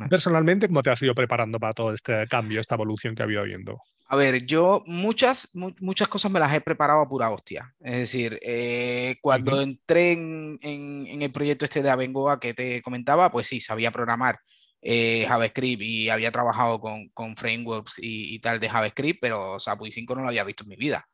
Personalmente, 0.09 0.67
¿cómo 0.67 0.83
te 0.83 0.91
has 0.91 1.01
ido 1.01 1.15
preparando 1.15 1.59
para 1.59 1.73
todo 1.73 1.93
este 1.93 2.27
cambio, 2.27 2.61
esta 2.61 2.75
evolución 2.75 3.15
que 3.15 3.23
ha 3.23 3.25
habido 3.25 3.41
habiendo? 3.41 3.81
A 4.07 4.15
ver, 4.15 4.45
yo 4.45 4.83
muchas, 4.87 5.49
mu 5.53 5.71
muchas 5.79 6.07
cosas 6.07 6.31
me 6.31 6.39
las 6.39 6.53
he 6.53 6.61
preparado 6.61 7.01
a 7.01 7.09
pura 7.09 7.29
hostia. 7.29 7.73
Es 7.79 7.97
decir, 7.97 8.39
eh, 8.41 9.17
cuando 9.21 9.55
uh 9.55 9.59
-huh. 9.59 9.63
entré 9.63 10.13
en, 10.13 10.59
en, 10.61 11.07
en, 11.07 11.21
el 11.21 11.31
proyecto 11.31 11.65
este 11.65 11.83
de 11.83 11.89
Abengoa 11.89 12.39
que 12.39 12.53
te 12.53 12.81
comentaba, 12.81 13.31
pues 13.31 13.47
sí, 13.47 13.59
sabía 13.59 13.91
programar 13.91 14.39
eh, 14.81 15.25
JavaScript 15.27 15.81
y 15.81 16.09
había 16.09 16.31
trabajado 16.31 16.79
con, 16.79 17.09
con 17.09 17.35
frameworks 17.35 17.93
y, 17.97 18.35
y, 18.35 18.39
tal 18.39 18.59
de 18.59 18.69
JavaScript, 18.69 19.19
pero 19.21 19.59
SAP 19.59 19.79
5 19.91 20.15
no 20.15 20.21
lo 20.23 20.29
había 20.29 20.43
visto 20.43 20.63
en 20.63 20.69
mi 20.69 20.75
vida. 20.75 21.07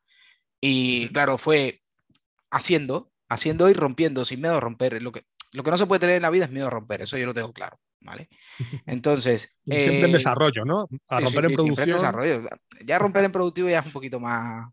Y 0.60 1.08
claro, 1.08 1.38
fue 1.38 1.82
haciendo, 2.50 3.10
haciendo 3.28 3.68
y 3.68 3.74
rompiendo, 3.74 4.24
sin 4.24 4.40
miedo 4.40 4.56
a 4.56 4.60
romper. 4.60 5.02
Lo 5.02 5.12
que, 5.12 5.24
lo 5.52 5.62
que 5.62 5.70
no 5.70 5.78
se 5.78 5.86
puede 5.86 6.00
tener 6.00 6.16
en 6.16 6.22
la 6.22 6.30
vida 6.30 6.44
es 6.44 6.50
miedo 6.50 6.68
a 6.68 6.70
romper, 6.70 7.02
eso 7.02 7.18
yo 7.18 7.26
lo 7.26 7.34
tengo 7.34 7.52
claro. 7.52 7.78
¿vale? 8.00 8.28
Entonces. 8.86 9.52
siempre 9.64 10.00
eh, 10.00 10.04
en 10.06 10.12
desarrollo, 10.12 10.64
¿no? 10.64 10.88
A 11.08 11.20
romper 11.20 11.44
sí, 11.44 11.48
sí, 11.48 11.52
en 11.52 11.56
producción. 11.56 11.88
En 11.88 11.94
desarrollo. 11.94 12.48
Ya 12.82 12.98
romper 12.98 13.24
en 13.24 13.32
productivo 13.32 13.68
ya 13.68 13.80
es 13.80 13.86
un 13.86 13.92
poquito 13.92 14.20
más, 14.20 14.68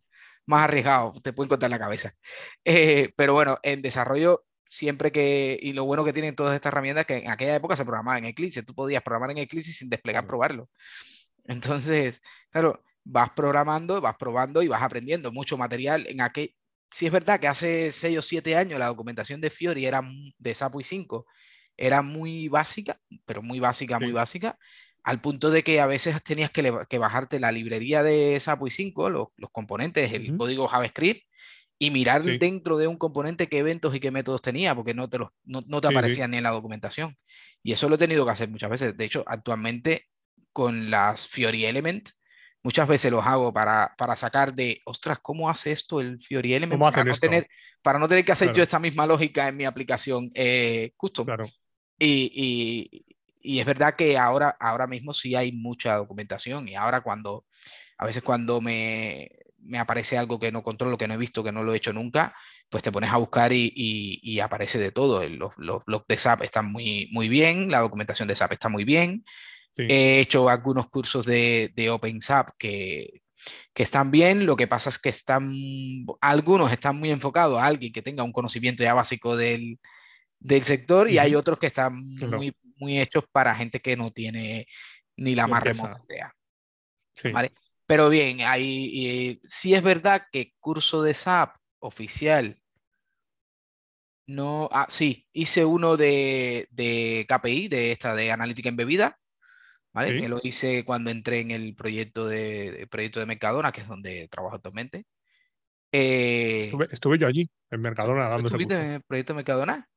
más 0.46 0.64
arriesgado, 0.64 1.14
te 1.22 1.34
pueden 1.34 1.50
contar 1.50 1.70
la 1.70 1.80
cabeza. 1.80 2.14
Eh, 2.66 3.12
pero 3.18 3.34
bueno, 3.34 3.58
en 3.62 3.82
desarrollo, 3.82 4.46
siempre 4.74 5.12
que. 5.12 5.58
Y 5.62 5.74
lo 5.74 5.86
bueno 5.86 6.04
que 6.04 6.14
tienen 6.14 6.36
todas 6.36 6.56
estas 6.56 6.72
herramientas 6.72 7.06
que 7.06 7.18
en 7.18 7.30
aquella 7.30 7.56
época 7.56 7.76
se 7.76 7.86
programaba 7.86 8.18
en 8.18 8.26
Eclipse, 8.26 8.64
tú 8.64 8.74
podías 8.74 9.04
programar 9.04 9.32
en 9.32 9.40
Eclipse 9.40 9.72
sin 9.72 9.90
desplegar, 9.90 10.26
probarlo. 10.28 10.70
Entonces, 11.46 12.22
claro, 12.52 12.84
vas 13.04 13.32
programando, 13.36 14.02
vas 14.02 14.16
probando 14.18 14.62
y 14.64 14.68
vas 14.68 14.82
aprendiendo 14.82 15.32
mucho 15.32 15.58
material 15.58 16.08
en 16.08 16.22
aquel. 16.22 16.56
Sí 16.92 17.08
es 17.08 17.12
verdad 17.12 17.40
que 17.40 17.48
hace 17.48 17.92
6 17.92 18.18
o 18.20 18.22
7 18.22 18.56
años 18.56 18.80
la 18.80 18.88
documentación 18.88 19.42
de 19.42 19.50
Fiori 19.50 19.86
era 19.86 20.02
de 20.38 20.56
SAP 20.56 20.76
5 20.84 21.26
era 21.78 22.02
muy 22.02 22.48
básica, 22.50 23.00
pero 23.26 23.42
muy 23.42 23.60
básica, 23.60 23.98
sí. 23.98 24.04
muy 24.06 24.14
básica, 24.14 24.58
al 25.04 25.22
punto 25.22 25.50
de 25.50 25.64
que 25.64 25.82
a 25.82 25.86
veces 25.86 26.22
tenías 26.24 26.52
que, 26.52 26.72
que 26.90 26.98
bajarte 26.98 27.40
la 27.40 27.52
librería 27.52 28.04
de 28.04 28.40
SAP 28.40 28.70
5, 28.70 29.10
los, 29.10 29.28
los 29.38 29.52
componentes, 29.52 30.14
el 30.14 30.32
uh 30.32 30.34
-huh. 30.34 30.38
código 30.38 30.68
JavaScript, 30.68 31.26
y 31.84 31.92
mirar 31.92 32.24
sí. 32.24 32.38
dentro 32.38 32.78
de 32.78 32.88
un 32.88 32.96
componente 32.96 33.50
qué 33.50 33.58
eventos 33.58 33.94
y 33.94 34.00
qué 34.00 34.10
métodos 34.10 34.42
tenía, 34.42 34.74
porque 34.74 34.94
no 34.94 35.10
te, 35.10 35.18
los, 35.18 35.32
no, 35.44 35.62
no 35.68 35.82
te 35.82 35.90
sí, 35.90 35.94
aparecían 35.94 36.32
ni 36.32 36.38
en 36.38 36.44
la 36.44 36.52
documentación. 36.52 37.18
Y 37.62 37.74
eso 37.74 37.90
lo 37.90 37.96
he 37.96 37.98
tenido 37.98 38.24
que 38.24 38.32
hacer 38.32 38.48
muchas 38.48 38.70
veces. 38.70 38.96
De 38.96 39.04
hecho, 39.04 39.26
actualmente 39.28 40.08
con 40.54 40.90
las 40.90 41.28
Fiori 41.28 41.66
Element, 41.66 42.08
muchas 42.62 42.88
veces 42.88 43.12
los 43.12 43.26
hago 43.26 43.52
para, 43.52 43.94
para 43.98 44.16
sacar 44.16 44.54
de, 44.54 44.82
ostras, 44.86 45.20
¿cómo 45.20 45.50
hace 45.50 45.74
esto 45.74 46.00
el 46.00 46.22
Fiori 46.22 46.54
Element? 46.54 46.80
para, 46.80 47.04
no 47.04 47.14
tener, 47.16 47.50
para 47.82 48.00
no 48.00 48.08
tener 48.08 48.24
que 48.24 48.32
hacer 48.32 48.48
claro. 48.48 48.58
yo 48.60 48.64
esta 48.64 48.80
misma 48.80 49.06
lógica 49.06 49.50
en 49.50 49.58
mi 49.58 49.66
aplicación 49.66 50.32
eh, 50.36 50.94
custom. 50.96 51.26
Claro. 51.26 51.44
Y, 52.00 52.32
y, 52.34 53.06
y, 53.42 53.60
es 53.60 53.66
verdad 53.66 53.94
que 53.98 54.18
ahora, 54.18 54.56
ahora 54.58 54.88
mismo 54.88 55.12
sí 55.12 55.36
hay 55.36 55.52
mucha 55.52 55.96
documentación 55.98 56.66
y 56.70 56.76
ahora 56.76 57.02
cuando, 57.02 57.46
a 57.98 58.06
veces 58.06 58.24
cuando 58.24 58.62
me, 58.62 59.30
me 59.66 59.80
aparece 59.80 60.18
algo 60.18 60.40
que 60.40 60.52
no 60.52 60.64
controlo, 60.64 60.98
que 60.98 61.08
no 61.08 61.14
he 61.14 61.18
visto, 61.18 61.44
que 61.44 61.52
no 61.52 61.64
lo 61.64 61.74
he 61.74 61.78
hecho 61.78 61.94
nunca, 61.94 62.36
pues 62.70 62.84
te 62.84 62.92
pones 62.92 63.12
a 63.12 63.18
buscar 63.18 63.54
y, 63.54 63.72
y, 63.76 64.20
y 64.22 64.40
aparece 64.40 64.80
de 64.80 64.92
todo. 64.92 65.28
Los, 65.28 65.54
los 65.58 65.84
blogs 65.86 66.08
de 66.08 66.18
SAP 66.18 66.44
están 66.44 66.72
muy, 66.72 67.10
muy 67.12 67.30
bien, 67.30 67.70
la 67.70 67.80
documentación 67.80 68.28
de 68.28 68.36
SAP 68.36 68.54
está 68.54 68.70
muy 68.70 68.84
bien. 68.84 69.24
Sí. 69.76 69.84
He 69.90 70.20
hecho 70.20 70.50
algunos 70.50 70.90
cursos 70.90 71.26
de, 71.26 71.72
de 71.76 71.90
OpenSAP 71.90 72.50
que, 72.58 73.22
que 73.74 73.84
están 73.84 74.12
bien, 74.12 74.46
lo 74.46 74.56
que 74.56 74.68
pasa 74.68 74.90
es 74.90 75.00
que 75.00 75.10
están, 75.10 75.52
algunos 76.22 76.72
están 76.72 76.98
muy 76.98 77.10
enfocados 77.10 77.60
a 77.60 77.66
alguien 77.66 77.92
que 77.92 78.02
tenga 78.02 78.24
un 78.24 78.32
conocimiento 78.32 78.84
ya 78.84 78.94
básico 78.94 79.36
del, 79.36 79.80
del 80.40 80.64
sector 80.64 81.10
y 81.10 81.18
hay 81.18 81.36
otros 81.36 81.58
que 81.58 81.68
están 81.68 82.00
claro. 82.18 82.38
muy, 82.38 82.56
muy 82.78 83.00
hechos 83.00 83.24
para 83.32 83.56
gente 83.56 83.80
que 83.80 83.96
no 83.96 84.12
tiene 84.12 84.68
ni 85.18 85.36
la 85.36 85.48
más 85.48 85.64
remota 85.64 86.02
idea. 86.10 86.34
Sí. 87.16 87.32
¿Vale? 87.32 87.52
Pero 87.94 88.10
bien, 88.10 88.42
ahí 88.42 89.40
sí 89.46 89.76
es 89.76 89.84
verdad 89.84 90.24
que 90.32 90.56
curso 90.60 91.04
de 91.04 91.14
SAP 91.14 91.56
oficial 91.78 92.58
no, 94.26 94.68
ah, 94.72 94.88
sí, 94.90 95.28
hice 95.32 95.64
uno 95.64 95.96
de, 95.96 96.68
de 96.72 97.28
KPI, 97.30 97.68
de 97.68 97.92
esta 97.92 98.16
de 98.16 98.32
analítica 98.32 98.70
embebida, 98.70 99.20
¿vale? 99.94 100.16
Sí. 100.16 100.22
Que 100.22 100.28
lo 100.28 100.40
hice 100.42 100.84
cuando 100.86 101.12
entré 101.12 101.42
en 101.42 101.52
el 101.52 101.76
proyecto 101.76 102.28
de, 102.28 102.82
el 102.82 102.88
proyecto 102.88 103.20
de 103.20 103.28
Mercadona, 103.28 103.72
que 103.72 103.82
es 103.82 103.88
donde 103.88 104.28
trabajo 104.28 104.56
actualmente. 104.56 105.06
Eh, 105.92 106.62
estuve, 106.62 106.88
estuve, 106.90 107.20
yo 107.20 107.28
allí, 107.28 107.48
en 107.70 107.80
Mercadona, 107.80 108.28
dando 108.28 108.48
¿Estuviste 108.48 108.74
en 108.74 108.92
el 108.94 109.04
proyecto 109.04 109.34
de 109.34 109.38
Mercadona? 109.38 109.88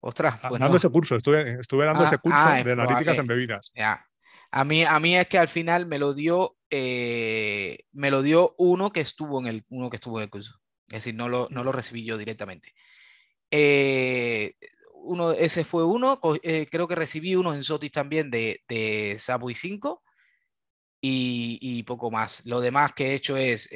Ostras, 0.00 0.40
pues 0.40 0.52
dando 0.58 0.70
no. 0.70 0.76
ese 0.76 0.88
curso, 0.88 1.16
estuve, 1.16 1.60
estuve 1.60 1.84
dando 1.84 2.04
ah, 2.04 2.06
ese 2.06 2.16
curso 2.16 2.48
ah, 2.48 2.62
de 2.62 2.72
analíticas 2.72 3.18
en 3.18 3.26
bebidas. 3.26 3.72
Ya. 3.74 4.06
A 4.54 4.64
mí, 4.64 4.84
a 4.84 5.00
mí 5.00 5.16
es 5.16 5.26
que 5.28 5.38
al 5.38 5.48
final 5.48 5.86
me 5.86 5.98
lo 5.98 6.12
dio, 6.12 6.58
eh, 6.68 7.86
me 7.92 8.10
lo 8.10 8.20
dio 8.20 8.54
uno 8.58 8.92
que 8.92 9.00
estuvo 9.00 9.40
en 9.40 9.46
el, 9.46 9.64
uno 9.70 9.88
que 9.88 9.96
estuvo 9.96 10.20
en 10.20 10.28
curso. 10.28 10.60
Es 10.88 11.04
decir, 11.04 11.14
no 11.14 11.30
lo, 11.30 11.48
no 11.50 11.64
lo 11.64 11.72
recibí 11.72 12.04
yo 12.04 12.18
directamente. 12.18 12.74
Eh, 13.50 14.54
uno, 14.92 15.32
ese 15.32 15.64
fue 15.64 15.86
uno, 15.86 16.20
eh, 16.42 16.66
creo 16.70 16.86
que 16.86 16.94
recibí 16.94 17.34
uno 17.34 17.54
en 17.54 17.64
Sotis 17.64 17.92
también 17.92 18.30
de, 18.30 18.62
de 18.68 19.16
Subway 19.18 19.54
5 19.54 20.02
y, 21.00 21.58
y, 21.62 21.82
poco 21.84 22.10
más. 22.10 22.44
Lo 22.44 22.60
demás 22.60 22.92
que 22.92 23.06
he 23.06 23.14
hecho 23.14 23.38
es, 23.38 23.70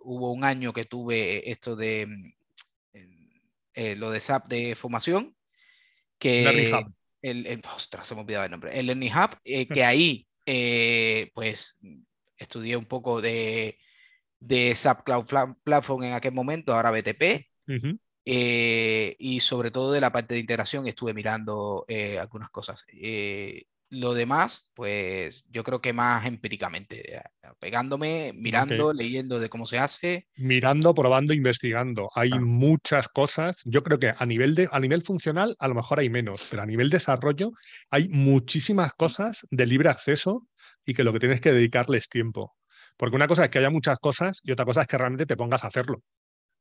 hubo 0.00 0.32
un 0.32 0.42
año 0.42 0.72
que 0.72 0.86
tuve 0.86 1.50
esto 1.50 1.76
de 1.76 2.06
mm, 2.06 3.98
lo 3.98 4.10
de 4.10 4.20
SAP 4.22 4.48
de 4.48 4.74
formación, 4.74 5.36
que 6.18 6.82
el, 7.22 7.46
el, 7.46 7.62
ostras, 7.74 8.06
se 8.06 8.14
me 8.14 8.22
olvidaba 8.22 8.46
el 8.46 8.50
nombre, 8.50 8.78
el 8.78 8.86
Learning 8.86 9.12
Hub, 9.12 9.36
eh, 9.44 9.66
que 9.66 9.84
ahí 9.84 10.26
eh, 10.46 11.30
pues 11.34 11.78
estudié 12.36 12.76
un 12.76 12.86
poco 12.86 13.20
de, 13.20 13.78
de 14.38 14.74
SAP 14.74 15.04
Cloud 15.04 15.26
Platform 15.62 16.04
en 16.04 16.12
aquel 16.14 16.32
momento, 16.32 16.74
ahora 16.74 16.90
BTP, 16.90 17.46
eh, 18.24 19.16
y 19.18 19.40
sobre 19.40 19.70
todo 19.70 19.92
de 19.92 20.00
la 20.00 20.12
parte 20.12 20.34
de 20.34 20.40
integración 20.40 20.86
estuve 20.86 21.14
mirando 21.14 21.84
algunas 22.18 22.50
cosas. 22.50 22.84
Lo 23.90 24.14
demás, 24.14 24.70
pues 24.74 25.44
yo 25.48 25.64
creo 25.64 25.80
que 25.80 25.92
más 25.92 26.24
empíricamente, 26.24 27.16
eh, 27.16 27.22
pegándome, 27.58 28.32
mirando, 28.34 28.92
leyendo 28.92 29.40
de 29.40 29.48
cómo 29.48 29.66
se 29.66 29.78
hace. 29.78 30.28
Mirando, 30.36 30.94
probando, 30.94 31.34
investigando. 31.34 32.08
Hay 32.14 32.30
muchas 32.30 33.08
cosas. 33.08 33.60
Yo 33.64 33.82
creo 33.82 33.98
que 33.98 34.14
a 34.16 34.26
nivel, 34.26 34.54
de, 34.54 34.68
a 34.70 34.78
nivel 34.78 35.02
funcional 35.02 35.56
a 35.58 35.66
lo 35.66 35.74
mejor 35.74 35.98
hay 35.98 36.08
menos, 36.08 36.46
pero 36.48 36.62
a 36.62 36.66
nivel 36.66 36.88
desarrollo 36.88 37.50
hay 37.90 38.08
muchísimas 38.08 38.94
cosas 38.94 39.46
de 39.50 39.66
libre 39.66 39.88
acceso 39.88 40.46
y 40.84 40.94
que 40.94 41.02
lo 41.02 41.12
que 41.12 41.20
tienes 41.20 41.40
que 41.40 41.52
dedicarles 41.52 42.08
tiempo. 42.08 42.54
Porque 42.96 43.16
una 43.16 43.26
cosa 43.26 43.44
es 43.44 43.50
que 43.50 43.58
haya 43.58 43.70
muchas 43.70 43.98
cosas 43.98 44.40
y 44.44 44.52
otra 44.52 44.64
cosa 44.64 44.82
es 44.82 44.86
que 44.86 44.98
realmente 44.98 45.26
te 45.26 45.36
pongas 45.36 45.64
a 45.64 45.66
hacerlo. 45.66 46.02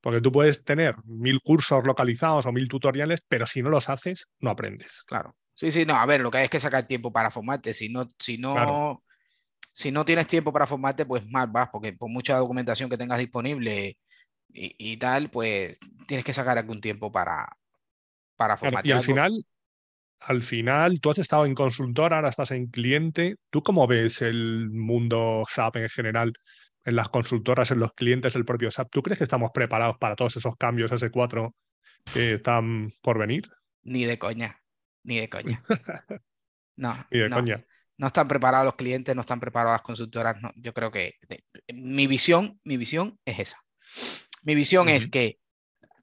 Porque 0.01 0.21
tú 0.21 0.32
puedes 0.32 0.63
tener 0.63 0.95
mil 1.03 1.41
cursos 1.41 1.84
localizados 1.84 2.45
o 2.45 2.51
mil 2.51 2.67
tutoriales, 2.67 3.21
pero 3.27 3.45
si 3.45 3.61
no 3.61 3.69
los 3.69 3.89
haces, 3.89 4.30
no 4.39 4.49
aprendes. 4.49 5.03
Claro. 5.05 5.36
Sí, 5.60 5.74
sí, 5.74 5.86
no, 5.86 5.97
a 5.97 6.05
ver, 6.05 6.22
lo 6.22 6.32
que 6.32 6.38
hay 6.38 6.45
es 6.45 6.49
que 6.49 6.60
sacar 6.62 6.88
tiempo 6.88 7.12
para 7.12 7.32
formarte. 7.32 7.74
Si 7.74 7.89
no, 7.89 8.07
si 8.18 8.38
no, 8.38 9.03
si 9.74 9.91
no 9.91 10.05
tienes 10.05 10.26
tiempo 10.26 10.53
para 10.53 10.66
formarte, 10.66 11.05
pues 11.05 11.28
mal 11.28 11.47
vas, 11.47 11.68
porque 11.70 11.91
por 11.91 12.10
mucha 12.10 12.38
documentación 12.38 12.89
que 12.89 12.97
tengas 12.97 13.20
disponible 13.20 13.97
y, 14.47 14.95
tal, 14.95 15.30
pues 15.30 15.78
tienes 16.07 16.24
que 16.24 16.32
sacar 16.32 16.57
algún 16.57 16.80
tiempo 16.80 17.12
para, 17.12 17.57
para 18.38 18.55
formarte. 18.55 18.88
y 18.88 18.93
al 18.93 19.03
final, 19.03 19.45
al 20.22 20.41
final, 20.41 21.01
tú 21.01 21.10
has 21.10 21.18
estado 21.18 21.45
en 21.45 21.55
consultor, 21.55 22.14
ahora 22.14 22.30
estás 22.30 22.51
en 22.51 22.68
cliente. 22.68 23.36
¿Tú 23.49 23.62
cómo 23.62 23.86
ves 23.86 24.22
el 24.22 24.70
mundo 24.70 25.43
SAP 25.45 25.76
en 25.76 25.89
general? 25.89 26.32
En 26.86 26.95
las 26.95 27.10
consultoras, 27.10 27.72
en 27.72 27.80
los 27.80 27.91
clientes 27.91 28.32
del 28.32 28.45
propio 28.45 28.72
SAP. 28.72 28.91
¿Tú 28.91 29.03
crees 29.03 29.18
que 29.18 29.26
estamos 29.26 29.51
preparados 29.53 29.97
para 29.97 30.16
todos 30.16 30.38
esos 30.38 30.55
cambios 30.55 30.93
S4 30.93 31.53
que 32.14 32.36
están 32.36 32.93
por 33.01 33.20
venir? 33.20 33.43
Ni 33.84 34.05
de 34.05 34.18
coña. 34.18 34.62
Ni 35.04 35.20
de 35.20 35.30
coña. 35.30 35.64
No, 36.76 36.95
Ni 37.12 37.20
de 37.20 37.28
no, 37.28 37.36
coña. 37.36 37.66
no 37.97 38.08
están 38.08 38.30
preparados 38.30 38.64
los 38.64 38.76
clientes, 38.76 39.14
no 39.14 39.20
están 39.20 39.41
preparadas 39.41 39.80
las 39.80 39.86
consultoras. 39.86 40.41
No, 40.41 40.50
yo 40.56 40.74
creo 40.74 40.91
que 40.91 41.16
mi 41.74 42.08
visión, 42.08 42.58
mi 42.64 42.78
visión 42.78 43.20
es 43.26 43.39
esa. 43.39 43.58
Mi 44.43 44.56
visión 44.56 44.88
es 44.88 45.12
que 45.12 45.39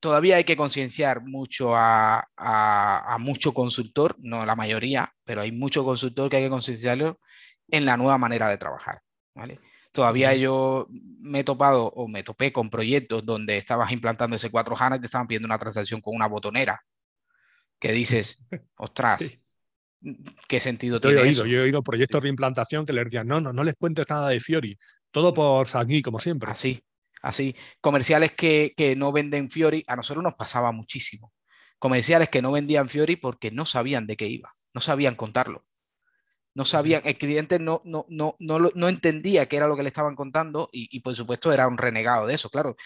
todavía 0.01 0.37
hay 0.37 0.45
que 0.45 0.57
concienciar 0.57 1.23
mucho 1.23 1.75
a, 1.75 2.29
a, 2.37 3.17
mucho 3.19 3.55
consultor, 3.55 4.17
no 4.19 4.45
la 4.45 4.55
mayoría, 4.55 5.15
pero 5.25 5.41
hay 5.41 5.51
mucho 5.51 5.83
consultor 5.83 6.29
que 6.29 6.37
hay 6.37 6.43
que 6.43 6.51
concienciarlo 6.51 7.21
en 7.69 7.87
la 7.87 7.97
nueva 7.97 8.19
manera 8.19 8.49
de 8.51 8.59
trabajar. 8.59 9.01
¿vale? 9.35 9.59
Todavía 9.93 10.35
yo 10.35 10.89
me 11.21 11.41
he 11.41 11.45
topado 11.45 11.87
o 11.87 12.07
me 12.07 12.23
topé 12.23 12.53
con 12.53 12.69
proyectos 12.69 13.25
donde 13.25 13.57
estabas 13.57 13.91
implantando 13.93 14.37
ese 14.37 14.51
4 14.51 14.77
HANA 14.79 14.97
y 14.97 15.01
te 15.01 15.07
estaban 15.07 15.27
pidiendo 15.27 15.47
una 15.47 15.59
transacción 15.59 16.03
con 16.03 16.15
una 16.15 16.27
botonera 16.27 16.85
que 17.79 17.93
dices, 17.93 18.47
ostras, 18.77 19.39
¿qué 20.49 20.61
sentido 20.61 20.97
yo 20.97 21.01
tiene 21.01 21.17
he 21.17 21.23
oído, 21.23 21.31
eso? 21.31 21.47
Yo 21.47 21.59
he 21.59 21.63
oído 21.63 21.83
proyectos 21.83 22.23
de 22.23 22.29
implantación 22.29 22.87
que 22.87 22.93
les 22.93 23.05
decían, 23.05 23.27
no, 23.27 23.41
no, 23.41 23.53
no 23.53 23.65
les 23.65 23.75
cuentes 23.77 24.07
nada 24.09 24.29
de 24.29 24.41
Fiori, 24.41 24.79
todo 25.11 25.35
por 25.35 25.67
Sagui, 25.69 26.03
como 26.03 26.21
siempre. 26.21 26.51
Así, 26.51 26.83
así. 27.23 27.57
Comerciales 27.81 28.33
que, 28.33 28.75
que 28.77 28.97
no 28.97 29.13
venden 29.13 29.51
Fiori, 29.51 29.85
a 29.87 29.97
nosotros 29.97 30.23
nos 30.23 30.35
pasaba 30.35 30.73
muchísimo. 30.73 31.33
Comerciales 31.79 32.29
que 32.29 32.43
no 32.43 32.53
vendían 32.53 32.89
Fiori 32.89 33.17
porque 33.17 33.51
no 33.51 33.67
sabían 33.67 34.07
de 34.07 34.17
qué 34.17 34.27
iba, 34.27 34.53
no 34.75 34.81
sabían 34.81 35.15
contarlo. 35.15 35.65
No 36.55 36.65
sabían, 36.65 37.03
el 37.05 37.19
cliente 37.19 37.59
no, 37.59 37.83
no, 37.85 38.07
no, 38.09 38.35
no, 38.39 38.59
no 38.75 38.89
entendía 38.89 39.47
qué 39.47 39.59
era 39.59 39.69
lo 39.69 39.77
que 39.77 39.83
le 39.83 39.91
estaban 39.91 40.17
contando 40.17 40.71
y, 40.73 40.89
y, 40.91 41.01
por 41.01 41.15
supuesto 41.15 41.53
era 41.53 41.69
un 41.69 41.77
renegado 41.77 42.27
de 42.27 42.35
eso. 42.35 42.49
Claro, 42.49 42.77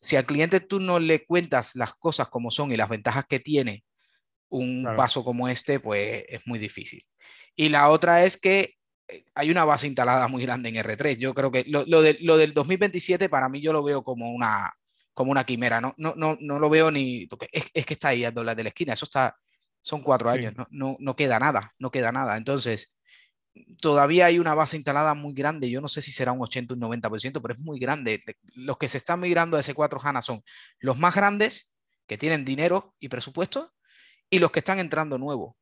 si 0.00 0.16
al 0.16 0.26
cliente 0.26 0.58
tú 0.58 0.80
no 0.80 0.98
le 0.98 1.24
cuentas 1.24 1.76
las 1.76 1.94
cosas 1.94 2.28
como 2.28 2.50
son 2.50 2.72
y 2.72 2.76
las 2.76 2.88
ventajas 2.88 3.26
que 3.28 3.38
tiene 3.38 3.84
un 4.50 4.82
claro. 4.82 4.96
paso 4.96 5.24
como 5.24 5.48
este, 5.48 5.80
pues 5.80 6.24
es 6.28 6.46
muy 6.46 6.58
difícil. 6.58 7.04
Y 7.56 7.68
la 7.68 7.88
otra 7.88 8.24
es 8.24 8.36
que 8.36 8.74
eh, 9.08 9.24
hay 9.34 9.50
una 9.50 9.64
base 9.64 9.86
instalada 9.86 10.28
muy 10.28 10.42
grande 10.42 10.68
en 10.68 10.76
R3. 10.76 11.18
Yo 11.18 11.34
creo 11.34 11.50
que 11.50 11.64
lo, 11.66 11.84
lo, 11.86 12.02
de, 12.02 12.18
lo 12.20 12.36
del 12.36 12.52
2027 12.52 13.28
para 13.28 13.48
mí 13.48 13.60
yo 13.60 13.72
lo 13.72 13.82
veo 13.82 14.02
como 14.02 14.32
una, 14.32 14.72
como 15.14 15.30
una 15.30 15.44
quimera. 15.44 15.80
No, 15.80 15.94
no, 15.96 16.14
no, 16.16 16.36
no 16.40 16.58
lo 16.58 16.68
veo 16.68 16.90
ni... 16.90 17.28
Es, 17.52 17.64
es 17.72 17.86
que 17.86 17.94
está 17.94 18.08
ahí 18.08 18.24
a 18.24 18.30
dólares 18.30 18.56
de 18.58 18.62
la 18.64 18.68
esquina. 18.70 18.92
Eso 18.92 19.06
está... 19.06 19.36
Son 19.82 20.02
cuatro 20.02 20.30
sí. 20.30 20.38
años. 20.38 20.54
No, 20.56 20.66
no, 20.70 20.96
no 21.00 21.16
queda 21.16 21.38
nada. 21.38 21.72
No 21.78 21.90
queda 21.90 22.12
nada. 22.12 22.36
Entonces, 22.36 22.94
todavía 23.80 24.26
hay 24.26 24.38
una 24.38 24.54
base 24.54 24.76
instalada 24.76 25.14
muy 25.14 25.32
grande. 25.32 25.70
Yo 25.70 25.80
no 25.80 25.88
sé 25.88 26.02
si 26.02 26.12
será 26.12 26.32
un 26.32 26.42
80 26.42 26.74
o 26.74 26.76
un 26.76 26.82
90%, 26.82 27.40
pero 27.40 27.54
es 27.54 27.60
muy 27.60 27.78
grande. 27.78 28.22
Los 28.54 28.78
que 28.78 28.88
se 28.88 28.98
están 28.98 29.20
migrando 29.20 29.56
a 29.56 29.60
S4 29.60 30.00
HANA 30.02 30.22
son 30.22 30.42
los 30.80 30.98
más 30.98 31.14
grandes, 31.14 31.74
que 32.06 32.18
tienen 32.18 32.44
dinero 32.44 32.94
y 32.98 33.08
presupuesto, 33.08 33.72
y 34.30 34.38
los 34.38 34.50
que 34.52 34.60
están 34.60 34.78
entrando 34.78 35.18
nuevos. 35.18 35.56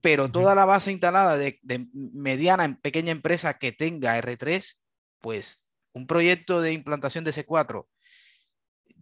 Pero 0.00 0.30
toda 0.30 0.54
la 0.54 0.64
base 0.64 0.90
instalada 0.90 1.36
de, 1.36 1.60
de, 1.62 1.86
mediana 1.92 2.64
en 2.64 2.76
pequeña 2.76 3.12
empresa 3.12 3.58
que 3.58 3.70
tenga 3.70 4.20
R3, 4.20 4.80
pues 5.20 5.68
un 5.92 6.06
proyecto 6.06 6.60
de 6.60 6.72
implantación 6.72 7.22
de 7.22 7.32
C4, 7.32 7.86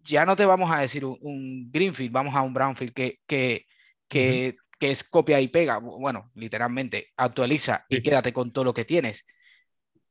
ya 0.05 0.27
no 0.27 0.37
te 0.37 0.45
vamos 0.45 0.71
a 0.71 0.81
decir 0.81 1.05
un, 1.05 1.17
un 1.23 1.71
Greenfield, 1.71 2.13
vamos 2.13 2.35
a 2.35 2.43
un 2.43 2.53
Brownfield 2.53 2.93
que, 2.93 3.21
que, 3.27 3.67
que, 4.09 4.57
uh 4.57 4.59
-huh. 4.59 4.79
que, 4.79 4.91
es 4.91 5.05
copia 5.05 5.41
y 5.41 5.49
pega, 5.49 5.79
bueno, 5.79 6.31
literalmente, 6.35 7.11
actualiza 7.17 7.87
y 7.89 7.97
sí. 7.97 8.03
quédate 8.03 8.33
con 8.33 8.53
todo 8.53 8.65
lo 8.65 8.75
que 8.75 8.85
tienes. 8.85 9.27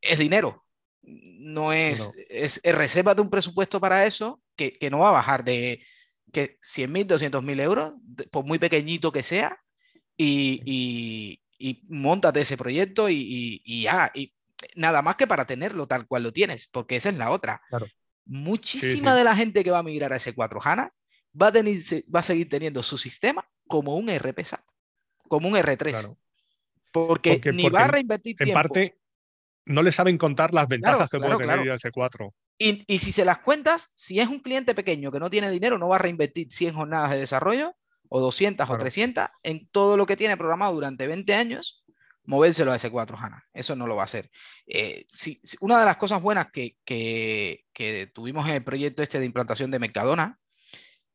Es 0.01 0.17
dinero, 0.17 0.65
no 1.03 1.71
es, 1.71 1.99
no. 1.99 2.11
es, 2.29 2.59
es 2.63 2.75
resérvate 2.75 3.21
un 3.21 3.29
presupuesto 3.29 3.79
para 3.79 4.05
eso 4.07 4.41
que, 4.55 4.73
que 4.73 4.89
no 4.89 4.99
va 4.99 5.09
a 5.09 5.13
bajar 5.13 5.43
de, 5.43 5.83
que 6.31 6.57
100 6.61 6.91
mil, 6.91 7.07
200 7.07 7.43
mil 7.43 7.59
euros, 7.59 7.93
por 8.31 8.45
muy 8.45 8.59
pequeñito 8.59 9.11
que 9.11 9.23
sea, 9.23 9.57
y, 10.17 10.61
y, 10.65 11.41
y 11.57 11.83
montate 11.87 12.41
ese 12.41 12.57
proyecto 12.57 13.09
y, 13.09 13.61
y, 13.63 13.83
ya, 13.83 14.11
y 14.13 14.33
nada 14.75 15.01
más 15.01 15.15
que 15.15 15.27
para 15.27 15.45
tenerlo 15.45 15.87
tal 15.87 16.07
cual 16.07 16.23
lo 16.23 16.33
tienes, 16.33 16.67
porque 16.67 16.97
esa 16.97 17.09
es 17.09 17.17
la 17.17 17.31
otra. 17.31 17.61
Claro. 17.69 17.87
Muchísima 18.25 19.11
sí, 19.11 19.15
sí. 19.15 19.17
de 19.17 19.23
la 19.23 19.35
gente 19.35 19.63
que 19.63 19.71
va 19.71 19.79
a 19.79 19.83
migrar 19.83 20.13
a 20.13 20.17
ese 20.17 20.33
4 20.33 20.59
HANA 20.63 20.93
va 21.39 21.47
a, 21.47 21.51
tener, 21.51 21.77
va 22.13 22.19
a 22.19 22.23
seguir 22.23 22.49
teniendo 22.49 22.83
su 22.83 22.97
sistema 22.97 23.47
como 23.67 23.95
un 23.95 24.09
RP 24.09 24.43
SAP, 24.43 24.63
como 25.27 25.47
un 25.47 25.55
R3. 25.55 25.77
Claro. 25.77 26.17
Porque, 26.91 27.33
porque, 27.33 27.53
ni 27.53 27.63
porque 27.63 27.77
va 27.77 27.85
a 27.85 27.87
reinvertir 27.87 28.35
en 28.39 28.45
tiempo. 28.45 28.53
parte 28.53 28.99
no 29.65 29.83
le 29.83 29.91
saben 29.91 30.17
contar 30.17 30.53
las 30.53 30.67
ventajas 30.67 31.09
claro, 31.09 31.09
que 31.09 31.35
puede 31.35 31.47
tener 31.47 31.65
ir 31.65 31.71
a 31.71 31.75
S4. 31.75 32.33
Y, 32.61 32.83
y, 32.93 32.99
si 32.99 33.13
se 33.13 33.23
las 33.23 33.39
cuentas, 33.39 33.91
si 33.95 34.19
es 34.19 34.27
un 34.27 34.39
cliente 34.39 34.75
pequeño 34.75 35.11
que 35.11 35.19
no 35.19 35.29
tiene 35.29 35.49
dinero, 35.49 35.77
no 35.77 35.87
va 35.87 35.95
a 35.95 35.99
reinvertir 35.99 36.51
100 36.51 36.73
jornadas 36.73 37.11
de 37.11 37.19
desarrollo 37.19 37.73
o 38.09 38.19
200 38.19 38.67
claro. 38.67 38.79
o 38.79 38.83
300 38.83 39.29
en 39.43 39.69
todo 39.69 39.95
lo 39.95 40.05
que 40.05 40.17
tiene 40.17 40.35
programado 40.35 40.73
durante 40.73 41.07
20 41.07 41.33
años, 41.33 41.85
movérselo 42.25 42.73
a 42.73 42.77
S4 42.77 43.17
HANA. 43.17 43.47
Eso 43.53 43.75
no 43.75 43.87
lo 43.87 43.95
va 43.95 44.01
a 44.03 44.05
hacer. 44.05 44.29
Eh, 44.67 45.05
si, 45.11 45.39
si, 45.43 45.57
una 45.61 45.79
de 45.79 45.85
las 45.85 45.97
cosas 45.97 46.21
buenas 46.21 46.51
que, 46.51 46.75
que, 46.83 47.63
que, 47.71 48.07
tuvimos 48.13 48.47
en 48.47 48.55
el 48.55 48.63
proyecto 48.63 49.01
este 49.03 49.19
de 49.19 49.25
implantación 49.25 49.71
de 49.71 49.79
Mercadona, 49.79 50.37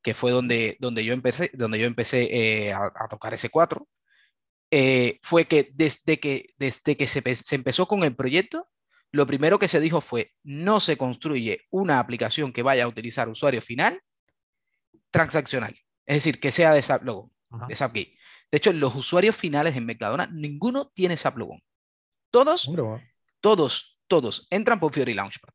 que 0.01 0.13
fue 0.13 0.31
donde, 0.31 0.77
donde 0.79 1.05
yo 1.05 1.13
empecé, 1.13 1.51
donde 1.53 1.79
yo 1.79 1.85
empecé 1.85 2.23
eh, 2.31 2.73
a, 2.73 2.91
a, 2.95 3.07
tocar 3.07 3.33
S4, 3.33 3.85
eh, 4.71 5.19
fue 5.21 5.45
que 5.45 5.69
desde 5.73 6.19
que, 6.19 6.53
desde 6.57 6.97
que 6.97 7.07
se, 7.07 7.35
se 7.35 7.55
empezó 7.55 7.87
con 7.87 8.03
el 8.03 8.15
proyecto, 8.15 8.67
lo 9.15 9.25
primero 9.25 9.57
que 9.59 9.69
se 9.69 9.79
dijo 9.79 10.01
fue, 10.01 10.33
no 10.43 10.81
se 10.81 10.97
construye 10.97 11.61
una 11.69 11.99
aplicación 11.99 12.51
que 12.51 12.63
vaya 12.63 12.83
a 12.83 12.87
utilizar 12.89 13.29
usuario 13.29 13.61
final 13.61 14.01
transaccional. 15.09 15.73
Es 16.05 16.17
decir, 16.17 16.41
que 16.41 16.51
sea 16.51 16.73
de 16.73 16.81
SAP 16.81 17.03
Logo, 17.03 17.31
Ajá. 17.49 17.67
de. 17.67 18.17
De 18.51 18.57
hecho, 18.57 18.73
los 18.73 18.93
usuarios 18.93 19.35
finales 19.35 19.77
en 19.77 19.85
Mercadona, 19.85 20.27
ninguno 20.27 20.91
tiene 20.93 21.15
SAP 21.15 21.37
Logo. 21.37 21.59
Todos, 22.29 22.69
todos, 23.39 23.97
todos 24.07 24.47
entran 24.49 24.81
por 24.81 24.93
Fiori 24.93 25.13
Launchpad. 25.13 25.49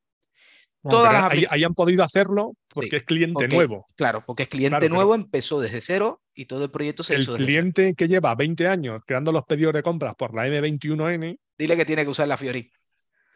Todas 0.83 1.31
ahí, 1.51 1.63
han 1.63 1.75
podido 1.75 2.03
hacerlo 2.03 2.55
porque 2.69 2.97
es 2.97 3.03
cliente 3.03 3.47
nuevo. 3.47 3.87
Claro, 3.95 4.25
porque 4.25 4.45
es 4.45 4.49
cliente 4.49 4.89
nuevo, 4.89 5.15
empezó 5.15 5.61
desde 5.61 5.83
cero 5.83 6.23
y 6.35 6.47
todo 6.47 6.65
el 6.65 6.71
proyecto 6.71 7.03
se 7.03 7.15
el 7.15 7.23
hizo 7.23 7.35
El 7.35 7.45
cliente 7.45 7.95
que 7.95 8.09
lleva 8.09 8.35
20 8.35 8.67
años 8.67 9.03
creando 9.07 9.31
los 9.31 9.45
pedidos 9.45 9.75
de 9.75 9.83
compras 9.83 10.15
por 10.15 10.35
la 10.35 10.47
M21N. 10.47 11.39
Dile 11.59 11.77
que 11.77 11.85
tiene 11.85 12.05
que 12.05 12.09
usar 12.09 12.27
la 12.27 12.39
Fiori. 12.39 12.73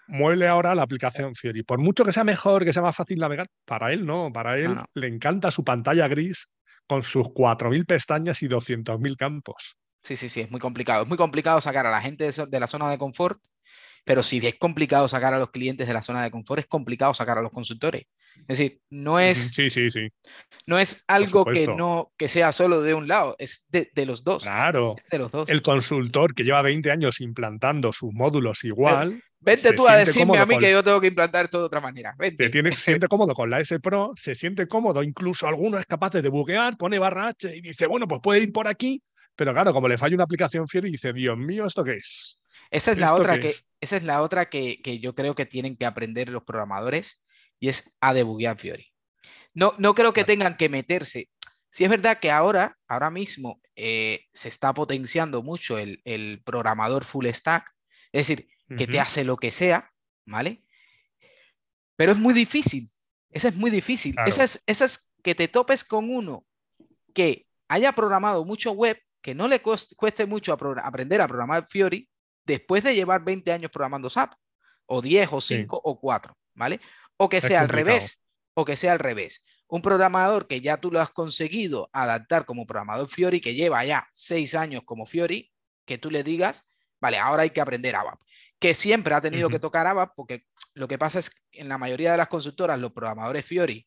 Muele 0.07 0.47
ahora 0.47 0.75
la 0.75 0.83
aplicación 0.83 1.35
Fiori. 1.35 1.63
Por 1.63 1.79
mucho 1.79 2.05
que 2.05 2.13
sea 2.13 2.25
mejor, 2.25 2.65
que 2.65 2.73
sea 2.73 2.83
más 2.83 2.97
fácil 2.97 3.19
navegar, 3.19 3.49
para 3.65 3.93
él 3.93 4.05
no. 4.07 4.33
Para 4.33 4.57
él 4.57 4.77
le 4.95 5.07
encanta 5.07 5.51
su 5.51 5.65
pantalla 5.65 6.09
gris 6.09 6.49
con 6.87 7.03
sus 7.03 7.27
4.000 7.29 7.87
pestañas 7.87 8.43
y 8.43 8.49
200.000 8.49 9.17
campos. 9.17 9.77
Sí, 10.03 10.17
sí, 10.17 10.29
sí, 10.29 10.43
es 10.43 10.51
muy 10.51 10.61
complicado. 10.61 11.05
Es 11.05 11.09
muy 11.09 11.17
complicado 11.17 11.61
sacar 11.61 11.87
a 11.87 11.91
la 11.91 12.01
gente 12.01 12.31
de 12.31 12.61
la 12.61 12.67
zona 12.67 12.91
de 12.91 12.99
confort 12.99 13.41
pero 14.05 14.23
si 14.23 14.45
es 14.47 14.57
complicado 14.59 15.09
sacar 15.09 15.35
a 15.35 15.39
los 15.39 15.51
clientes 15.51 15.87
de 15.87 15.95
la 15.95 16.03
zona 16.03 16.23
de 16.23 16.31
confort, 16.31 16.61
es 16.61 16.67
complicado 16.67 17.15
sacar 17.15 17.39
a 17.39 17.43
los 17.43 17.53
consultores. 17.53 18.07
Es 18.47 18.59
decir, 18.59 18.81
no 18.91 19.19
es, 19.19 19.53
sí, 19.55 19.71
sí, 19.71 19.91
sí. 19.91 20.09
No 20.67 20.79
es 20.79 21.05
algo 21.09 21.45
que, 21.45 21.67
no, 21.69 22.13
que 22.19 22.29
sea 22.29 22.53
solo 22.53 22.83
de 22.83 22.93
un 22.93 23.09
lado, 23.09 23.37
es 23.39 23.65
de, 23.69 23.89
los 24.05 24.25
dos. 24.25 24.43
Claro. 24.43 24.97
de 25.11 25.19
los 25.19 25.31
dos. 25.31 25.49
El 25.49 25.63
consultor 25.63 26.35
que 26.35 26.45
lleva 26.45 26.61
20 26.63 26.91
años 26.91 27.21
implantando 27.21 27.93
sus 27.93 28.13
módulos 28.13 28.65
igual. 28.65 29.23
Vente 29.41 29.73
tú 29.75 29.87
a 29.87 29.97
decirme 29.97 30.39
a 30.39 30.47
mí 30.47 30.59
que 30.59 30.71
yo 30.71 30.83
tengo 30.83 31.01
que 31.01 31.07
implantar 31.07 31.45
esto 31.45 31.59
de 31.59 31.65
otra 31.65 31.81
manera. 31.81 32.15
Vente. 32.19 32.45
Se, 32.45 32.51
tiene, 32.51 32.73
se 32.75 32.81
siente 32.81 33.09
cómodo 33.09 33.35
con 33.35 33.49
la 33.49 33.61
S 33.61 33.79
Pro, 33.81 34.13
se 34.17 34.35
siente 34.35 34.67
cómodo, 34.67 35.03
incluso 35.03 35.47
alguno 35.47 35.79
es 35.79 35.87
capaz 35.87 36.11
de 36.11 36.29
buguear, 36.29 36.77
pone 36.77 36.99
barra 36.99 37.29
H 37.29 37.57
y 37.57 37.61
dice, 37.61 37.87
bueno, 37.87 38.09
pues 38.09 38.21
puede 38.23 38.41
ir 38.41 38.53
por 38.53 38.69
aquí, 38.69 39.03
pero 39.37 39.53
claro, 39.53 39.73
como 39.73 39.89
le 39.89 39.99
falla 39.99 40.15
una 40.15 40.25
aplicación 40.25 40.67
y 40.73 40.91
dice, 40.91 41.13
Dios 41.13 41.37
mío, 41.37 41.67
¿esto 41.67 41.85
qué 41.85 41.97
es? 41.97 42.41
Esa 42.75 42.91
es 42.91 42.99
la 42.99 43.14
otra, 43.14 43.39
que, 43.39 43.53
esa 43.81 43.97
es 43.97 44.03
la 44.03 44.20
otra 44.20 44.51
que, 44.51 44.99
yo 45.01 45.14
creo 45.14 45.37
que 45.37 45.47
tienen 45.47 45.77
que 45.77 45.87
aprender 45.87 46.29
los 46.29 46.43
programadores 46.43 47.22
y 47.61 47.68
es 47.68 47.97
a 48.01 48.12
debuguear 48.12 48.59
Fiori. 48.59 48.93
No, 49.55 49.75
no 49.79 49.95
creo 49.95 50.12
que 50.12 50.25
tengan 50.25 50.57
que 50.57 50.68
meterse. 50.68 51.31
Si 51.70 51.85
es 51.85 51.91
verdad 51.91 52.18
que 52.18 52.33
ahora, 52.33 52.77
ahora 52.89 53.11
mismo, 53.11 53.61
eh, 53.77 54.25
se 54.33 54.49
está 54.49 54.75
potenciando 54.75 55.41
mucho 55.41 55.79
el, 55.79 56.43
programador 56.45 57.05
full 57.05 57.29
stack, 57.29 57.64
es 58.11 58.27
decir, 58.27 58.49
que 58.77 58.89
te 58.89 58.99
hace 58.99 59.22
lo 59.22 59.37
que 59.37 59.53
sea, 59.53 59.93
¿vale? 60.27 60.64
Pero 61.95 62.11
es 62.11 62.18
muy 62.18 62.35
difícil. 62.35 62.91
Eso 63.31 63.47
es 63.47 63.55
muy 63.55 63.70
difícil. 63.70 64.16
Esa, 64.27 64.43
es, 64.43 64.64
es 64.66 65.12
que 65.22 65.37
te 65.37 65.47
topes 65.47 65.85
con 65.85 66.11
uno 66.11 66.45
que 67.14 67.47
haya 67.68 67.93
programado 67.93 68.45
mucho 68.45 68.72
web, 68.72 69.01
que 69.22 69.33
no 69.33 69.47
le 69.47 69.62
cueste 69.62 70.27
mucho 70.27 70.53
aprender 70.53 71.20
a 71.20 71.29
programar 71.29 71.68
Fiori, 71.70 72.09
después 72.45 72.84
de 72.84 72.95
llevar 72.95 73.24
20 73.24 73.53
años 73.53 73.70
programando 73.70 74.11
SAP, 74.11 74.34
o 74.86 75.03
10 75.03 75.28
o 75.32 75.40
5 75.40 75.80
o 75.82 76.01
4, 76.01 76.36
¿vale? 76.55 76.80
O 77.16 77.28
que 77.28 77.40
sea 77.40 77.61
al 77.61 77.68
revés, 77.68 78.20
o 78.55 78.64
que 78.64 78.76
sea 78.76 78.92
al 78.92 78.99
revés. 78.99 79.42
Un 79.66 79.82
programador 79.82 80.47
que 80.47 80.61
ya 80.61 80.76
tú 80.76 80.90
lo 80.90 81.01
has 81.01 81.11
conseguido 81.11 81.88
adaptar 81.92 82.45
como 82.45 82.66
programador 82.66 83.09
Fiori, 83.09 83.40
que 83.40 83.55
lleva 83.55 83.84
ya 83.84 84.09
6 84.12 84.55
años 84.55 84.82
como 84.84 85.07
Fiori, 85.07 85.51
que 85.86 85.99
tú 85.99 86.11
le 86.11 86.22
digas, 86.22 86.64
vale, 87.01 87.18
ahora 87.18 87.42
hay 87.42 87.51
que 87.51 87.61
aprender 87.61 87.97
ABAP. 87.97 88.20
Que 88.59 88.74
siempre 88.74 89.14
ha 89.14 89.20
tenido 89.20 89.49
que 89.49 89.59
tocar 89.59 89.86
ABAP, 89.86 90.12
porque 90.14 90.47
lo 90.74 90.86
que 90.86 90.99
pasa 90.99 91.18
es 91.18 91.30
que 91.30 91.61
en 91.61 91.68
la 91.68 91.78
mayoría 91.78 92.12
de 92.12 92.18
las 92.18 92.28
consultoras, 92.28 92.78
los 92.78 92.92
programadores 92.92 93.45
Fiori 93.45 93.86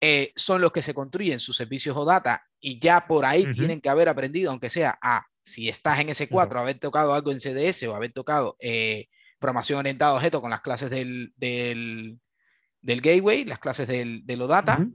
eh, 0.00 0.32
son 0.36 0.60
los 0.60 0.72
que 0.72 0.82
se 0.82 0.94
construyen 0.94 1.40
sus 1.40 1.56
servicios 1.56 1.96
o 1.96 2.04
data 2.04 2.44
y 2.60 2.78
ya 2.78 3.06
por 3.06 3.24
ahí 3.24 3.50
tienen 3.52 3.80
que 3.80 3.88
haber 3.88 4.08
aprendido, 4.08 4.50
aunque 4.50 4.68
sea 4.68 4.98
a 5.00 5.26
si 5.44 5.68
estás 5.68 6.00
en 6.00 6.08
ese 6.08 6.28
4, 6.28 6.58
haber 6.58 6.78
tocado 6.78 7.14
algo 7.14 7.30
en 7.30 7.40
CDS 7.40 7.82
o 7.84 7.94
haber 7.94 8.12
tocado 8.12 8.56
eh, 8.60 9.08
programación 9.38 9.80
orientada 9.80 10.12
a 10.12 10.14
objetos 10.16 10.40
con 10.40 10.50
las 10.50 10.62
clases 10.62 10.90
del, 10.90 11.32
del, 11.36 12.20
gateway, 12.82 13.44
las 13.44 13.58
clases 13.58 13.86
del, 13.86 14.24
de 14.24 14.42
OData, 14.42 14.86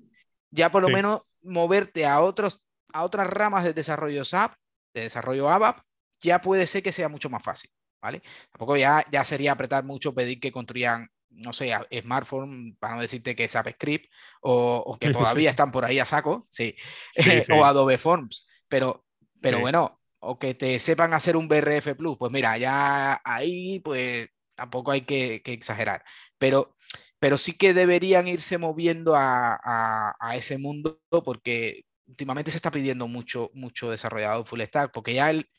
ya 0.50 0.72
por 0.72 0.82
lo 0.82 0.90
menos 0.90 1.22
moverte 1.42 2.06
a, 2.06 2.22
otros, 2.22 2.62
a 2.92 3.04
otras 3.04 3.30
ramas 3.30 3.64
de 3.64 3.74
desarrollo 3.74 4.26
SAP, 4.26 4.56
de 4.94 5.02
desarrollo 5.02 5.50
ABAP, 5.50 5.82
ya 6.22 6.42
puede 6.42 6.68
ser 6.68 6.84
que 6.84 6.92
sea 6.92 7.10
mucho 7.10 7.30
más 7.30 7.44
fácil, 7.44 7.72
¿vale? 8.02 8.22
Tampoco 8.52 8.76
ya, 8.76 9.06
ya 9.12 9.24
sería 9.24 9.52
apretar 9.52 9.84
mucho 9.84 10.14
pedir 10.14 10.40
que 10.40 10.52
construyan, 10.52 11.08
no 11.30 11.54
sé, 11.54 11.72
smartphone, 12.02 12.76
para 12.80 12.96
no 12.96 13.02
decirte 13.02 13.36
que 13.36 13.48
SAP 13.48 13.74
Script, 13.74 14.12
o, 14.42 14.98
que 15.00 15.12
todavía 15.14 15.52
están 15.52 15.72
por 15.72 15.86
ahí 15.86 16.00
a 16.00 16.06
saco, 16.06 16.48
sí, 16.50 16.76
o 17.54 17.64
Adobe 17.64 17.98
Forms, 17.98 18.48
pero, 18.68 19.06
pero 19.40 19.60
bueno, 19.60 19.99
o 20.20 20.38
que 20.38 20.54
te 20.54 20.80
sepan 20.80 21.14
hacer 21.14 21.36
un 21.38 21.48
BRF 21.48 21.96
Plus, 21.96 22.18
pues 22.18 22.32
mira, 22.32 22.58
ya 22.58 23.22
ahí 23.24 23.80
pues 23.80 24.30
tampoco 24.56 24.92
hay 24.92 25.02
que, 25.02 25.42
exagerar, 25.46 26.04
pero, 26.38 26.76
pero 27.20 27.38
sí 27.38 27.58
que 27.58 27.74
deberían 27.74 28.28
irse 28.28 28.58
moviendo 28.58 29.14
a, 29.16 30.16
ese 30.36 30.58
mundo 30.58 31.02
porque 31.24 31.86
últimamente 32.08 32.52
se 32.52 32.58
está 32.58 32.72
pidiendo 32.72 33.08
mucho, 33.08 33.52
mucho 33.54 33.92
desarrollador 33.92 34.46
full 34.46 34.62
stack, 34.62 34.92
porque 34.92 35.14
ya 35.14 35.30
el, 35.30 35.50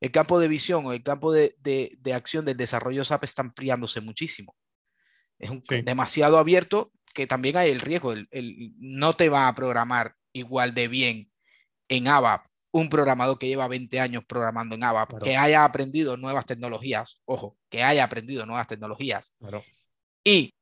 el 0.00 0.10
campo 0.10 0.40
de 0.40 0.48
visión 0.48 0.86
o 0.86 0.92
el 0.92 1.02
campo 1.02 1.32
de, 1.32 1.54
acción 2.12 2.44
del 2.44 2.56
desarrollo 2.56 3.04
SAP 3.04 3.24
está 3.24 3.42
ampliándose 3.42 4.00
muchísimo. 4.00 4.56
Es 5.38 5.50
un, 5.50 5.62
demasiado 5.84 6.38
abierto 6.38 6.92
que 7.14 7.26
también 7.26 7.56
hay 7.56 7.70
el 7.70 7.80
riesgo, 7.80 8.12
el, 8.12 8.74
no 8.78 9.16
te 9.16 9.28
va 9.28 9.48
a 9.48 9.54
programar 9.54 10.14
igual 10.32 10.74
de 10.74 10.88
bien 10.88 11.30
en 11.88 12.08
ABAP 12.08 12.47
un 12.70 12.88
programador 12.88 13.38
que 13.38 13.48
lleva 13.48 13.68
20 13.68 14.00
años 14.00 14.24
programando 14.26 14.74
en 14.74 14.84
ABAP, 14.84 15.22
que 15.22 15.36
haya 15.36 15.64
aprendido 15.64 16.16
nuevas 16.16 16.46
tecnologías, 16.46 17.20
ojo, 17.24 17.56
que 17.68 17.82
haya 17.82 18.04
aprendido 18.04 18.44
nuevas 18.46 18.66
tecnologías 18.66 19.32
y 20.22 20.54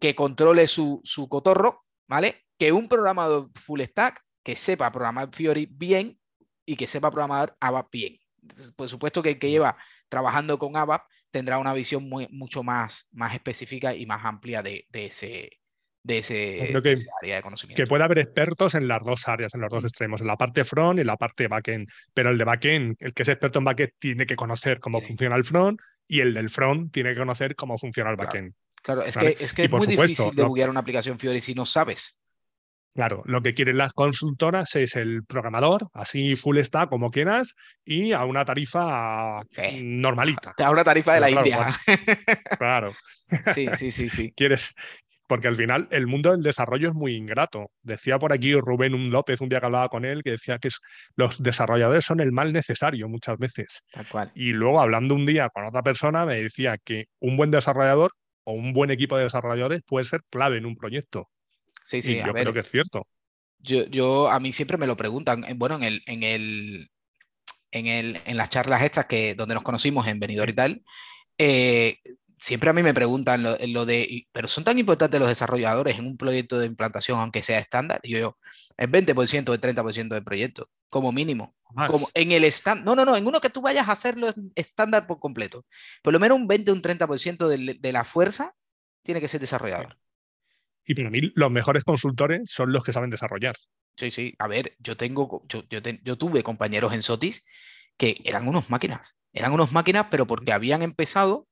que 0.00 0.14
controle 0.14 0.66
su, 0.68 1.02
cotorro, 1.28 1.84
¿vale? 2.06 2.44
Que 2.56 2.72
un 2.72 2.88
programador 2.88 3.50
full 3.54 3.80
stack 3.82 4.22
que 4.44 4.56
sepa 4.56 4.92
programar 4.92 5.34
Fiori 5.34 5.66
bien 5.70 6.18
y 6.64 6.76
que 6.76 6.86
sepa 6.86 7.10
programar 7.10 7.56
ABAP 7.60 7.90
bien. 7.90 8.18
Por 8.76 8.88
supuesto 8.88 9.22
que 9.22 9.30
el 9.30 9.38
que 9.38 9.50
lleva 9.50 9.76
trabajando 10.08 10.58
con 10.58 10.76
ABAP 10.76 11.02
tendrá 11.30 11.58
una 11.58 11.72
visión 11.72 12.08
muy, 12.08 12.28
mucho 12.30 12.62
más, 12.62 13.08
más 13.10 13.34
específica 13.34 13.94
y 13.94 14.06
más 14.06 14.24
amplia 14.24 14.62
de, 14.62 14.86
de 14.88 15.06
ese, 15.06 15.50
de 16.02 16.18
ese, 16.18 16.74
área 17.20 17.36
de 17.36 17.42
conocimiento. 17.42 17.82
Que 17.82 17.86
puede 17.86 18.04
haber 18.04 18.18
expertos 18.18 18.74
en 18.74 18.88
las 18.88 19.02
dos 19.04 19.28
áreas, 19.28 19.54
en 19.54 19.60
los 19.60 19.70
dos 19.70 19.84
extremos, 19.84 20.20
en 20.20 20.26
la 20.26 20.36
parte 20.36 20.64
front 20.64 21.00
y 21.00 21.04
la 21.04 21.16
parte 21.16 21.48
backend. 21.48 21.88
Pero 22.14 22.30
el 22.30 22.38
de 22.38 22.44
backend, 22.44 22.96
el 23.00 23.12
que 23.12 23.22
es 23.22 23.28
experto 23.28 23.58
en 23.58 23.64
backend, 23.64 23.92
tiene 23.98 24.26
que 24.26 24.36
conocer 24.36 24.80
cómo 24.80 25.00
funciona 25.00 25.36
el 25.36 25.44
front 25.44 25.80
y 26.06 26.20
el 26.20 26.34
del 26.34 26.48
front 26.48 26.92
tiene 26.92 27.12
que 27.12 27.18
conocer 27.18 27.54
cómo 27.54 27.76
funciona 27.78 28.10
el 28.10 28.16
backend. 28.16 28.54
Claro, 28.82 29.02
es 29.02 29.16
que 29.16 29.36
es, 29.38 29.52
que 29.52 29.64
es 29.64 29.70
muy 29.70 29.86
difícil 29.86 30.34
de 30.34 30.44
buguear 30.44 30.70
una 30.70 30.80
aplicación 30.80 31.18
Fiori 31.18 31.40
si 31.40 31.54
no 31.54 31.66
sabes. 31.66 32.18
Claro, 32.94 33.22
lo 33.26 33.42
que 33.42 33.54
quieren 33.54 33.78
las 33.78 33.92
consultoras 33.92 34.74
es 34.74 34.96
el 34.96 35.22
programador, 35.24 35.88
así 35.92 36.34
full 36.34 36.58
stack 36.58 36.88
como 36.88 37.12
quieras, 37.12 37.54
y 37.84 38.10
a 38.10 38.24
una 38.24 38.44
tarifa 38.44 39.42
normalita. 39.80 40.54
A 40.58 40.70
una 40.72 40.82
tarifa 40.82 41.14
de 41.14 41.20
la 41.20 41.30
India. 41.30 41.68
claro. 42.58 42.94
Sí, 43.54 43.68
sí, 43.76 43.92
sí, 43.92 44.10
sí. 44.10 44.32
Quieres, 44.36 44.74
porque 45.28 45.46
al 45.46 45.56
final 45.56 45.86
el 45.90 46.06
mundo 46.06 46.32
del 46.32 46.42
desarrollo 46.42 46.88
es 46.88 46.94
muy 46.94 47.14
ingrato. 47.14 47.70
Decía 47.82 48.18
por 48.18 48.32
aquí 48.32 48.54
Rubén 48.54 49.10
López, 49.10 49.40
un 49.40 49.48
día 49.48 49.60
que 49.60 49.66
hablaba 49.66 49.88
con 49.88 50.04
él, 50.04 50.22
que 50.24 50.30
decía 50.30 50.58
que 50.58 50.70
los 51.14 51.40
desarrolladores 51.40 52.04
son 52.04 52.20
el 52.20 52.32
mal 52.32 52.52
necesario 52.52 53.08
muchas 53.08 53.38
veces. 53.38 53.84
Tal 53.92 54.06
cual. 54.06 54.32
Y 54.34 54.52
luego 54.52 54.80
hablando 54.80 55.14
un 55.14 55.26
día 55.26 55.50
con 55.50 55.66
otra 55.66 55.82
persona 55.82 56.24
me 56.24 56.40
decía 56.40 56.78
que 56.82 57.06
un 57.20 57.36
buen 57.36 57.50
desarrollador 57.50 58.12
o 58.44 58.52
un 58.52 58.72
buen 58.72 58.90
equipo 58.90 59.16
de 59.16 59.24
desarrolladores 59.24 59.82
puede 59.86 60.06
ser 60.06 60.22
clave 60.30 60.56
en 60.56 60.64
un 60.66 60.76
proyecto. 60.76 61.28
Sí, 61.84 62.00
sí, 62.00 62.16
yo 62.16 62.32
creo 62.32 62.52
que 62.52 62.60
es 62.60 62.70
cierto. 62.70 63.06
Yo, 63.58 63.84
yo, 63.86 64.30
a 64.30 64.40
mí 64.40 64.52
siempre 64.52 64.78
me 64.78 64.86
lo 64.86 64.96
preguntan, 64.96 65.44
bueno, 65.56 65.76
en 65.76 65.82
el, 65.82 66.02
en 66.06 66.22
el, 66.22 66.90
en 67.70 67.86
el, 67.86 68.22
en 68.24 68.36
las 68.36 68.50
charlas 68.50 68.82
estas 68.82 69.06
que 69.06 69.34
donde 69.34 69.54
nos 69.54 69.62
conocimos 69.62 70.06
en 70.06 70.20
Benidorm 70.20 70.50
y 70.50 70.54
tal, 70.54 70.82
eh, 71.36 71.98
siempre 72.40 72.70
a 72.70 72.72
mí 72.72 72.82
me 72.82 72.94
preguntan 72.94 73.42
lo, 73.42 73.86
de, 73.86 74.26
pero 74.32 74.48
son 74.48 74.64
tan 74.64 74.78
importantes 74.78 75.18
los 75.20 75.28
desarrolladores 75.28 75.98
en 75.98 76.06
un 76.06 76.16
proyecto 76.16 76.58
de 76.58 76.66
implantación, 76.66 77.18
aunque 77.18 77.42
sea 77.42 77.58
estándar. 77.58 78.00
Y 78.02 78.10
yo 78.10 78.18
digo, 78.18 78.38
es 78.76 78.88
20% 78.88 79.48
o 79.50 79.58
30% 79.58 80.14
del 80.14 80.24
proyecto, 80.24 80.68
como 80.88 81.12
mínimo. 81.12 81.54
Como 81.86 82.08
en 82.14 82.32
el 82.32 82.44
estándar, 82.44 82.84
no, 82.84 82.94
no, 82.94 83.04
no, 83.04 83.16
en 83.16 83.26
uno 83.26 83.40
que 83.40 83.50
tú 83.50 83.60
vayas 83.60 83.88
a 83.88 83.92
hacerlo 83.92 84.32
estándar 84.54 85.06
por 85.06 85.18
completo. 85.18 85.64
Por 86.02 86.12
lo 86.12 86.20
menos 86.20 86.38
un 86.38 86.46
20 86.46 86.70
o 86.70 86.74
un 86.74 86.82
30% 86.82 87.48
de, 87.48 87.76
de 87.78 87.92
la 87.92 88.04
fuerza 88.04 88.54
tiene 89.02 89.20
que 89.20 89.28
ser 89.28 89.40
desarrollador. 89.40 89.98
Y 90.84 90.94
para 90.94 91.10
mí 91.10 91.32
los 91.34 91.50
mejores 91.50 91.84
consultores 91.84 92.50
son 92.50 92.72
los 92.72 92.82
que 92.82 92.92
saben 92.92 93.10
desarrollar. 93.10 93.56
Sí, 93.96 94.10
sí. 94.10 94.34
A 94.38 94.46
ver, 94.46 94.76
yo 94.78 94.96
tengo, 94.96 95.42
yo, 95.48 95.64
yo, 95.68 95.80
yo 95.80 96.16
tuve 96.16 96.42
compañeros 96.42 96.92
en 96.92 97.02
Sotis 97.02 97.44
que 97.96 98.20
eran 98.24 98.46
unos 98.46 98.70
máquinas. 98.70 99.18
Eran 99.32 99.52
unos 99.52 99.72
máquinas, 99.72 100.06
pero 100.10 100.26
porque 100.26 100.52
habían 100.52 100.82
empezado 100.82 101.47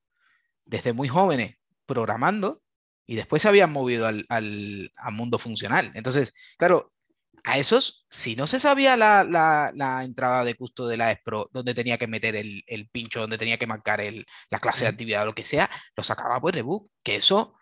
desde 0.67 0.93
muy 0.93 1.09
jóvenes 1.09 1.57
programando 1.87 2.63
y 3.07 3.17
después 3.17 3.43
se 3.43 3.49
habían 3.49 3.73
movido 3.73 4.07
al, 4.07 4.93
mundo 5.13 5.39
funcional. 5.39 5.93
Entonces, 5.95 6.35
claro, 6.59 6.93
a 7.45 7.59
esos, 7.59 8.05
si 8.11 8.35
no 8.35 8.49
se 8.49 8.59
sabía 8.59 8.97
la, 8.97 10.03
entrada 10.05 10.45
de 10.45 10.55
custo 10.55 10.89
de 10.89 10.97
la 10.97 11.13
ESPRO, 11.13 11.49
donde 11.53 11.75
tenía 11.75 11.97
que 11.97 12.09
meter 12.09 12.35
el, 12.35 12.89
pincho, 12.91 13.21
donde 13.21 13.39
tenía 13.39 13.59
que 13.59 13.69
marcar 13.69 14.01
el, 14.01 14.27
la 14.51 14.59
clase 14.59 14.85
de 14.85 14.91
actividad 14.91 15.23
o 15.23 15.27
lo 15.27 15.35
que 15.35 15.45
sea, 15.45 15.71
lo 15.97 16.03
sacaba 16.03 16.41
por 16.41 16.53
rebook, 16.53 16.91
que 17.05 17.17
eso 17.17 17.55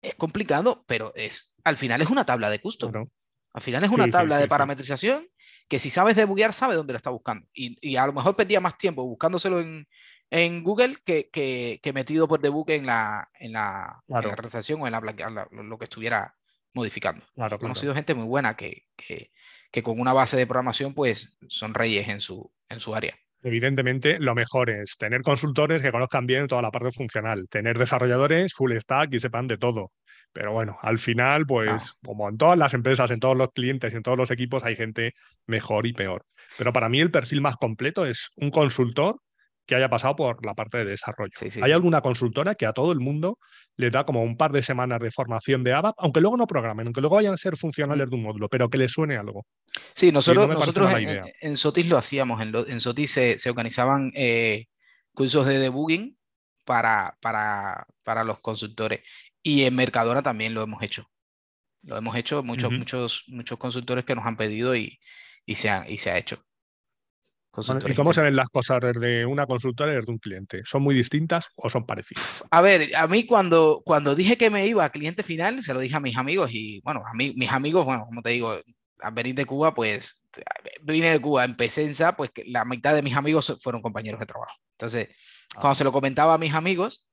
es 0.00 0.14
complicado, 0.14 0.84
pero 0.86 1.12
es, 1.16 1.54
al 1.64 1.76
final 1.76 2.00
es 2.00 2.08
una 2.08 2.24
tabla 2.24 2.48
de. 2.48 2.60
Bueno, 2.82 3.10
Al 3.52 3.62
final 3.62 3.84
es 3.84 3.90
una 3.90 4.04
sí, 4.04 4.10
tabla 4.12 4.36
sí, 4.36 4.42
de 4.42 4.48
parametrización 4.48 5.28
que 5.68 5.78
si 5.78 5.90
sabes 5.90 6.16
debuguear, 6.16 6.52
sabe 6.52 6.74
dónde 6.74 6.92
lo 6.92 6.96
está 6.96 7.10
buscando. 7.10 7.46
Y, 7.52 7.76
y 7.80 7.96
a 7.96 8.06
lo 8.06 8.12
mejor 8.12 8.34
perdía 8.34 8.60
más 8.60 8.78
tiempo 8.78 9.04
buscándoselo 9.04 9.60
en, 9.60 9.86
en 10.30 10.62
Google 10.62 10.96
que, 11.04 11.28
que, 11.30 11.80
que 11.82 11.92
metido 11.92 12.28
por 12.28 12.40
debug 12.40 12.70
en 12.70 12.86
la, 12.86 13.28
en 13.38 13.52
la, 13.52 14.02
en 14.08 14.14
la 14.14 14.36
realización 14.36 14.80
o 14.82 14.86
en 14.86 14.92
la, 14.92 15.00
la- 15.00 15.48
lo 15.50 15.78
que 15.78 15.84
estuviera 15.84 16.34
modificando. 16.72 17.24
Claro, 17.34 17.56
He 17.56 17.58
claro. 17.58 17.60
conocido 17.60 17.94
gente 17.94 18.14
muy 18.14 18.26
buena 18.26 18.56
que, 18.56 18.86
que, 18.96 19.32
que 19.72 19.82
con 19.82 19.98
una 20.00 20.12
base 20.12 20.36
de 20.36 20.46
programación 20.46 20.94
pues 20.94 21.36
son 21.48 21.74
reyes 21.74 22.08
en 22.08 22.20
su, 22.20 22.52
en 22.68 22.78
su 22.80 22.94
área. 22.94 23.16
Evidentemente, 23.42 24.18
lo 24.20 24.34
mejor 24.34 24.68
es 24.70 24.96
tener 24.98 25.22
consultores 25.22 25.80
que 25.82 25.90
conozcan 25.90 26.26
bien 26.26 26.46
toda 26.46 26.60
la 26.62 26.70
parte 26.70 26.92
funcional, 26.92 27.48
tener 27.48 27.78
desarrolladores 27.78 28.52
full 28.54 28.76
stack 28.76 29.14
y 29.14 29.18
sepan 29.20 29.46
de 29.46 29.56
todo. 29.56 29.92
Pero 30.32 30.52
bueno, 30.52 30.76
al 30.82 30.98
final, 30.98 31.44
pues 31.46 31.94
como 32.04 32.28
en 32.28 32.36
todas 32.36 32.56
las 32.58 32.74
empresas, 32.74 33.10
en 33.10 33.18
todos 33.18 33.36
los 33.36 33.50
clientes 33.52 33.92
y 33.92 33.96
en 33.96 34.02
todos 34.02 34.18
los 34.18 34.30
equipos, 34.30 34.62
hay 34.62 34.76
gente 34.76 35.14
mejor 35.46 35.86
y 35.86 35.92
peor. 35.92 36.24
Pero 36.58 36.72
para 36.72 36.88
mí 36.88 37.00
el 37.00 37.10
perfil 37.10 37.40
más 37.40 37.56
completo 37.56 38.04
es 38.06 38.30
un 38.36 38.50
consultor 38.50 39.16
que 39.70 39.76
haya 39.76 39.88
pasado 39.88 40.16
por 40.16 40.44
la 40.44 40.52
parte 40.54 40.78
de 40.78 40.84
desarrollo. 40.84 41.30
Sí, 41.38 41.48
sí, 41.48 41.60
hay 41.62 41.70
alguna 41.70 42.00
consultora 42.00 42.56
que 42.56 42.66
a 42.66 42.72
todo 42.72 42.90
el 42.90 42.98
mundo 42.98 43.38
le 43.76 43.88
da 43.88 44.04
como 44.04 44.20
un 44.24 44.36
par 44.36 44.50
de 44.50 44.62
semanas 44.62 44.98
de 44.98 45.12
formación 45.12 45.62
de 45.62 45.72
ABAP, 45.72 45.94
aunque 45.98 46.20
luego 46.20 46.36
no 46.36 46.48
programen, 46.48 46.88
aunque 46.88 47.00
luego 47.00 47.14
vayan 47.14 47.34
a 47.34 47.36
ser 47.36 47.56
funcionales 47.56 48.10
de 48.10 48.16
un 48.16 48.24
módulo, 48.24 48.48
pero 48.48 48.68
que 48.68 48.78
les 48.78 48.90
suene 48.90 49.16
algo. 49.16 49.46
Sí, 49.94 50.10
nosotros, 50.10 50.48
en, 51.22 51.32
en- 51.40 51.56
Sotis 51.56 51.86
lo 51.86 51.98
hacíamos. 51.98 52.42
En, 52.42 52.50
lo- 52.50 52.66
en 52.66 52.80
Sotis 52.80 53.12
se, 53.12 53.38
se 53.38 53.48
organizaban 53.48 54.10
eh, 54.16 54.66
cursos 55.14 55.46
de 55.46 55.60
debugging 55.60 56.18
para, 56.64 57.16
para, 57.22 57.86
para 58.02 58.24
los 58.24 58.40
consultores. 58.40 59.02
Y 59.40 59.62
en 59.62 59.76
Mercadona 59.76 60.20
también 60.20 60.52
lo 60.52 60.62
hemos 60.64 60.82
hecho. 60.82 61.06
Lo 61.84 61.96
hemos 61.96 62.16
hecho 62.16 62.42
muchos, 62.42 62.72
muchos, 62.78 63.24
muchos 63.28 63.56
consultores 63.56 64.04
que 64.04 64.16
nos 64.16 64.26
han 64.26 64.36
pedido 64.36 64.74
y, 64.74 64.98
y, 65.46 65.54
se, 65.54 65.70
ha, 65.70 65.88
y 65.88 65.98
se 65.98 66.10
ha 66.10 66.18
hecho. 66.18 66.42
Bueno, 67.52 67.80
¿Y 67.88 67.94
cómo 67.94 68.12
se 68.12 68.22
ven 68.22 68.36
las 68.36 68.48
cosas 68.48 68.80
desde 68.80 69.26
una 69.26 69.46
consultora 69.46 69.92
y 69.92 69.96
desde 69.96 70.12
un 70.12 70.18
cliente? 70.18 70.62
¿Son 70.64 70.82
muy 70.82 70.94
distintas 70.94 71.48
o 71.56 71.68
son 71.68 71.84
parecidas? 71.84 72.44
A 72.50 72.60
ver, 72.60 72.94
a 72.94 73.08
mí 73.08 73.26
cuando, 73.26 73.82
cuando 73.84 74.14
dije 74.14 74.36
que 74.36 74.50
me 74.50 74.66
iba 74.66 74.84
a 74.84 74.90
cliente 74.90 75.22
final, 75.22 75.62
se 75.62 75.74
lo 75.74 75.80
dije 75.80 75.96
a 75.96 76.00
mis 76.00 76.16
amigos 76.16 76.50
y 76.52 76.80
bueno, 76.82 77.02
a 77.04 77.12
mí, 77.14 77.32
mis 77.36 77.50
amigos, 77.50 77.84
bueno, 77.84 78.04
como 78.06 78.22
te 78.22 78.30
digo, 78.30 78.56
al 79.00 79.12
venir 79.12 79.34
de 79.34 79.46
Cuba, 79.46 79.74
pues 79.74 80.24
vine 80.82 81.10
de 81.10 81.20
Cuba, 81.20 81.44
empecé 81.44 81.84
en 81.84 81.94
SAP, 81.94 82.16
pues 82.18 82.30
la 82.46 82.64
mitad 82.64 82.94
de 82.94 83.02
mis 83.02 83.16
amigos 83.16 83.58
fueron 83.62 83.82
compañeros 83.82 84.20
de 84.20 84.26
trabajo. 84.26 84.54
Entonces, 84.72 85.08
cuando 85.54 85.74
se 85.74 85.84
lo 85.84 85.92
comentaba 85.92 86.34
a 86.34 86.38
mis 86.38 86.54
amigos, 86.54 87.06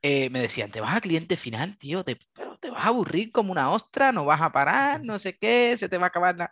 eh, 0.00 0.30
me 0.30 0.40
decían, 0.40 0.70
¿te 0.70 0.80
vas 0.80 0.96
a 0.96 1.00
cliente 1.00 1.36
final, 1.36 1.76
tío? 1.76 2.02
¿Te, 2.02 2.18
pero 2.32 2.58
te 2.58 2.70
vas 2.70 2.84
a 2.84 2.88
aburrir 2.88 3.30
como 3.30 3.52
una 3.52 3.70
ostra, 3.70 4.10
no 4.10 4.24
vas 4.24 4.40
a 4.40 4.52
parar, 4.52 5.04
no 5.04 5.18
sé 5.18 5.36
qué, 5.36 5.76
se 5.78 5.88
te 5.88 5.98
va 5.98 6.06
a 6.06 6.08
acabar 6.08 6.36
la... 6.36 6.50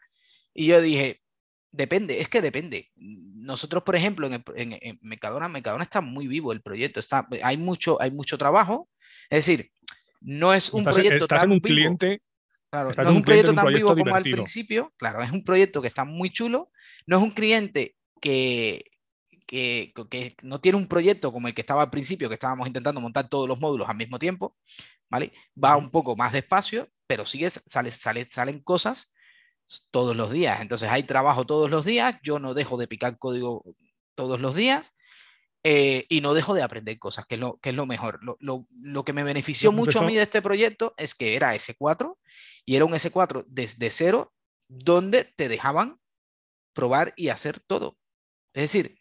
Y 0.53 0.67
yo 0.67 0.81
dije, 0.81 1.23
depende, 1.71 2.21
es 2.21 2.29
que 2.29 2.41
depende. 2.43 2.91
Nosotros, 2.97 3.83
por 3.83 3.97
ejemplo, 3.97 4.27
en, 4.27 4.35
el- 4.35 4.45
en, 4.57 4.79
en 4.81 4.99
Mercadona, 5.03 5.49
Mercadona 5.49 5.85
está 5.85 6.01
muy 6.01 6.27
vivo 6.27 6.53
el 6.53 6.63
proyecto, 6.63 7.01
está, 7.01 7.27
hay, 7.43 7.57
mucho, 7.57 8.01
hay 8.01 8.11
mucho 8.11 8.37
trabajo. 8.39 8.89
Es 9.29 9.47
decir, 9.47 9.71
no 10.21 10.53
es 10.53 10.71
un 10.73 10.81
Estás, 10.81 10.95
proyecto 10.97 11.25
estás 11.25 11.41
tan 11.41 11.49
en 11.49 11.53
un 11.53 11.61
vivo. 11.61 11.77
cliente, 11.77 12.23
Claro, 12.71 12.91
no 12.97 13.11
es 13.11 13.17
un 13.17 13.23
proyecto 13.23 13.53
tan 13.55 13.65
proyecto 13.65 13.95
vivo 13.95 14.05
como 14.05 14.15
al 14.15 14.23
principio, 14.23 14.93
claro, 14.97 15.23
es 15.23 15.33
un 15.33 15.43
proyecto 15.43 15.83
que 15.83 15.89
está 15.89 16.05
muy 16.05 16.31
chulo, 16.31 16.71
no 17.05 17.17
es 17.17 17.23
un 17.25 17.33
cliente 17.33 17.97
que, 18.21 18.85
que, 19.45 19.93
que 20.09 20.37
no 20.43 20.61
tiene 20.61 20.79
un 20.79 20.87
proyecto 20.87 21.33
como 21.33 21.49
el 21.49 21.55
que 21.55 21.63
estaba 21.63 21.83
al 21.83 21.91
principio, 21.91 22.29
que 22.29 22.35
estábamos 22.35 22.69
intentando 22.69 23.01
montar 23.01 23.29
todos 23.29 23.49
los 23.49 23.59
módulos 23.59 23.89
al 23.89 23.97
mismo 23.97 24.21
tiempo, 24.21 24.57
¿vale? 25.09 25.33
Va 25.63 25.77
un 25.77 25.91
poco 25.91 26.15
más 26.15 26.33
despacio, 26.33 26.89
pero 27.09 27.27
sigue, 27.27 27.51
sale, 27.51 27.91
sale, 27.91 28.25
salen 28.25 28.61
cosas 28.61 29.13
todos 29.91 30.17
los 30.17 30.31
días, 30.33 30.61
entonces 30.61 30.89
hay 30.91 31.03
trabajo 31.05 31.47
todos 31.47 31.71
los 31.71 31.85
días, 31.85 32.17
yo 32.23 32.39
no 32.39 32.55
dejo 32.55 32.77
de 32.77 32.89
picar 32.89 33.19
código 33.19 33.65
todos 34.15 34.41
los 34.41 34.55
días, 34.55 34.93
eh, 35.63 36.07
y 36.09 36.21
no 36.23 36.33
dejo 36.35 36.55
de 36.55 36.63
aprender 36.63 36.99
cosas, 36.99 37.27
que 37.27 37.35
es 37.35 37.41
lo, 37.41 37.59
que 37.59 37.69
es 37.71 37.75
lo 37.77 37.85
mejor. 37.87 38.19
Lo, 38.25 38.37
lo- 38.41 38.67
lo 38.81 39.05
que 39.05 39.13
me 39.13 39.23
benefició 39.25 39.71
mucho 39.73 39.99
a 39.99 40.03
mí 40.07 40.17
de 40.17 40.23
este 40.23 40.41
proyecto 40.43 40.95
es 40.97 41.15
que 41.15 41.37
era 41.37 41.55
S4 41.55 42.17
y 42.65 42.77
era 42.77 42.85
un 42.87 42.93
S4 42.95 43.45
desde 43.47 43.91
cero 43.91 44.33
donde 44.69 45.25
te 45.25 45.49
dejaban 45.49 46.01
probar 46.73 47.13
y 47.17 47.29
hacer 47.29 47.61
todo. 47.61 47.99
Es 48.55 48.63
decir, 48.63 49.01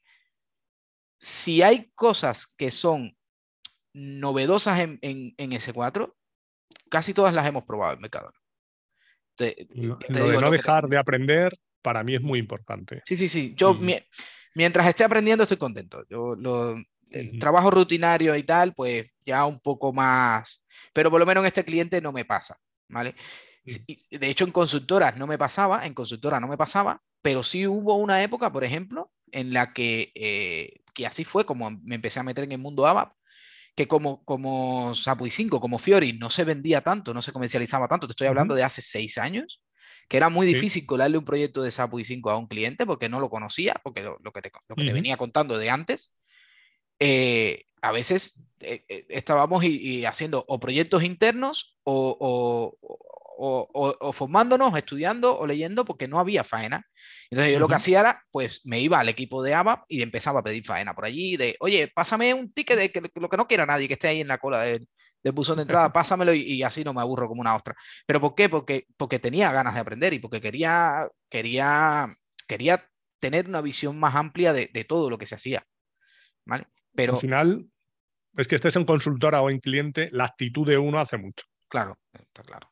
si 1.19 1.61
hay 1.61 1.91
cosas 1.95 2.47
que 2.57 2.71
son 2.71 3.17
novedosas 3.93 4.79
en, 4.79 4.99
en- 5.01 5.33
en 5.37 5.51
S4, 5.51 6.13
casi 6.89 7.13
todas 7.13 7.33
las 7.33 7.45
hemos 7.47 7.63
probado 7.63 7.93
en 7.93 8.01
Mercadona. 8.01 8.37
Te- 9.39 9.67
lo, 9.73 9.97
te 9.97 10.11
lo 10.11 10.27
de 10.27 10.33
no 10.35 10.41
lo 10.41 10.49
te- 10.51 10.57
dejar 10.57 10.89
de 10.89 10.97
aprender, 10.97 11.57
para 11.81 12.03
mí 12.03 12.13
es 12.13 12.21
muy 12.21 12.39
importante. 12.39 13.01
Sí, 13.05 13.15
sí, 13.15 13.29
sí. 13.29 13.53
Yo, 13.55 13.73
mie- 13.73 14.05
mientras 14.53 14.85
esté 14.85 15.05
aprendiendo, 15.05 15.43
estoy 15.43 15.55
contento. 15.57 16.03
Yo, 16.09 16.35
lo, 16.35 16.75
el 17.09 17.39
trabajo 17.39 17.71
rutinario 17.71 18.35
y 18.35 18.43
tal, 18.43 18.73
pues 18.73 19.07
ya 19.25 19.45
un 19.45 19.61
poco 19.61 19.93
más. 19.93 20.65
Pero 20.91 21.09
por 21.09 21.21
lo 21.21 21.25
menos 21.25 21.43
en 21.43 21.47
este 21.47 21.63
cliente 21.63 22.01
no 22.01 22.11
me 22.11 22.25
pasa, 22.25 22.57
¿vale? 22.89 23.15
Mm. 23.63 23.71
Y, 23.87 24.17
De 24.17 24.27
hecho, 24.27 24.43
en 24.43 24.51
consultoras 24.51 25.15
no 25.15 25.25
me 25.25 25.37
pasaba, 25.37 25.85
en 25.85 25.93
consultora 25.93 26.41
no 26.41 26.47
me 26.49 26.57
pasaba, 26.57 27.01
pero 27.21 27.41
sí 27.41 27.65
hubo 27.65 27.95
una 27.95 28.21
época, 28.21 28.51
por 28.51 28.65
ejemplo, 28.65 29.09
en 29.31 29.53
la 29.53 29.71
que, 29.71 30.11
eh, 30.15 30.81
que 30.93 31.07
así 31.07 31.23
fue 31.23 31.45
como 31.45 31.71
me 31.71 31.95
empecé 31.95 32.19
a 32.19 32.23
meter 32.23 32.43
en 32.43 32.51
el 32.51 32.57
mundo 32.57 32.85
ABAP, 32.87 33.13
que 33.75 33.87
como, 33.87 34.23
como 34.25 34.93
Sapui 34.95 35.31
5, 35.31 35.59
como 35.61 35.79
Fiori, 35.79 36.13
no 36.13 36.29
se 36.29 36.43
vendía 36.43 36.81
tanto, 36.81 37.13
no 37.13 37.21
se 37.21 37.31
comercializaba 37.31 37.87
tanto, 37.87 38.07
te 38.07 38.11
estoy 38.11 38.27
hablando 38.27 38.55
de 38.55 38.63
hace 38.63 38.81
seis 38.81 39.17
años, 39.17 39.63
que 40.09 40.17
era 40.17 40.29
muy 40.29 40.47
Sí. 40.49 40.55
difícil 40.55 40.85
colarle 40.85 41.17
un 41.17 41.25
proyecto 41.25 41.61
de 41.61 41.71
Sapui 41.71 42.05
5 42.05 42.29
a 42.31 42.37
un 42.37 42.47
cliente 42.47 42.85
porque 42.85 43.09
no 43.09 43.19
lo 43.19 43.29
conocía, 43.29 43.79
porque 43.83 44.01
lo, 44.03 44.17
lo 44.23 44.31
que, 44.31 44.41
te, 44.41 44.51
lo 44.67 44.75
que 44.75 44.83
te 44.85 44.93
Ujú. 44.93 44.93
venía 44.93 45.17
contando 45.17 45.57
de 45.57 45.69
antes, 45.69 46.15
eh, 46.99 47.65
a 47.81 47.91
veces 47.91 48.43
eh, 48.59 48.83
eh, 48.89 49.05
estábamos 49.09 49.63
y, 49.63 49.77
y 49.99 50.05
haciendo 50.05 50.43
o 50.47 50.59
proyectos 50.59 51.03
internos 51.03 51.77
o, 51.83 52.17
o- 52.19 52.77
o- 53.41 53.67
o- 53.73 53.95
o 53.99 54.11
formándonos, 54.13 54.75
estudiando 54.77 55.37
o 55.39 55.47
leyendo 55.47 55.85
porque 55.85 56.07
no 56.07 56.19
había 56.19 56.43
faena. 56.43 56.85
Entonces 57.29 57.53
yo 57.53 57.59
lo 57.59 57.67
que 57.67 57.75
hacía 57.75 57.99
era, 58.01 58.23
pues 58.31 58.61
me 58.65 58.79
iba 58.81 58.99
al 58.99 59.07
equipo 59.09 59.41
de 59.41 59.53
ABAP 59.53 59.85
y 59.87 60.01
empezaba 60.01 60.41
a 60.41 60.43
pedir 60.43 60.65
faena 60.65 60.93
por 60.93 61.05
allí, 61.05 61.37
de, 61.37 61.55
oye, 61.59 61.87
pásame 61.93 62.33
un 62.33 62.51
ticket 62.51 62.77
de 62.77 62.91
que, 62.91 63.01
lo 63.15 63.29
que 63.29 63.37
no 63.37 63.47
quiera 63.47 63.65
nadie 63.65 63.87
que 63.87 63.93
esté 63.93 64.09
ahí 64.09 64.21
en 64.21 64.27
la 64.27 64.39
cola 64.39 64.61
del, 64.63 64.87
del 65.23 65.33
buzón 65.33 65.55
de 65.57 65.61
entrada, 65.63 65.91
pásamelo 65.93 66.33
y, 66.33 66.41
y 66.41 66.63
así 66.63 66.83
no 66.83 66.93
me 66.93 67.01
aburro 67.01 67.27
como 67.27 67.41
una 67.41 67.55
ostra. 67.55 67.75
¿Pero 68.05 68.19
por 68.19 68.35
qué? 68.35 68.49
Porque, 68.49 68.85
porque 68.97 69.19
tenía 69.19 69.51
ganas 69.51 69.73
de 69.73 69.79
aprender 69.79 70.13
y 70.13 70.19
porque 70.19 70.41
quería, 70.41 71.07
quería, 71.29 72.13
quería 72.47 72.85
tener 73.19 73.47
una 73.47 73.61
visión 73.61 73.97
más 73.99 74.15
amplia 74.15 74.51
de, 74.53 74.69
de 74.73 74.83
todo 74.83 75.09
lo 75.09 75.17
que 75.17 75.25
se 75.27 75.35
hacía. 75.35 75.65
¿Vale? 76.45 76.67
Pero, 76.95 77.13
Al 77.13 77.19
final, 77.19 77.65
es 78.35 78.47
que 78.47 78.55
estés 78.55 78.75
en 78.75 78.85
consultora 78.85 79.41
o 79.41 79.49
en 79.49 79.59
cliente, 79.59 80.09
la 80.11 80.25
actitud 80.25 80.67
de 80.67 80.77
uno 80.77 80.99
hace 80.99 81.17
mucho. 81.17 81.45
claro, 81.67 81.97
está 82.13 82.41
claro. 82.43 82.69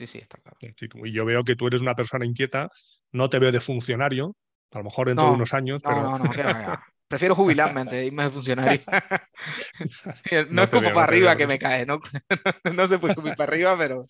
Sí, 0.00 0.06
sí, 0.06 0.18
está 0.18 0.38
claro. 0.38 0.56
Y 1.04 1.12
yo 1.12 1.24
veo 1.26 1.44
que 1.44 1.56
tú 1.56 1.66
eres 1.66 1.82
una 1.82 1.94
persona 1.94 2.24
inquieta, 2.24 2.68
no 3.12 3.28
te 3.28 3.38
veo 3.38 3.52
de 3.52 3.60
funcionario, 3.60 4.34
a 4.70 4.78
lo 4.78 4.84
mejor 4.84 5.08
dentro 5.08 5.28
de 5.28 5.34
No, 5.34 5.34
unos 5.34 5.52
años, 5.52 5.82
No, 5.82 5.84
pero 5.84 6.02
no, 6.02 6.18
no, 6.18 6.34
va. 6.34 6.82
Prefiero 7.08 7.34
jubilarme 7.34 7.80
antes 7.80 7.98
de 8.00 8.06
irme 8.06 8.24
de 8.24 8.30
funcionario. 8.30 8.80
no, 10.50 10.62
No 10.62 10.68
es 10.68 10.70
como 10.70 10.92
veo, 10.92 10.92
para 10.92 11.04
no 11.06 11.06
arriba 11.06 11.36
veo, 11.36 11.36
que 11.36 11.46
no 11.46 11.46
me 11.46 11.58
cae, 11.58 11.86
¿no? 11.86 12.00
no 12.74 12.86
se 12.88 12.98
puede 12.98 13.14
subir 13.14 13.34
para 13.36 13.52
arriba, 13.52 13.76
pero, 13.78 14.02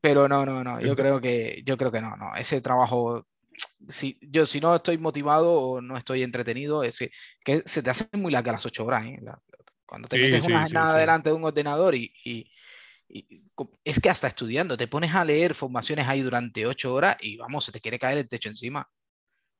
pero 0.00 0.28
no, 0.28 0.46
no, 0.46 0.64
no. 0.64 0.80
Yo 0.80 0.96
creo 0.96 1.20
que, 1.20 1.62
yo 1.66 1.76
creo 1.78 1.92
que 1.92 2.00
no, 2.02 2.16
no. 2.16 2.34
Ese 2.36 2.60
trabajo, 2.60 3.26
si, 3.88 4.18
yo 4.22 4.46
si 4.46 4.60
no 4.60 4.76
estoy 4.76 4.98
motivado 4.98 5.52
o 5.52 5.80
no 5.82 5.96
estoy 5.98 6.22
entretenido, 6.24 6.84
ese, 6.84 7.12
que 7.44 7.62
se 7.66 7.82
te 7.82 7.90
hace 7.90 8.08
muy 8.14 8.32
larga 8.32 8.52
las 8.52 8.66
ocho 8.66 8.84
horas, 8.86 9.06
¿eh? 9.06 9.18
La- 9.22 9.40
cuando 9.86 10.08
te 10.08 10.18
Sí, 10.18 10.20
metes 10.20 10.42
sí, 10.42 10.42
una 10.44 10.60
sí, 10.64 10.64
jornada 10.64 10.86
sí. 10.86 11.00
delante 11.00 11.30
de 11.30 11.36
un 11.36 11.44
ordenador 11.44 11.94
y, 11.94 12.12
y- 12.24 12.50
y 13.08 13.42
es 13.84 14.00
que 14.00 14.10
hasta 14.10 14.28
estudiando, 14.28 14.76
te 14.76 14.88
pones 14.88 15.14
a 15.14 15.24
leer 15.24 15.54
formaciones 15.54 16.06
ahí 16.08 16.22
durante 16.22 16.66
ocho 16.66 16.94
horas 16.94 17.16
y 17.20 17.36
vamos, 17.36 17.64
se 17.64 17.72
te 17.72 17.80
quiere 17.80 17.98
caer 17.98 18.18
el 18.18 18.28
techo 18.28 18.48
encima. 18.48 18.88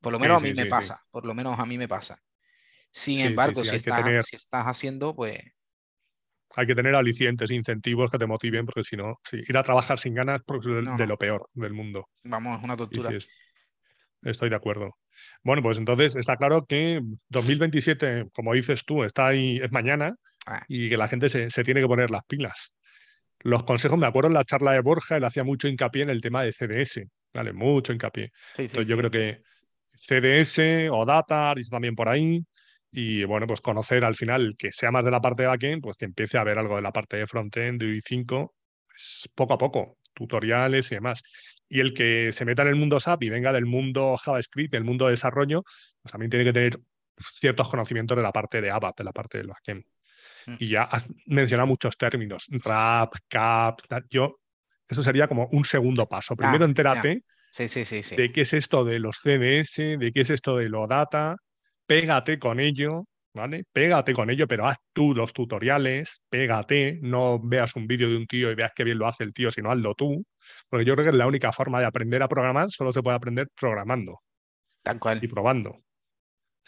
Por 0.01 0.13
lo 0.13 0.19
Sí, 0.21 0.21
menos 0.21 0.39
a 0.39 0.41
sí, 0.41 0.47
mí 0.47 0.55
me 0.55 0.67
sí, 0.67 0.69
pasa, 0.69 1.03
por 1.11 1.27
lo 1.27 1.35
menos 1.35 1.59
a 1.59 1.67
mí 1.67 1.79
me 1.79 1.89
pasa. 1.89 2.23
Sin 2.93 3.21
embargo, 3.21 3.65
si, 3.65 3.77
estás, 3.77 4.05
tener- 4.05 4.23
si 4.25 4.37
estás 4.37 4.65
haciendo, 4.67 5.15
pues 5.17 5.41
Hay 6.57 6.67
que 6.67 6.75
tener 6.75 6.95
alicientes, 6.95 7.51
incentivos 7.51 8.11
que 8.11 8.19
te 8.19 8.27
motiven, 8.27 8.65
porque 8.67 8.83
si 8.83 8.97
no, 8.97 9.17
sí, 9.25 9.39
ir 9.47 9.57
a 9.57 9.63
trabajar 9.63 9.99
sin 9.99 10.15
ganas 10.15 10.41
pues, 10.47 10.61
es 10.67 10.67
de, 10.67 10.83
No, 10.83 10.97
de 10.97 11.07
lo 11.07 11.17
peor 11.19 11.49
del 11.55 11.73
mundo. 11.75 12.09
vamos, 12.25 12.59
es 12.59 12.65
una 12.65 12.77
tortura. 12.77 13.11
sí, 13.11 13.15
es- 13.15 13.31
estoy 14.23 14.51
de 14.51 14.57
acuerdo. 14.57 14.97
Bueno, 15.45 15.63
pues 15.63 15.79
entonces 15.79 16.17
está 16.17 16.37
claro 16.37 16.67
que 16.67 17.01
2027, 17.29 18.27
como 18.35 18.55
dices 18.55 18.85
tú, 18.85 19.05
está 19.05 19.29
ahí, 19.29 19.59
es 19.63 19.73
mañana 19.73 20.17
Ah, 20.47 20.69
y 20.69 20.89
que 20.91 20.97
la 20.99 21.09
gente 21.09 21.29
se, 21.31 21.51
se 21.51 21.65
tiene 21.65 21.81
que 21.83 21.89
poner 21.89 22.11
las 22.11 22.25
pilas. 22.27 22.75
Los 23.41 23.64
consejos, 23.64 23.99
me 23.99 24.07
acuerdo 24.07 24.28
en 24.28 24.34
la 24.34 24.45
charla 24.45 24.72
de 24.72 24.80
Borja, 24.80 25.16
él 25.16 25.24
hacía 25.24 25.45
mucho 25.45 25.68
hincapié 25.68 26.03
en 26.03 26.11
el 26.11 26.20
tema 26.20 26.43
de 26.43 26.53
CDS, 26.53 27.07
¿vale? 27.32 27.53
Mucho 27.53 27.93
hincapié. 27.93 28.30
sí, 28.57 28.68
sí, 28.68 28.78
Entonces 28.78 28.89
yo 28.89 28.97
sí. 28.97 28.99
creo 28.99 29.11
que 29.11 29.43
CDS 29.95 30.91
o 30.91 31.05
Data, 31.05 31.55
y 31.57 31.62
también 31.68 31.95
por 31.95 32.09
ahí, 32.09 32.45
y 32.91 33.24
bueno, 33.24 33.47
pues 33.47 33.61
conocer 33.61 34.05
al 34.05 34.14
final 34.14 34.55
que 34.59 34.72
sea 34.72 34.91
más 34.91 35.05
de 35.05 35.11
la 35.11 35.20
parte 35.20 35.43
de 35.43 35.49
backend, 35.49 35.82
pues 35.82 35.97
que 35.97 36.07
empiece 36.07 36.39
a 36.39 36.45
ver 36.45 36.59
algo 36.59 36.76
de 36.76 36.82
la 36.82 36.93
parte 36.93 37.16
de 37.16 37.26
frontend, 37.26 37.80
de 37.80 37.86
UI5, 37.86 38.53
pues 38.86 39.28
poco 39.34 39.55
a 39.55 39.59
poco, 39.59 39.99
tutoriales 40.14 40.91
y 40.91 40.95
demás. 40.95 41.22
Y 41.68 41.80
el 41.80 41.93
que 41.93 42.32
se 42.32 42.45
meta 42.45 42.62
en 42.62 42.68
el 42.68 42.76
mundo 42.76 42.99
SAP 42.99 43.24
y 43.24 43.30
venga 43.30 43.53
del 43.53 43.66
mundo 43.66 44.16
JavaScript, 44.16 44.72
del 44.72 44.84
mundo 44.84 45.07
de 45.07 45.12
desarrollo, 45.12 45.62
pues 46.03 46.12
también 46.12 46.30
tiene 46.30 46.45
que 46.47 46.53
tener 46.53 46.80
ciertos 47.30 47.68
conocimientos 47.68 48.16
de 48.16 48.22
la 48.22 48.32
parte 48.32 48.61
de 48.61 48.70
ABAP, 48.70 48.97
de 48.99 49.05
la 49.05 49.12
parte 49.12 49.39
del 49.39 49.49
backend. 49.49 49.84
Mm. 50.47 50.55
Y 50.59 50.68
ya 50.68 50.83
has 50.83 51.12
mencionado 51.26 51.66
muchos 51.66 51.97
términos, 51.97 52.47
RAP, 52.49 53.14
CAP, 53.29 53.81
yo, 54.11 54.39
eso 54.89 55.03
sería 55.03 55.29
como 55.29 55.49
un 55.53 55.64
segundo 55.64 56.07
paso. 56.07 56.37
Primero 56.37 56.64
entérate 56.64 57.22
sí, 57.51 57.68
sí, 57.68 57.85
sí, 57.85 58.16
de 58.16 58.33
qué 58.33 58.43
es 58.43 58.53
esto 58.53 58.85
de 58.85 58.99
los 58.99 59.18
CDS, 59.18 59.99
de 59.99 60.12
qué 60.14 60.20
es 60.20 60.31
esto 60.31 60.57
de 60.57 60.68
lo 60.68 60.87
data, 60.87 61.37
pégate 61.87 62.39
con 62.39 62.61
ello, 62.61 63.05
¿vale? 63.35 63.64
Pégate 63.72 64.12
con 64.12 64.31
ello, 64.31 64.47
pero 64.47 64.66
haz 64.66 64.76
tú 64.93 65.14
los 65.14 65.33
tutoriales, 65.33 66.22
pégate, 66.29 66.99
no 67.03 67.41
veas 67.43 67.74
un 67.76 67.87
vídeo 67.87 68.09
de 68.09 68.16
un 68.16 68.26
tío 68.26 68.51
y 68.51 68.55
veas 68.55 68.72
qué 68.74 68.85
bien 68.85 68.99
lo 68.99 69.07
hace 69.07 69.24
el 69.24 69.33
tío, 69.33 69.51
sino 69.51 69.70
hazlo 69.70 69.95
tú, 69.95 70.24
porque 70.68 70.85
yo 70.85 70.95
creo 70.95 71.11
que 71.11 71.16
la 71.16 71.26
única 71.26 71.53
forma 71.53 71.81
de 71.81 71.87
aprender 71.87 72.22
a 72.22 72.29
programar, 72.29 72.70
solo 72.70 72.93
se 72.93 73.03
puede 73.03 73.16
aprender 73.16 73.49
programando. 73.55 74.20
Tal 74.83 74.99
cual. 74.99 75.18
Y 75.22 75.29
probando. 75.29 75.83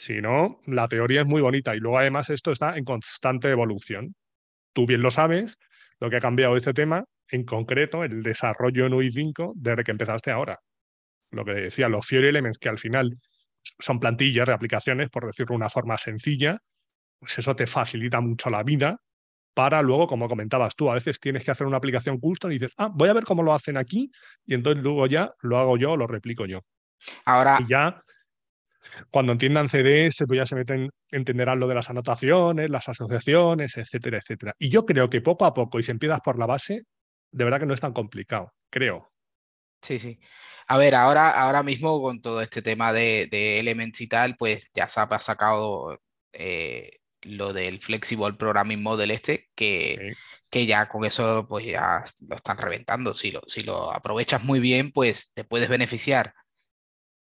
Si 0.01 0.23
no, 0.23 0.63
la 0.65 0.89
teoría 0.89 1.21
es 1.21 1.27
muy 1.27 1.43
bonita 1.43 1.77
y 1.77 1.79
luego 1.79 1.99
además 1.99 2.31
esto 2.31 2.53
está 2.53 2.79
en 2.79 2.85
constante 2.85 3.51
evolución. 3.51 4.15
Tú 4.73 4.87
bien 4.87 5.03
lo 5.03 5.11
sabes, 5.11 5.59
lo 5.99 6.09
que 6.09 6.17
ha 6.17 6.21
cambiado 6.21 6.57
este 6.57 6.73
tema, 6.73 7.05
en 7.29 7.45
concreto 7.45 8.03
el 8.03 8.23
desarrollo 8.23 8.87
en 8.87 8.95
UI5 8.95 9.53
desde 9.57 9.85
que 9.85 9.91
empezaste 9.91 10.31
ahora. 10.31 10.59
Lo 11.31 11.45
que 11.45 11.53
decía, 11.53 11.91
los 11.91 12.07
Fiori 12.07 12.29
Elements, 12.29 12.57
que 12.57 12.71
al 12.71 12.79
final 12.79 13.19
son 13.79 14.01
plantillas 14.01 14.47
de 14.47 14.55
aplicaciones, 14.55 15.11
por 15.11 15.27
decirlo 15.27 15.53
de 15.53 15.57
una 15.57 15.69
forma 15.69 15.99
sencilla, 15.99 16.57
pues 17.19 17.39
eso 17.39 17.55
te 17.55 17.67
facilita 17.67 18.23
mucho 18.23 18.49
la 18.49 18.63
vida 18.63 18.97
para 19.53 19.83
luego, 19.83 20.07
como 20.07 20.31
comentabas 20.31 20.75
tú, 20.77 20.89
a 20.89 20.95
veces 20.95 21.21
tienes 21.21 21.45
que 21.45 21.51
hacer 21.51 21.67
una 21.67 21.77
aplicación 21.77 22.19
custom 22.19 22.53
y 22.53 22.55
dices, 22.55 22.73
ah, 22.79 22.89
voy 22.91 23.11
a 23.11 23.13
ver 23.13 23.25
cómo 23.25 23.43
lo 23.43 23.53
hacen 23.53 23.77
aquí 23.77 24.11
y 24.47 24.55
entonces 24.55 24.83
luego 24.83 25.07
ya 25.09 25.31
lo 25.43 25.59
hago 25.59 25.77
yo, 25.77 25.95
lo 25.99 26.07
replico 26.07 26.47
yo. 26.47 26.61
Ahora, 27.27 27.59
y 27.61 27.69
ya 27.69 28.03
cuando 29.11 29.33
entiendan 29.33 29.69
CDS, 29.69 30.27
pues 30.27 30.39
ya 30.39 30.47
se 30.47 30.57
meten, 30.57 30.91
entenderán 31.11 31.61
lo 31.61 31.69
de 31.69 31.75
las 31.75 31.91
anotaciones, 31.91 32.71
las 32.71 32.89
asociaciones, 32.89 33.77
etcétera, 33.77 34.19
etcétera. 34.19 34.55
Y 34.59 34.69
yo 34.69 34.87
creo 34.87 35.11
que 35.11 35.21
poco 35.21 35.45
a 35.45 35.55
poco, 35.55 35.79
y 35.79 35.83
si 35.83 35.91
empiezas 35.91 36.21
por 36.21 36.39
la 36.39 36.47
base, 36.47 36.85
de 37.33 37.45
verdad 37.45 37.61
que 37.61 37.67
no 37.67 37.75
es 37.75 37.81
tan 37.81 37.93
complicado, 37.93 38.53
creo. 38.71 39.13
Sí, 39.83 39.99
sí. 39.99 40.19
A 40.67 40.79
ver, 40.79 40.95
ahora, 40.95 41.31
ahora 41.31 41.63
mismo 41.63 42.01
con 42.01 42.21
todo 42.21 42.41
este 42.43 42.63
tema 42.63 42.93
de, 42.93 43.29
Elements 43.59 44.01
y 44.01 44.09
tal, 44.09 44.37
pues 44.37 44.71
ya 44.75 44.89
se 44.89 45.01
ha 45.01 45.21
sacado 45.21 46.01
eh, 46.33 46.99
lo 47.23 47.53
del 47.53 47.81
Flexible 47.81 48.35
Programming 48.35 48.83
Model 48.83 49.11
este, 49.11 49.51
que, 49.55 50.15
que 50.49 50.67
ya 50.67 50.89
con 50.89 51.05
eso 51.05 51.47
pues 51.49 51.67
ya 51.67 52.05
lo 52.29 52.37
están 52.37 52.59
reventando. 52.59 53.15
Si 53.15 53.33
lo, 53.33 53.43
si 53.47 53.63
lo 53.63 53.93
aprovechas 53.93 54.45
muy 54.45 54.61
bien, 54.61 54.93
pues 54.93 55.33
te 55.33 55.45
puedes 55.45 55.69
beneficiar 55.69 56.35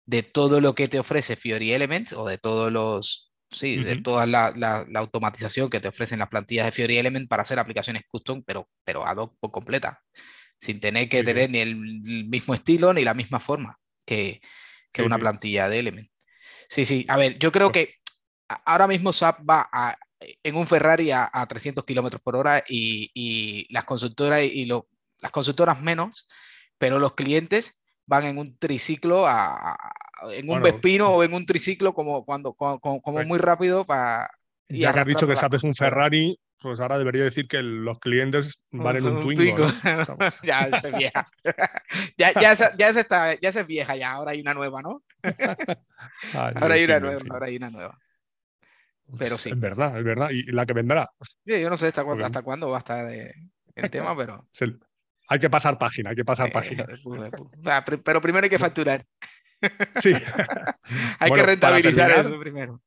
de 0.09 0.23
todo 0.23 0.63
lo 0.63 0.75
que 0.75 0.89
te 0.89 0.99
ofrece 0.99 1.37
Fiori 1.37 1.71
Elements 1.71 2.15
o 2.15 2.27
de 2.27 2.39
todos 2.39 2.73
los, 2.73 3.31
sí, 3.51 3.77
de 3.77 3.97
toda 3.97 4.25
la, 4.25 4.55
la, 4.57 4.87
automatización 4.95 5.69
que 5.69 5.81
te 5.81 5.89
ofrecen 5.89 6.19
las 6.19 6.31
plantillas 6.31 6.65
de 6.65 6.73
Fiori 6.73 6.97
Elements 6.97 7.29
para 7.29 7.43
hacer 7.43 7.59
aplicaciones 7.59 8.05
custom, 8.09 8.43
pero, 8.43 8.71
pero 8.85 9.07
ad 9.07 9.19
hoc 9.19 9.37
por 9.39 9.51
completa, 9.51 10.03
sin 10.59 10.81
tener 10.81 11.11
que 11.11 11.23
tener 11.23 11.51
ni 11.51 11.59
el, 11.59 11.77
mismo 11.77 12.55
estilo 12.55 12.95
ni 12.95 13.05
la 13.05 13.13
misma 13.13 13.39
forma 13.39 13.79
que, 14.07 14.41
que 14.93 15.03
una 15.03 15.19
plantilla 15.19 15.69
de 15.69 15.79
Element. 15.79 16.11
Sí, 16.71 16.87
sí, 16.87 17.05
a 17.07 17.19
ver, 17.19 17.39
yo 17.39 17.53
creo 17.53 17.71
que 17.71 17.97
ahora 18.65 18.87
mismo 18.87 19.13
SAP 19.13 19.41
va 19.47 19.69
a, 19.71 19.99
en 20.43 20.57
un 20.57 20.67
Ferrari 20.67 21.11
a, 21.11 21.47
300 21.47 21.85
kilómetros 21.85 22.23
por 22.23 22.35
hora 22.35 22.65
y, 22.67 23.11
y, 23.13 23.71
las 23.71 23.85
consultoras 23.85 24.43
y 24.43 24.65
lo, 24.65 24.89
las 25.19 25.33
consultoras 25.33 25.83
menos, 25.83 26.27
pero 26.79 26.99
los 26.99 27.13
clientes 27.13 27.78
van 28.09 28.25
en 28.25 28.39
un 28.39 28.57
triciclo 28.57 29.27
a, 29.27 29.77
en 30.33 30.51
un 30.51 30.63
Vespino 30.63 31.11
o 31.11 31.23
en 31.23 31.35
un 31.35 31.47
triciclo 31.47 31.95
como 31.95 32.25
cuando 32.25 32.55
como, 32.55 32.81
como 32.81 33.23
muy 33.23 33.39
rápido 33.39 33.85
para 33.85 34.31
ya 34.69 34.93
que 34.93 35.01
has 35.01 35.07
dicho 35.07 35.27
que 35.27 35.37
sabes 35.37 35.63
un 35.63 35.75
Ferrari 35.75 36.39
pues 36.61 36.81
ahora 36.81 36.99
debería 36.99 37.23
decir 37.23 37.47
que 37.47 37.63
los 37.63 38.01
clientes 38.01 38.59
van 38.73 38.97
en 38.97 39.07
un, 39.07 39.23
Twingo. 39.23 39.67
ya, 40.43 40.63
es 40.63 40.93
vieja. 40.93 41.29
ya, 42.19 42.33
ya, 42.33 42.77
ya, 42.77 42.89
está, 42.89 43.35
ya 43.41 43.49
es 43.51 43.67
vieja, 43.67 43.95
ya. 43.95 44.11
Ahora 44.11 44.33
hay 44.33 44.41
una 44.41 44.55
nueva, 44.55 44.83
¿no? 44.83 45.05
ahora, 46.35 46.75
hay 46.75 46.85
una 46.85 46.99
nueva, 46.99 47.21
ahora 47.31 47.47
hay 47.47 47.57
una 47.57 47.71
nueva. 47.71 47.99
Pero 49.17 49.37
sí. 49.37 49.51
Es 49.51 49.61
verdad, 49.61 49.97
es 49.99 50.05
verdad. 50.05 50.31
Y 50.31 50.51
la 50.51 50.67
que 50.67 50.73
vendrá. 50.73 51.09
Sí, 51.47 51.61
yo 51.61 51.71
no 51.71 51.77
sé 51.77 51.87
hasta, 51.87 52.03
cuándo, 52.03 52.27
hasta 52.27 52.43
cuándo 52.43 52.71
va 52.71 52.79
a 52.79 52.81
estar 52.81 53.09
eh, 53.09 53.35
el 53.77 53.91
tema, 53.91 54.17
pero. 54.17 54.45
Hay 55.29 55.39
que 55.39 55.51
pasar 55.51 55.79
página, 55.79 56.11
hay 56.11 56.16
que 56.16 56.24
pasar 56.24 56.51
página. 56.51 56.87
Pero 58.05 58.20
primero 58.20 58.45
hay 58.45 58.51
que 58.51 58.59
facturar. 58.59 59.05
Sí. 59.97 60.12
hay 61.18 61.33
que 61.33 61.43
rentabilizar 61.43 62.12
eso 62.12 62.39
primero. 62.39 62.81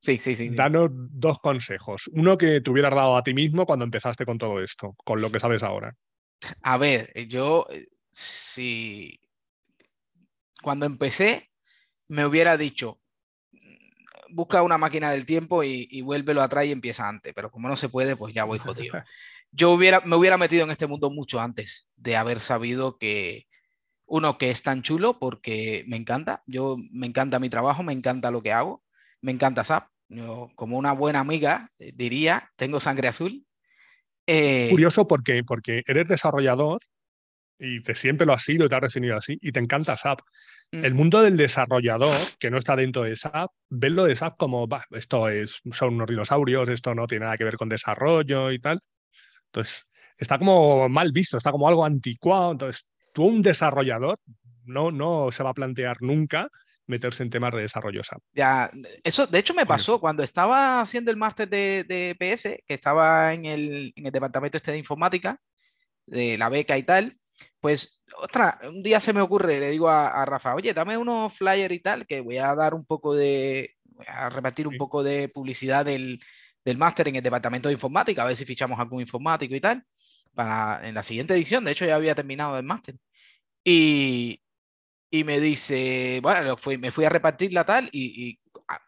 Sí, 0.00 0.18
sí, 0.18 0.34
sí, 0.34 0.48
Danos 0.48 0.90
dos 0.92 1.38
consejos. 1.38 2.10
Uno 2.12 2.36
que 2.36 2.60
te 2.60 2.68
hubieras 2.68 2.92
dado 2.92 3.16
a 3.16 3.22
ti 3.22 3.32
mismo 3.32 3.64
cuando 3.64 3.84
empezaste 3.84 4.26
con 4.26 4.36
todo 4.36 4.60
esto, 4.60 4.96
con 5.04 5.20
lo 5.20 5.30
que 5.30 5.38
sabes 5.38 5.62
ahora. 5.62 5.94
A 6.62 6.78
ver, 6.78 7.12
yo, 7.28 7.68
si 8.10 9.20
cuando 10.60 10.84
empecé, 10.84 11.52
me 12.08 12.26
hubiera 12.26 12.56
dicho, 12.56 13.00
busca 14.28 14.62
una 14.62 14.78
máquina 14.78 15.12
del 15.12 15.26
tiempo 15.26 15.62
y, 15.62 15.86
y 15.88 16.02
vuélvelo 16.02 16.42
atrás 16.42 16.64
y 16.64 16.72
empieza 16.72 17.08
antes, 17.08 17.32
pero 17.34 17.52
como 17.52 17.68
no 17.68 17.76
se 17.76 17.88
puede, 17.88 18.16
pues 18.16 18.34
ya 18.34 18.42
voy 18.42 18.58
jodido. 18.58 19.00
Yo 19.56 19.70
hubiera, 19.70 20.00
me 20.00 20.16
hubiera 20.16 20.36
metido 20.36 20.64
en 20.64 20.70
este 20.70 20.86
mundo 20.86 21.10
mucho 21.10 21.40
antes 21.40 21.88
de 21.96 22.16
haber 22.16 22.40
sabido 22.40 22.98
que, 22.98 23.46
uno, 24.04 24.38
que 24.38 24.50
es 24.50 24.62
tan 24.62 24.82
chulo 24.82 25.18
porque 25.18 25.84
me 25.86 25.96
encanta, 25.96 26.42
yo 26.46 26.76
me 26.90 27.06
encanta 27.06 27.38
mi 27.38 27.48
trabajo, 27.48 27.82
me 27.82 27.92
encanta 27.92 28.30
lo 28.30 28.42
que 28.42 28.52
hago, 28.52 28.84
me 29.22 29.32
encanta 29.32 29.64
SAP, 29.64 29.88
yo, 30.08 30.50
como 30.54 30.76
una 30.76 30.92
buena 30.92 31.20
amiga 31.20 31.70
eh, 31.78 31.92
diría, 31.94 32.52
tengo 32.56 32.80
sangre 32.80 33.08
azul. 33.08 33.44
Eh, 34.26 34.68
Curioso 34.70 35.08
porque, 35.08 35.42
porque 35.42 35.82
eres 35.86 36.08
desarrollador 36.08 36.80
y 37.58 37.82
te, 37.82 37.94
siempre 37.94 38.26
lo 38.26 38.34
has 38.34 38.42
sido 38.42 38.66
y 38.66 38.68
te 38.68 38.74
has 38.74 38.82
definido 38.82 39.16
así 39.16 39.38
y 39.40 39.52
te 39.52 39.60
encanta 39.60 39.96
SAP. 39.96 40.20
Mm. 40.72 40.84
El 40.84 40.94
mundo 40.94 41.22
del 41.22 41.36
desarrollador, 41.36 42.16
que 42.38 42.50
no 42.50 42.58
está 42.58 42.76
dentro 42.76 43.04
de 43.04 43.16
SAP, 43.16 43.50
ve 43.70 43.88
lo 43.88 44.04
de 44.04 44.16
SAP 44.16 44.36
como, 44.36 44.68
esto 44.90 45.28
es, 45.28 45.62
son 45.72 45.94
unos 45.94 46.08
dinosaurios, 46.08 46.68
esto 46.68 46.94
no 46.94 47.06
tiene 47.06 47.24
nada 47.24 47.38
que 47.38 47.44
ver 47.44 47.56
con 47.56 47.70
desarrollo 47.70 48.52
y 48.52 48.58
tal. 48.58 48.80
Entonces, 49.46 49.88
está 50.18 50.38
como 50.38 50.88
mal 50.88 51.12
visto, 51.12 51.36
está 51.36 51.52
como 51.52 51.68
algo 51.68 51.84
anticuado. 51.84 52.52
Entonces, 52.52 52.88
tú, 53.12 53.24
un 53.24 53.42
desarrollador, 53.42 54.18
no, 54.64 54.90
no 54.90 55.30
se 55.30 55.42
va 55.42 55.50
a 55.50 55.54
plantear 55.54 55.98
nunca 56.00 56.48
meterse 56.86 57.22
en 57.22 57.30
temas 57.30 57.52
de 57.52 57.62
desarrollo 57.62 58.02
SAP. 58.02 58.20
Ya, 58.32 58.70
eso 59.02 59.26
de 59.26 59.38
hecho 59.38 59.54
me 59.54 59.66
pasó 59.66 60.00
cuando 60.00 60.22
estaba 60.22 60.80
haciendo 60.80 61.10
el 61.10 61.16
máster 61.16 61.48
de, 61.48 62.16
PS, 62.18 62.62
que 62.66 62.74
estaba 62.74 63.34
en 63.34 63.44
el, 63.44 63.92
en 63.96 64.06
el, 64.06 64.12
departamento 64.12 64.56
este 64.56 64.70
de 64.70 64.78
informática, 64.78 65.40
de 66.06 66.38
la 66.38 66.48
beca 66.48 66.78
y 66.78 66.84
tal, 66.84 67.18
pues 67.60 68.00
otra, 68.22 68.60
un 68.62 68.82
día 68.82 69.00
se 69.00 69.12
me 69.12 69.20
ocurre, 69.20 69.58
le 69.58 69.70
digo 69.70 69.88
a, 69.88 70.24
Rafa, 70.24 70.54
oye, 70.54 70.72
dame 70.72 70.96
unos 70.96 71.32
flyers 71.34 71.74
y 71.74 71.80
tal, 71.80 72.06
que 72.06 72.20
voy 72.20 72.38
a 72.38 72.54
dar 72.54 72.74
un 72.74 72.86
poco 72.86 73.14
de, 73.14 73.74
voy 73.84 74.06
a 74.08 74.28
repartir 74.28 74.68
un 74.68 74.76
poco 74.76 75.02
de 75.02 75.28
publicidad 75.28 75.84
del, 75.84 76.20
del 76.66 76.76
máster 76.78 77.06
en 77.06 77.14
el 77.14 77.22
departamento 77.22 77.68
de 77.68 77.74
informática, 77.74 78.24
a 78.24 78.26
ver 78.26 78.36
si 78.36 78.44
fichamos 78.44 78.78
algún 78.80 79.00
informático 79.00 79.54
y 79.54 79.60
tal, 79.60 79.84
para 80.34 80.86
en 80.86 80.96
la 80.96 81.02
siguiente 81.04 81.32
edición, 81.32 81.64
de 81.64 81.70
hecho 81.70 81.86
ya 81.86 81.94
había 81.94 82.16
terminado 82.16 82.58
el 82.58 82.64
máster. 82.64 82.96
Y, 83.62 84.42
y 85.08 85.22
me 85.22 85.38
dice, 85.38 86.18
bueno, 86.20 86.58
me 86.80 86.90
fui 86.90 87.04
a 87.04 87.08
repartirla 87.08 87.64
tal 87.64 87.88
y, 87.92 88.40
ah, 88.66 88.80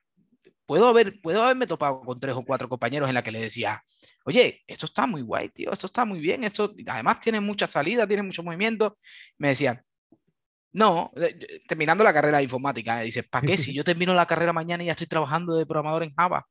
puedo, 0.66 0.88
haber, 0.88 1.20
puedo 1.20 1.44
haberme 1.44 1.68
topado 1.68 2.00
con 2.00 2.18
tres 2.18 2.34
o 2.34 2.44
cuatro 2.44 2.68
compañeros 2.68 3.08
en 3.08 3.14
la 3.14 3.22
que 3.22 3.30
le 3.30 3.42
decía, 3.42 3.80
oye, 4.24 4.60
esto 4.66 4.86
está 4.86 5.06
muy 5.06 5.22
guay, 5.22 5.48
tío, 5.50 5.72
esto 5.72 5.86
está 5.86 6.04
muy 6.04 6.18
bien, 6.18 6.42
esto 6.42 6.74
además 6.88 7.20
tiene 7.20 7.40
mucha 7.40 7.68
salida, 7.68 8.08
tiene 8.08 8.24
mucho 8.24 8.42
movimiento. 8.42 8.98
Me 9.38 9.50
decían, 9.50 9.80
no, 10.72 11.12
terminando 11.68 12.02
la 12.02 12.12
carrera 12.12 12.38
de 12.38 12.44
informática, 12.44 13.00
dice, 13.02 13.22
¿para 13.22 13.46
qué? 13.46 13.56
Si 13.56 13.72
yo 13.72 13.84
termino 13.84 14.14
la 14.14 14.26
carrera 14.26 14.52
mañana 14.52 14.82
y 14.82 14.86
ya 14.86 14.92
estoy 14.92 15.06
trabajando 15.06 15.54
de 15.54 15.64
programador 15.64 16.02
en 16.02 16.14
Java 16.16 16.44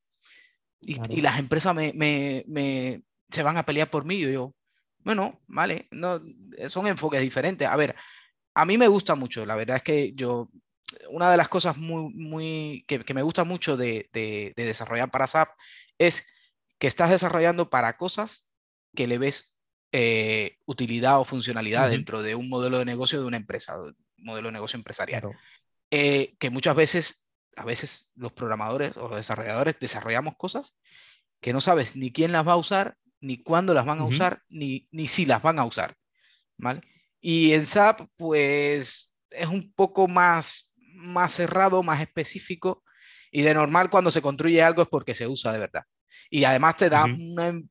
y, 0.79 1.21
las 1.21 1.39
empresas 1.39 1.75
me, 1.75 3.03
se 3.29 3.43
van 3.43 3.57
a 3.57 3.65
pelear 3.65 3.89
por 3.89 4.05
mí. 4.05 4.15
Y 4.15 4.33
yo, 4.33 4.53
bueno, 4.99 5.41
vale, 5.47 5.87
no, 5.91 6.21
son 6.67 6.87
enfoques 6.87 7.21
diferentes. 7.21 7.67
A 7.67 7.75
ver, 7.75 7.95
a 8.53 8.65
mí 8.65 8.77
me 8.77 8.87
gusta 8.87 9.15
mucho, 9.15 9.45
la 9.45 9.55
verdad 9.55 9.77
es 9.77 9.83
que 9.83 10.13
yo, 10.13 10.49
una 11.09 11.29
de 11.31 11.37
las 11.37 11.49
cosas 11.49 11.77
muy, 11.77 12.11
muy, 12.13 12.85
que, 12.87 13.13
me 13.13 13.21
gusta 13.21 13.43
mucho 13.43 13.77
de, 13.77 14.09
desarrollar 14.55 15.11
para 15.11 15.27
SAP 15.27 15.49
es 15.97 16.25
que 16.79 16.87
estás 16.87 17.09
desarrollando 17.09 17.69
para 17.69 17.97
cosas 17.97 18.49
que 18.95 19.07
le 19.07 19.17
ves 19.17 19.55
eh, 19.91 20.57
utilidad 20.65 21.19
o 21.19 21.25
funcionalidad 21.25 21.89
dentro 21.89 22.21
de 22.21 22.35
un 22.35 22.49
modelo 22.49 22.79
de 22.79 22.85
negocio 22.85 23.19
de 23.19 23.25
una 23.25 23.37
empresa, 23.37 23.79
un 23.79 23.95
modelo 24.17 24.47
de 24.47 24.53
negocio 24.53 24.77
empresarial. 24.77 25.31
Eh, 25.89 26.35
que 26.39 26.49
muchas 26.49 26.75
veces 26.75 27.26
a 27.57 27.65
veces 27.65 28.11
los 28.15 28.31
programadores 28.31 28.95
o 28.97 29.07
los 29.07 29.17
desarrolladores 29.17 29.77
desarrollamos 29.79 30.37
cosas 30.37 30.77
que 31.41 31.53
no 31.53 31.61
sabes 31.61 31.95
ni 31.95 32.11
quién 32.11 32.31
las 32.31 32.47
va 32.47 32.53
a 32.53 32.57
usar, 32.57 32.95
ni 33.19 33.41
cuándo 33.43 33.73
las 33.73 33.85
van 33.85 33.99
a 33.99 34.05
usar, 34.05 34.41
ni, 34.49 34.87
ni 34.91 35.07
si 35.07 35.25
las 35.25 35.41
van 35.41 35.59
a 35.59 35.65
usar. 35.65 35.95
¿vale? 36.57 36.81
Y 37.19 37.53
en 37.53 37.65
SAP, 37.65 38.07
pues 38.15 39.15
es 39.29 39.47
un 39.47 39.71
poco 39.73 40.07
más, 40.07 40.71
más 40.75 41.33
cerrado, 41.33 41.83
más 41.83 42.01
específico, 42.01 42.83
y 43.31 43.41
de 43.41 43.53
normal 43.53 43.89
cuando 43.89 44.11
se 44.11 44.21
construye 44.21 44.61
algo 44.61 44.81
es 44.81 44.87
porque 44.87 45.15
se 45.15 45.27
usa 45.27 45.51
de 45.51 45.59
verdad. 45.59 45.83
Y 46.29 46.43
además 46.43 46.77
te 46.77 46.89
da 46.89 47.05
una, 47.05 47.61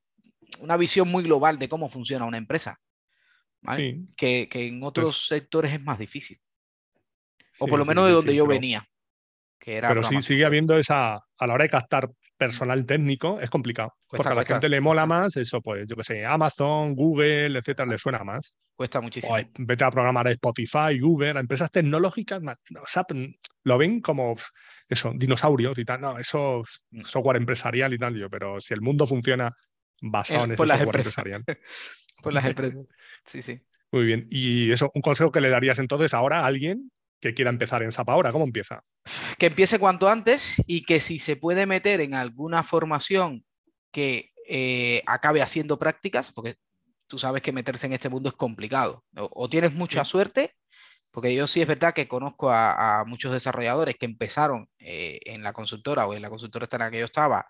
una, 0.61 0.77
visión 0.77 1.09
muy 1.09 1.23
global 1.25 1.59
de 1.59 1.69
cómo 1.69 1.89
funciona 1.89 2.25
una 2.25 2.39
empresa, 2.39 2.81
¿vale? 3.63 4.03
que, 4.17 4.49
que, 4.49 4.67
en 4.67 4.83
otros 4.83 5.11
pues 5.11 5.27
sectores 5.27 5.73
es 5.73 5.83
más 5.83 5.99
difícil. 5.99 6.39
O 7.59 7.67
por 7.67 7.79
lo 7.79 7.85
menos 7.85 8.07
de 8.07 8.13
donde 8.13 8.35
yo 8.35 8.47
venía. 8.47 8.87
Que 9.67 9.79
era 9.79 9.89
pero 9.89 10.05
sí 10.05 10.23
sigue 10.23 10.45
habiendo 10.45 10.79
esa, 10.79 11.15
a 11.17 11.47
la 11.49 11.55
hora 11.55 11.65
de 11.65 11.71
captar 11.71 12.09
personal 12.37 12.87
técnico 12.87 13.41
es 13.41 13.51
complicado. 13.51 13.95
porque 14.07 14.29
a 14.29 14.35
la 14.37 14.45
gente 14.45 14.69
le 14.69 14.81
mola 14.81 15.07
más 15.07 15.37
eso, 15.37 15.61
pues 15.61 15.89
yo 15.89 15.97
que 15.97 16.05
sé, 16.05 16.25
Amazon, 16.25 16.95
Google, 16.95 17.59
etcétera, 17.59 17.89
le 17.89 17.99
suena 17.99 18.23
más. 18.23 18.55
Cuesta 18.77 19.01
muchísimo. 19.01 19.35
vete 19.59 19.83
a 19.83 19.91
programar 19.91 20.29
Spotify, 20.29 21.03
Uber, 21.03 21.37
empresas 21.37 21.73
tecnológicas, 21.73 22.41
no, 22.41 22.55
lo 23.65 23.77
ven 23.77 24.01
como 24.01 24.37
eso, 24.89 25.13
dinosaurios 25.17 25.77
y 25.81 25.85
tal. 25.85 26.01
No, 26.01 26.17
eso 26.17 26.61
es 26.61 26.85
mm. 26.91 27.03
software 27.03 27.39
empresarial 27.39 27.93
y 27.93 27.99
tal, 27.99 28.15
yo, 28.15 28.31
pero 28.31 28.61
si 28.61 28.73
el 28.73 28.83
mundo 28.83 29.05
funciona 29.05 29.53
basado 30.01 30.45
en, 30.45 30.53
ese 30.53 30.65
software 30.65 30.97
empresarial. 30.97 31.45
por 32.23 32.33
las 32.33 32.45
empresas. 32.45 32.87
Sí, 33.25 33.43
sí. 33.43 33.61
Muy 33.91 34.05
bien. 34.05 34.29
Y 34.31 34.71
eso, 34.71 34.93
un 34.95 35.03
consejo 35.03 35.33
que 35.33 35.41
le 35.41 35.51
darías 35.51 35.81
entonces 35.81 36.15
ahora 36.15 36.43
a 36.43 36.47
alguien 36.47 36.93
que 37.21 37.35
quiera 37.35 37.51
empezar 37.51 37.83
en 37.83 37.93
SAP 37.93 38.09
ahora? 38.11 38.33
¿Cómo 38.33 38.45
empieza? 38.45 38.83
Que 39.39 39.47
empiece 39.47 39.79
cuanto 39.79 40.09
antes 40.09 40.63
y 40.67 40.85
que 40.85 41.01
si 41.01 41.19
se 41.19 41.37
puede 41.37 41.67
meter 41.67 42.01
en 42.01 42.15
alguna 42.15 42.63
formación 42.63 43.45
que 43.93 44.31
eh, 44.49 45.03
acabe 45.07 45.43
haciendo 45.43 45.79
prácticas, 45.79 46.33
porque 46.33 46.57
tú 47.07 47.19
sabes 47.19 47.43
que 47.43 47.53
meterse 47.53 47.87
en 47.87 47.93
este 47.93 48.09
mundo 48.09 48.29
es 48.29 48.35
complicado. 48.35 49.05
O, 49.15 49.49
tienes 49.49 49.73
mucha 49.73 50.05
suerte, 50.05 50.55
porque 51.11 51.35
yo 51.35 51.47
sí 51.47 51.63
es 51.63 51.69
verdad 51.69 51.95
que 51.95 52.09
conozco 52.09 52.51
a, 52.51 53.05
muchos 53.07 53.33
desarrolladores 53.33 53.97
que 53.97 54.07
empezaron 54.07 54.69
eh, 54.79 55.21
en 55.25 55.43
la 55.43 55.53
consultora 55.53 56.07
o 56.07 56.15
en 56.15 56.23
la 56.23 56.31
consultora 56.31 56.69
en 56.71 56.79
la 56.79 56.91
que 56.91 56.99
yo 57.01 57.07
estaba 57.07 57.47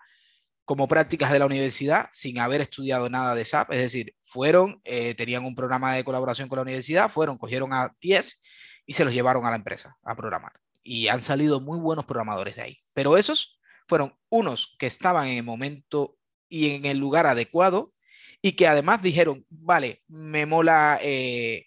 como 0.66 0.88
prácticas 0.88 1.30
de 1.30 1.38
la 1.38 1.46
universidad 1.46 2.08
sin 2.10 2.40
haber 2.40 2.60
estudiado 2.60 3.08
nada 3.08 3.36
de 3.36 3.44
SAP, 3.44 3.72
es 3.72 3.82
decir, 3.82 4.14
fueron, 4.24 4.80
eh, 4.84 5.14
tenían 5.14 5.44
un 5.44 5.54
programa 5.54 5.94
de 5.94 6.02
colaboración 6.02 6.48
con 6.48 6.56
la 6.56 6.62
universidad, 6.62 7.08
fueron, 7.08 7.38
cogieron 7.38 7.72
a 7.72 7.94
10 8.00 8.42
y 8.86 8.94
se 8.94 9.04
los 9.04 9.12
llevaron 9.12 9.44
a 9.44 9.50
la 9.50 9.56
empresa 9.56 9.98
a 10.02 10.16
programar. 10.16 10.52
Y 10.82 11.08
han 11.08 11.22
salido 11.22 11.60
muy 11.60 11.78
buenos 11.78 12.06
programadores 12.06 12.56
de 12.56 12.62
ahí. 12.62 12.78
Pero 12.94 13.16
esos 13.16 13.60
fueron 13.88 14.16
unos 14.28 14.76
que 14.78 14.86
estaban 14.86 15.26
en 15.26 15.38
el 15.38 15.44
momento 15.44 16.16
y 16.48 16.70
en 16.70 16.86
el 16.86 16.98
lugar 16.98 17.26
adecuado 17.26 17.92
y 18.40 18.52
que 18.52 18.68
además 18.68 19.02
dijeron, 19.02 19.44
vale, 19.48 20.02
me 20.06 20.46
mola 20.46 20.98
eh, 21.02 21.66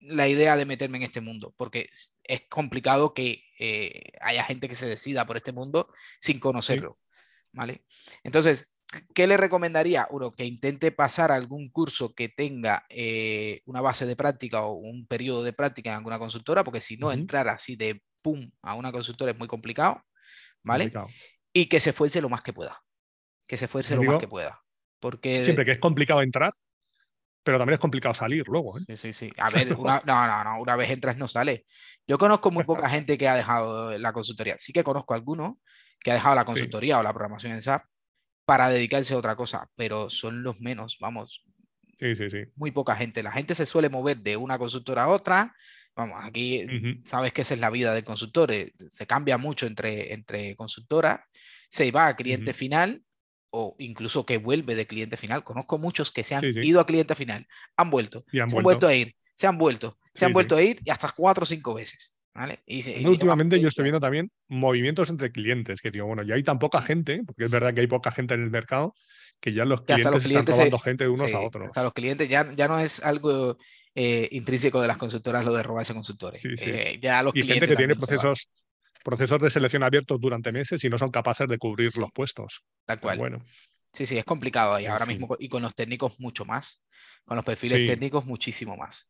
la 0.00 0.28
idea 0.28 0.56
de 0.56 0.64
meterme 0.64 0.98
en 0.98 1.04
este 1.04 1.20
mundo, 1.20 1.54
porque 1.56 1.90
es 2.22 2.42
complicado 2.48 3.14
que 3.14 3.44
eh, 3.58 4.12
haya 4.20 4.44
gente 4.44 4.68
que 4.68 4.74
se 4.74 4.86
decida 4.86 5.26
por 5.26 5.36
este 5.36 5.52
mundo 5.52 5.92
sin 6.20 6.38
conocerlo. 6.38 6.98
¿Vale? 7.52 7.84
Entonces, 8.22 8.69
¿Qué 9.14 9.26
le 9.26 9.36
recomendaría? 9.36 10.08
Uno, 10.10 10.32
que 10.32 10.44
intente 10.44 10.90
pasar 10.90 11.30
algún 11.30 11.70
curso 11.70 12.12
que 12.14 12.28
tenga 12.28 12.84
eh, 12.88 13.62
una 13.66 13.80
base 13.80 14.04
de 14.04 14.16
práctica 14.16 14.62
o 14.62 14.74
un 14.74 15.06
periodo 15.06 15.44
de 15.44 15.52
práctica 15.52 15.90
en 15.90 15.96
alguna 15.96 16.18
consultora, 16.18 16.64
porque 16.64 16.80
si 16.80 16.96
no, 16.96 17.12
entrar 17.12 17.48
así 17.48 17.76
de 17.76 18.02
pum 18.20 18.50
a 18.62 18.74
una 18.74 18.90
consultora 18.90 19.30
es 19.30 19.38
muy 19.38 19.46
complicado, 19.46 20.02
¿vale? 20.62 20.90
Y 21.52 21.66
que 21.66 21.80
se 21.80 21.90
esfuerce 21.90 22.20
lo 22.20 22.28
más 22.28 22.42
que 22.42 22.52
pueda. 22.52 22.82
Que 23.46 23.56
se 23.56 23.66
esfuerce 23.66 23.94
lo 23.94 24.02
más 24.02 24.18
que 24.18 24.28
pueda. 24.28 24.60
Porque... 24.98 25.42
Siempre 25.42 25.64
que 25.64 25.72
es 25.72 25.78
complicado 25.78 26.22
entrar, 26.22 26.52
pero 27.44 27.58
también 27.58 27.74
es 27.74 27.80
complicado 27.80 28.14
salir 28.14 28.46
luego. 28.48 28.78
¿eh? 28.78 28.82
Sí, 28.88 28.96
sí, 28.96 29.12
sí. 29.12 29.32
A 29.38 29.50
ver, 29.50 29.72
una, 29.74 30.02
no, 30.04 30.26
no, 30.26 30.44
no, 30.44 30.60
una 30.60 30.74
vez 30.74 30.90
entras 30.90 31.16
no 31.16 31.28
sale. 31.28 31.64
Yo 32.08 32.18
conozco 32.18 32.50
muy 32.50 32.64
poca 32.64 32.88
gente 32.88 33.16
que 33.16 33.28
ha 33.28 33.36
dejado 33.36 33.96
la 33.98 34.12
consultoría. 34.12 34.58
Sí 34.58 34.72
que 34.72 34.82
conozco 34.82 35.14
algunos 35.14 35.54
que 36.00 36.10
ha 36.10 36.14
dejado 36.14 36.34
la 36.34 36.44
consultoría 36.44 36.98
o 36.98 37.02
la 37.04 37.12
programación 37.12 37.52
en 37.52 37.62
SAP 37.62 37.84
para 38.50 38.68
dedicarse 38.68 39.14
a 39.14 39.16
otra 39.16 39.36
cosa, 39.36 39.70
pero 39.76 40.10
son 40.10 40.42
los 40.42 40.58
menos, 40.58 40.96
vamos. 40.98 41.44
Sí, 42.00 42.16
sí, 42.16 42.28
sí. 42.28 42.38
Muy 42.56 42.72
poca 42.72 42.96
gente. 42.96 43.22
La 43.22 43.30
gente 43.30 43.54
se 43.54 43.64
suele 43.64 43.88
mover 43.88 44.16
de 44.16 44.36
una 44.36 44.58
consultora 44.58 45.04
a 45.04 45.08
otra. 45.08 45.54
Vamos, 45.94 46.18
aquí 46.20 46.66
sabes 47.04 47.32
que 47.32 47.42
esa 47.42 47.54
es 47.54 47.60
la 47.60 47.70
vida 47.70 47.94
del 47.94 48.02
consultor. 48.02 48.50
Eh, 48.50 48.72
se 48.88 49.06
cambia 49.06 49.38
mucho 49.38 49.66
entre, 49.66 50.12
entre 50.12 50.56
consultoras. 50.56 51.20
Se 51.68 51.92
va 51.92 52.08
a 52.08 52.16
cliente 52.16 52.52
final 52.52 53.04
o 53.50 53.76
incluso 53.78 54.26
que 54.26 54.38
vuelve 54.38 54.74
de 54.74 54.88
cliente 54.88 55.16
final. 55.16 55.44
Conozco 55.44 55.78
muchos 55.78 56.10
que 56.10 56.24
se 56.24 56.34
han 56.34 56.42
ido 56.44 56.80
a 56.80 56.86
cliente 56.86 57.14
final, 57.14 57.46
han 57.76 57.88
vuelto, 57.88 58.24
se 58.32 58.40
han 58.40 58.48
vuelto 58.48 58.88
a 58.88 58.94
ir, 58.96 59.14
se 59.36 59.46
han 59.46 59.58
vuelto, 59.58 59.96
se 60.12 60.24
han 60.24 60.32
vuelto 60.32 60.56
a 60.56 60.62
ir 60.62 60.80
y 60.84 60.90
hasta 60.90 61.12
cuatro 61.12 61.44
o 61.44 61.46
cinco 61.46 61.74
veces. 61.74 62.16
Y, 62.66 63.06
últimamente 63.06 63.60
yo 63.60 63.68
estoy 63.68 63.84
viendo 63.84 64.00
también 64.00 64.30
movimientos 64.48 65.10
entre 65.10 65.32
clientes, 65.32 65.80
que 65.80 65.90
digo, 65.90 66.06
bueno, 66.06 66.22
ya 66.22 66.36
hay 66.36 66.42
tan 66.42 66.58
poca 66.58 66.80
gente, 66.80 67.22
porque 67.26 67.44
es 67.44 67.50
verdad 67.50 67.74
que 67.74 67.80
hay 67.80 67.86
poca 67.86 68.12
gente 68.12 68.34
en 68.34 68.42
el 68.42 68.50
mercado, 68.50 68.94
que 69.40 69.52
ya 69.52 69.64
los 69.64 69.82
clientes, 69.82 70.26
están 70.26 70.46
robando 70.46 70.78
gente 70.78 71.04
de 71.04 71.10
unos 71.10 71.34
a 71.34 71.40
otros. 71.40 71.68
Hasta 71.68 71.82
los 71.82 71.92
clientes 71.92 72.28
ya, 72.28 72.50
ya 72.54 72.68
no 72.68 72.78
es 72.78 73.02
algo 73.02 73.58
eh, 73.94 74.28
intrínseco 74.32 74.80
de 74.80 74.88
las 74.88 74.96
consultoras 74.96 75.44
lo 75.44 75.52
de 75.52 75.62
robarse 75.62 75.92
consultores. 75.92 76.42
Eh, 76.44 76.98
ya 77.02 77.22
los 77.22 77.34
y 77.34 77.42
gente 77.42 77.66
que 77.66 77.76
tiene 77.76 77.96
procesos, 77.96 78.50
procesos 79.04 79.40
de 79.40 79.50
selección 79.50 79.82
abiertos 79.82 80.20
durante 80.20 80.52
meses 80.52 80.82
y 80.84 80.88
no 80.88 80.98
son 80.98 81.10
capaces 81.10 81.48
de 81.48 81.58
cubrir 81.58 81.96
los 81.96 82.10
puestos. 82.12 82.62
Tal 82.86 83.00
cual. 83.00 83.18
bueno. 83.18 83.44
Sí, 83.92 84.06
sí, 84.06 84.16
es 84.16 84.24
complicado 84.24 84.78
y 84.78 84.86
ahora 84.86 85.04
mismo 85.04 85.36
y 85.40 85.48
con 85.48 85.62
los 85.62 85.74
técnicos 85.74 86.20
mucho 86.20 86.44
más. 86.44 86.84
Con 87.24 87.36
los 87.36 87.44
perfiles 87.44 87.86
técnicos 87.86 88.24
muchísimo 88.24 88.76
más. 88.76 89.08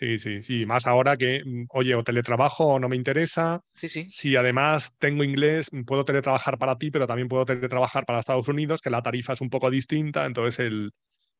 Sí, 0.00 0.18
sí, 0.18 0.40
sí. 0.40 0.64
Más 0.64 0.86
ahora 0.86 1.18
que, 1.18 1.42
mm, 1.44 1.66
oye, 1.74 1.94
o 1.94 2.02
teletrabajo 2.02 2.64
o 2.64 2.78
no 2.78 2.88
me 2.88 2.96
interesa. 2.96 3.60
Sí, 3.74 3.86
sí. 3.86 4.06
Si 4.08 4.34
además 4.34 4.94
tengo 4.98 5.22
inglés, 5.22 5.70
mm, 5.70 5.82
puedo 5.82 6.06
teletrabajar 6.06 6.56
para 6.56 6.78
ti, 6.78 6.90
pero 6.90 7.06
también 7.06 7.28
puedo 7.28 7.44
teletrabajar 7.44 8.06
para 8.06 8.20
Estados 8.20 8.48
Unidos, 8.48 8.80
que 8.80 8.88
la 8.88 9.02
tarifa 9.02 9.34
es 9.34 9.42
un 9.42 9.50
poco 9.50 9.70
distinta. 9.70 10.24
Entonces 10.24 10.58
el 10.60 10.92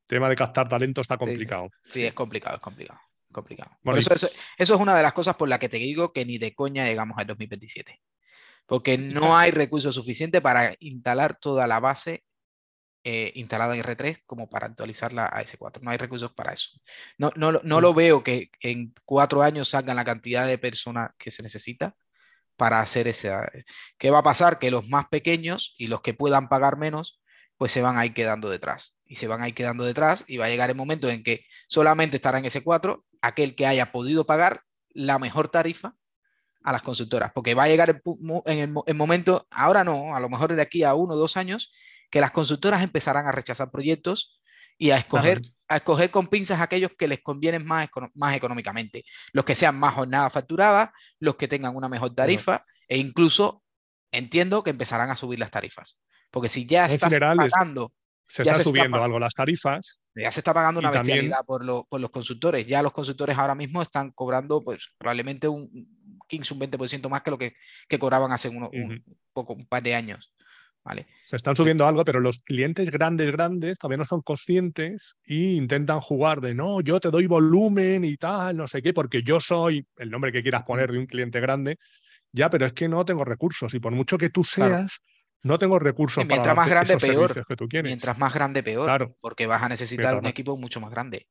tema 0.06 0.28
de 0.28 0.36
captar 0.36 0.68
talento 0.68 1.00
está 1.00 1.16
complicado. 1.16 1.70
Sí, 1.82 2.04
es 2.04 2.12
complicado, 2.12 2.56
es 2.56 2.60
complicado. 2.60 3.00
complicado. 3.32 3.70
eso, 3.96 4.12
eso, 4.12 4.28
es 4.74 4.80
una 4.80 4.94
de 4.94 5.04
las 5.04 5.14
cosas 5.14 5.36
por 5.36 5.48
las 5.48 5.58
que 5.58 5.70
te 5.70 5.78
digo 5.78 6.12
que 6.12 6.26
ni 6.26 6.36
de 6.36 6.54
coña 6.54 6.84
llegamos 6.84 7.16
al 7.16 7.28
2027. 7.28 7.98
Porque 8.66 8.98
no 8.98 9.38
hay 9.38 9.52
recursos 9.52 9.94
suficientes 9.94 10.42
para 10.42 10.76
instalar 10.80 11.38
toda 11.40 11.66
la 11.66 11.80
base 11.80 12.24
eh, 13.04 13.32
instalada 13.34 13.74
en 13.74 13.82
R3 13.82 14.22
como 14.26 14.48
para 14.50 14.66
actualizarla 14.66 15.26
a 15.26 15.42
S4. 15.42 15.80
No 15.80 15.90
hay 15.90 15.96
recursos 15.96 16.32
para 16.32 16.52
eso. 16.52 16.70
No, 17.18 17.32
no, 17.36 17.52
no 17.52 17.80
lo 17.80 17.94
veo 17.94 18.22
que 18.22 18.50
en 18.60 18.94
cuatro 19.04 19.42
años 19.42 19.68
salgan 19.68 19.96
la 19.96 20.04
cantidad 20.04 20.46
de 20.46 20.58
personas 20.58 21.10
que 21.18 21.30
se 21.30 21.42
necesita 21.42 21.94
para 22.56 22.80
hacer 22.80 23.08
ese. 23.08 23.32
¿Qué 23.96 24.10
va 24.10 24.18
a 24.18 24.22
pasar? 24.22 24.58
Que 24.58 24.70
los 24.70 24.86
más 24.88 25.08
pequeños 25.08 25.74
y 25.78 25.86
los 25.86 26.02
que 26.02 26.12
puedan 26.12 26.50
pagar 26.50 26.76
menos, 26.76 27.22
pues 27.56 27.72
se 27.72 27.80
van 27.80 27.96
a 27.96 28.04
ir 28.04 28.12
quedando 28.12 28.50
detrás. 28.50 28.96
Y 29.06 29.16
se 29.16 29.28
van 29.28 29.42
a 29.42 29.48
ir 29.48 29.54
quedando 29.54 29.84
detrás 29.84 30.24
y 30.26 30.36
va 30.36 30.44
a 30.44 30.50
llegar 30.50 30.68
el 30.68 30.76
momento 30.76 31.08
en 31.08 31.22
que 31.22 31.46
solamente 31.68 32.16
estará 32.16 32.38
en 32.38 32.44
S4 32.44 33.02
aquel 33.22 33.54
que 33.54 33.66
haya 33.66 33.92
podido 33.92 34.26
pagar 34.26 34.62
la 34.90 35.18
mejor 35.18 35.48
tarifa 35.48 35.94
a 36.62 36.72
las 36.72 36.82
consultoras, 36.82 37.32
porque 37.32 37.54
va 37.54 37.64
a 37.64 37.68
llegar 37.68 38.02
en 38.44 38.58
el, 38.58 38.74
el 38.86 38.94
momento, 38.94 39.46
ahora 39.50 39.82
no, 39.82 40.14
a 40.14 40.20
lo 40.20 40.28
mejor 40.28 40.54
de 40.54 40.60
aquí 40.60 40.84
a 40.84 40.92
uno 40.92 41.14
o 41.14 41.16
dos 41.16 41.38
años, 41.38 41.72
que 42.10 42.20
las 42.20 42.32
consultoras 42.32 42.82
empezarán 42.82 43.26
a 43.26 43.32
rechazar 43.32 43.70
proyectos 43.70 44.40
y 44.76 44.90
a 44.90 44.96
escoger, 44.96 45.42
a 45.68 45.76
escoger 45.76 46.10
con 46.10 46.28
pinzas 46.28 46.60
aquellos 46.60 46.92
que 46.98 47.06
les 47.06 47.20
convienen 47.20 47.64
más, 47.64 47.88
más 48.14 48.34
económicamente, 48.34 49.04
los 49.32 49.44
que 49.44 49.54
sean 49.54 49.78
más 49.78 49.94
jornadas 49.94 50.32
facturadas, 50.32 50.90
los 51.18 51.36
que 51.36 51.48
tengan 51.48 51.76
una 51.76 51.88
mejor 51.88 52.14
tarifa 52.14 52.64
e 52.88 52.96
incluso 52.96 53.62
entiendo 54.10 54.64
que 54.64 54.70
empezarán 54.70 55.10
a 55.10 55.16
subir 55.16 55.38
las 55.38 55.50
tarifas. 55.50 55.98
Porque 56.30 56.48
si 56.48 56.66
ya 56.66 56.86
estás 56.86 57.14
pagando... 57.18 57.92
Se 58.26 58.42
está 58.42 58.62
subiendo 58.62 59.02
algo 59.02 59.18
las 59.18 59.34
tarifas. 59.34 60.00
Ya 60.14 60.30
se 60.30 60.40
está 60.40 60.54
pagando 60.54 60.78
una 60.78 60.92
bestialidad 60.92 61.44
por, 61.44 61.86
por, 61.88 62.00
los 62.00 62.10
consultores. 62.10 62.64
Ya 62.66 62.80
los 62.80 62.92
consultores 62.92 63.36
ahora 63.36 63.56
mismo 63.56 63.82
están 63.82 64.12
cobrando 64.12 64.62
pues, 64.62 64.88
probablemente 64.98 65.48
un 65.48 65.68
15, 66.28 66.54
un 66.54 66.60
20% 66.60 67.08
más 67.08 67.22
que 67.22 67.30
lo 67.30 67.38
que, 67.38 67.54
que 67.88 67.98
cobraban 67.98 68.30
hace 68.30 68.48
un, 68.48 69.04
poco, 69.32 69.54
un 69.54 69.66
par 69.66 69.82
de 69.82 69.96
años. 69.96 70.32
Se 71.24 71.36
están 71.36 71.54
subiendo 71.54 71.86
algo, 71.86 72.04
pero 72.04 72.20
los 72.20 72.40
clientes 72.40 72.90
grandes, 72.90 73.30
grandes 73.30 73.78
todavía 73.78 73.98
no 73.98 74.04
son 74.04 74.22
conscientes 74.22 75.16
e 75.24 75.34
intentan 75.34 76.00
jugar 76.00 76.40
de 76.40 76.54
no, 76.54 76.80
yo 76.80 77.00
te 77.00 77.10
doy 77.10 77.26
volumen 77.26 78.04
y 78.04 78.16
tal, 78.16 78.56
no 78.56 78.66
sé 78.66 78.82
qué, 78.82 78.92
porque 78.92 79.22
yo 79.22 79.40
soy 79.40 79.86
el 79.96 80.10
nombre 80.10 80.32
que 80.32 80.42
quieras 80.42 80.62
poner 80.62 80.90
de 80.90 80.98
un 80.98 81.06
cliente 81.06 81.40
grande. 81.40 81.78
Ya, 82.32 82.48
pero 82.48 82.66
es 82.66 82.72
que 82.72 82.88
no 82.88 83.04
tengo 83.04 83.24
recursos 83.24 83.74
y 83.74 83.80
por 83.80 83.92
mucho 83.92 84.16
que 84.16 84.30
tú 84.30 84.44
seas, 84.44 85.02
no 85.42 85.58
tengo 85.58 85.78
recursos 85.78 86.24
mientras 86.26 86.54
más 86.54 86.68
grande, 86.68 86.96
peor. 86.96 87.44
Mientras 87.82 88.18
más 88.18 88.34
grande, 88.34 88.62
peor. 88.62 89.16
Porque 89.20 89.46
vas 89.46 89.62
a 89.62 89.68
necesitar 89.68 90.16
un 90.16 90.26
equipo 90.26 90.56
mucho 90.56 90.80
más 90.80 90.90
grande. 90.90 91.26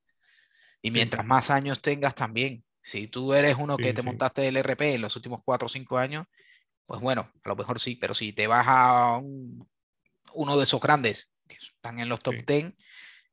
Y 0.82 0.91
mientras 0.91 1.26
más 1.26 1.50
años 1.50 1.82
tengas 1.82 2.16
también. 2.16 2.64
Si 2.82 3.08
tú 3.08 3.34
eres 3.34 3.56
uno 3.60 3.78
que 3.78 3.93
te 3.93 4.02
montaste 4.02 4.47
el 4.47 4.58
RP 4.58 4.95
en 4.95 5.02
los 5.02 5.16
últimos 5.16 5.41
cuatro 5.43 5.68
o 5.68 5.70
cinco 5.70 5.97
años, 5.97 6.26
pues 6.90 7.02
bueno, 7.02 7.32
a 7.44 7.50
lo 7.50 7.56
mejor 7.56 7.80
sí, 7.80 7.96
pero 8.02 8.16
si 8.16 8.34
te 8.34 8.48
vas 8.48 8.66
a 8.68 9.20
uno 10.34 10.58
de 10.58 10.64
esos 10.64 10.82
grandes 10.82 11.32
que 11.48 11.54
están 11.54 12.00
en 12.00 12.10
los 12.10 12.20
top 12.20 12.34
10, 12.48 12.74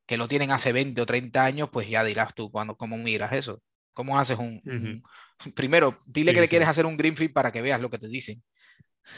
que 0.05 0.15
lo 0.15 0.27
tienen 0.27 0.51
hace 0.51 0.71
20 0.71 1.01
o 1.01 1.07
30 1.07 1.43
años, 1.43 1.69
pues 1.71 1.89
ya 1.89 2.03
dirás 2.03 2.35
tú 2.35 2.51
cuando, 2.51 2.77
cómo 2.77 2.97
miras 2.97 3.33
eso. 3.33 3.63
¿Cómo 3.93 4.19
haces 4.19 4.37
un... 4.37 4.61
primero, 5.55 5.97
dile 6.05 6.35
que 6.35 6.41
le 6.41 6.47
quieres 6.47 6.67
hacer 6.67 6.85
un 6.85 6.97
greenfield 6.97 7.33
para 7.33 7.51
que 7.51 7.63
veas 7.63 7.81
lo 7.81 7.89
que 7.89 7.97
te 7.97 8.07
dicen. 8.07 8.43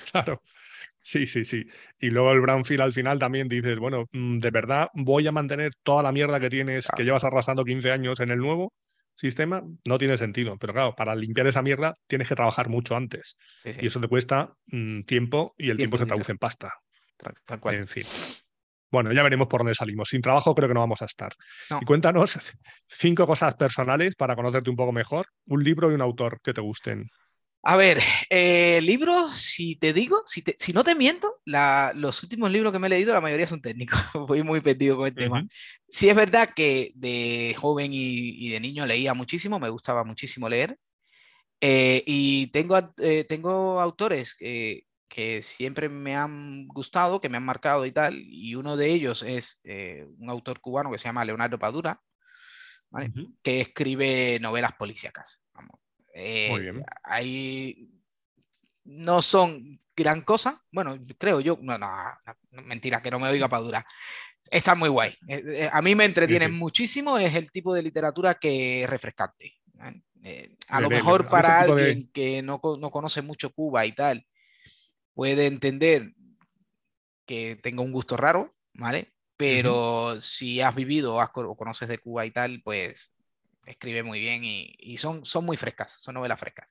Claro. 0.10 0.42
Sí, 1.02 1.26
sí, 1.26 1.44
sí. 1.44 1.66
Y 2.00 2.10
luego 2.10 2.32
el 2.32 2.40
brownfield 2.40 2.82
al 2.82 2.94
final 2.94 3.20
también 3.20 3.50
dices, 3.50 3.78
bueno, 3.78 4.06
mm, 4.14 4.40
de 4.40 4.52
verdad 4.52 4.88
voy 4.94 5.28
a 5.28 5.34
mantener 5.34 5.74
toda 5.84 6.02
la 6.02 6.14
mierda 6.14 6.40
que 6.40 6.50
tienes, 6.50 6.88
que 6.96 7.04
llevas 7.04 7.26
arrasando 7.26 7.66
15 7.66 7.92
años 7.92 8.22
en 8.22 8.32
el 8.32 8.38
nuevo 8.38 8.72
sistema, 9.20 9.62
no 9.86 9.98
tiene 9.98 10.18
sentido. 10.18 10.58
Pero 10.58 10.74
claro, 10.74 10.96
para 10.96 11.16
limpiar 11.16 11.48
esa 11.48 11.62
mierda 11.62 11.96
tienes 12.08 12.28
que 12.28 12.36
trabajar 12.36 12.70
mucho 12.70 12.96
antes. 12.96 13.38
Y 13.64 13.88
eso 13.88 14.00
te 14.00 14.08
cuesta 14.08 14.54
mm, 14.68 15.02
tiempo 15.02 15.54
y 15.58 15.70
el 15.70 15.78
tiempo, 15.78 15.98
se 15.98 16.06
traduce 16.06 16.32
en 16.32 16.38
pasta. 16.38 16.74
Tal 17.46 17.60
cual. 17.60 17.76
En 17.76 17.88
fin. 17.88 18.04
Bueno, 18.92 19.12
ya 19.12 19.22
veremos 19.22 19.48
por 19.48 19.60
dónde 19.60 19.76
salimos. 19.76 20.10
Sin 20.10 20.22
trabajo 20.22 20.56
creo 20.56 20.68
que 20.68 20.74
no 20.74 20.80
vamos 20.80 21.02
a 21.02 21.06
estar. 21.06 21.34
Y 21.82 21.86
cuéntanos 21.86 22.40
cinco 22.88 23.28
cosas 23.28 23.56
personales 23.56 24.16
para 24.16 24.36
conocerte 24.36 24.70
un 24.70 24.76
poco 24.76 24.92
mejor. 24.92 25.28
Un 25.46 25.64
libro 25.64 25.92
y 25.92 25.96
un 25.96 26.02
autor 26.02 26.40
que 26.42 26.54
te 26.54 26.62
gusten. 26.62 27.06
A 27.62 27.76
ver, 27.76 28.00
eh, 28.30 28.80
libros, 28.82 29.36
si 29.36 29.76
te 29.76 29.92
digo, 29.92 30.24
si, 30.26 30.44
si 30.56 30.72
no 30.72 30.86
te 30.86 30.96
miento, 30.96 31.42
los 31.46 32.24
últimos 32.24 32.50
libros 32.52 32.72
que 32.72 32.80
me 32.80 32.88
he 32.88 32.90
leído, 32.90 33.14
la 33.14 33.20
mayoría 33.20 33.48
son 33.48 33.62
técnicos. 33.62 34.00
Voy 34.28 34.44
muy 34.44 34.62
perdido 34.62 34.96
con 34.96 35.08
el 35.08 35.16
tema. 35.16 35.46
Sí 35.90 36.08
es 36.08 36.16
verdad 36.16 36.52
que 36.56 36.94
de 36.96 37.54
joven 37.60 37.92
y, 37.94 38.50
de 38.50 38.60
niño 38.62 38.86
leía 38.86 39.14
muchísimo, 39.14 39.60
me 39.60 39.70
gustaba 39.70 40.06
muchísimo 40.06 40.48
leer. 40.48 40.78
Eh, 41.60 42.02
y 42.06 42.48
tengo, 42.48 42.78
eh, 42.98 43.26
tengo 43.28 43.82
autores 43.82 44.36
que 44.36 44.86
siempre 45.44 45.90
me 45.90 46.16
han 46.16 46.66
gustado, 46.68 47.20
que 47.20 47.28
me 47.28 47.36
han 47.36 47.44
marcado 47.44 47.86
y 47.86 47.92
tal. 47.92 48.16
Y 48.22 48.56
uno 48.56 48.78
de 48.78 48.90
ellos 48.90 49.22
es 49.22 49.62
un 50.18 50.30
autor 50.30 50.62
cubano 50.62 50.92
que 50.92 50.98
se 50.98 51.10
llama 51.10 51.26
Leonardo 51.26 51.60
Padura, 51.60 52.02
que 53.44 53.60
escribe 53.60 54.40
novelas 54.40 54.74
policíacas. 54.76 55.42
Muy 56.50 56.62
bien. 56.62 56.84
Ahí 57.04 57.90
no 58.84 59.22
son 59.22 59.80
gran 59.96 60.22
cosa. 60.22 60.64
Bueno, 60.72 60.98
creo 61.18 61.40
yo, 61.40 61.58
no, 61.62 61.78
no, 61.78 61.88
mentira, 62.66 63.02
que 63.02 63.12
no 63.12 63.20
me 63.20 63.30
oiga 63.30 63.48
para 63.48 63.64
durar. 63.64 63.86
Está 64.50 64.74
muy 64.74 64.90
guay. 64.90 65.12
Eh, 65.28 65.44
eh, 65.46 65.70
a 65.72 65.82
mí 65.82 65.94
me 65.94 66.06
entretiene 66.06 66.48
muchísimo, 66.48 67.18
es 67.18 67.36
el 67.36 67.52
tipo 67.52 67.74
de 67.74 67.84
literatura 67.84 68.36
que 68.36 68.84
es 68.84 68.90
refrescante. 68.90 69.54
¿eh? 70.24 70.56
a 70.68 70.82
lo 70.82 70.90
mejor 70.90 71.30
para 71.30 71.62
alguien 71.62 72.10
que 72.12 72.42
no, 72.42 72.60
no, 72.80 72.92
conoce 72.92 73.22
mucho 73.22 73.54
Cuba 73.54 73.86
y 73.86 73.94
tal, 73.94 74.26
puede 75.14 75.48
entender 75.48 76.14
que 77.26 77.58
tenga 77.62 77.84
un 77.84 77.92
gusto 77.92 78.18
raro, 78.18 78.56
¿vale? 78.74 79.14
Pero 79.38 80.20
si 80.20 80.60
has 80.60 80.76
vivido 80.76 81.16
o 81.16 81.56
conoces 81.56 81.88
de 81.88 82.00
Cuba 82.00 82.26
y 82.26 82.32
tal, 82.32 82.62
pues 82.64 83.14
escribe 83.66 84.04
muy 84.04 84.20
bien 84.20 84.42
y, 84.44 84.98
son, 84.98 85.26
son 85.26 85.46
muy 85.46 85.58
frescas, 85.58 85.92
son 86.02 86.16
novelas 86.16 86.40
frescas. 86.40 86.68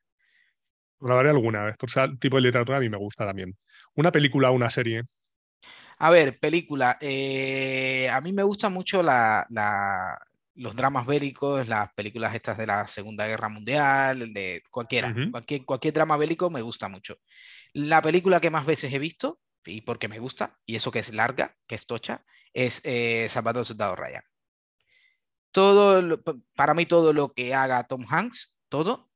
Probaré 0.99 1.31
alguna 1.31 1.65
vez, 1.65 1.77
por 1.77 1.89
ese 1.89 2.01
tipo 2.19 2.37
de 2.37 2.43
literatura 2.43 2.79
a 2.79 2.81
mí 2.81 2.89
me 2.89 2.97
gusta 2.97 3.25
también. 3.25 3.57
¿Una 3.95 4.11
película 4.11 4.51
o 4.51 4.55
una 4.55 4.71
serie? 4.71 5.05
A 5.99 6.11
ver, 6.11 6.39
película. 6.39 6.99
Eh, 7.01 8.09
a 8.11 8.21
mí 8.21 8.33
me 8.33 8.43
gustan 8.43 8.73
mucho 8.73 9.03
la, 9.03 9.47
los 10.55 10.75
dramas 10.75 11.07
bélicos, 11.07 11.69
las 11.69 11.93
películas 11.95 12.35
estas 12.35 12.59
de 12.59 12.67
la 12.67 12.87
Segunda 12.89 13.27
Guerra 13.27 13.49
Mundial, 13.49 14.33
de 14.33 14.63
cualquiera. 14.71 15.15
cualquier, 15.31 15.65
cualquier 15.65 15.95
drama 15.95 16.17
bélico 16.17 16.51
me 16.51 16.63
gusta 16.63 16.89
mucho. 16.89 17.19
La 17.73 18.03
película 18.03 18.41
que 18.41 18.51
más 18.51 18.67
veces 18.67 18.93
he 18.93 18.99
visto, 18.99 19.41
y 19.65 19.83
porque 19.83 20.09
me 20.09 20.19
gusta, 20.19 20.59
y 20.67 20.77
eso 20.77 20.91
que 20.91 21.01
es 21.01 21.13
larga, 21.15 21.57
que 21.67 21.77
es 21.77 21.87
tocha, 21.87 22.25
es 22.53 22.81
eh, 22.85 23.29
Zapato 23.31 23.65
Soldado 23.65 23.95
Ryan 23.95 24.25
todo, 25.51 26.23
para 26.55 26.75
mí 26.75 26.87
todo 26.87 27.13
lo 27.13 27.33
que 27.33 27.55
haga 27.55 27.85
Tom 27.85 28.05
Hanks, 28.09 28.59
todo, 28.69 29.11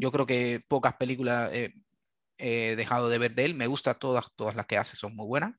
yo 0.00 0.10
creo 0.10 0.26
que 0.26 0.60
pocas 0.66 0.94
películas 0.94 1.52
he 1.52 2.76
dejado 2.76 3.08
de 3.08 3.18
ver 3.18 3.34
de 3.34 3.44
él, 3.44 3.54
me 3.54 3.68
gusta 3.68 3.94
todas, 3.94 4.26
todas 4.34 4.56
las 4.56 4.66
que 4.66 4.76
hace 4.76 4.96
son 4.96 5.14
muy 5.14 5.26
buenas, 5.26 5.54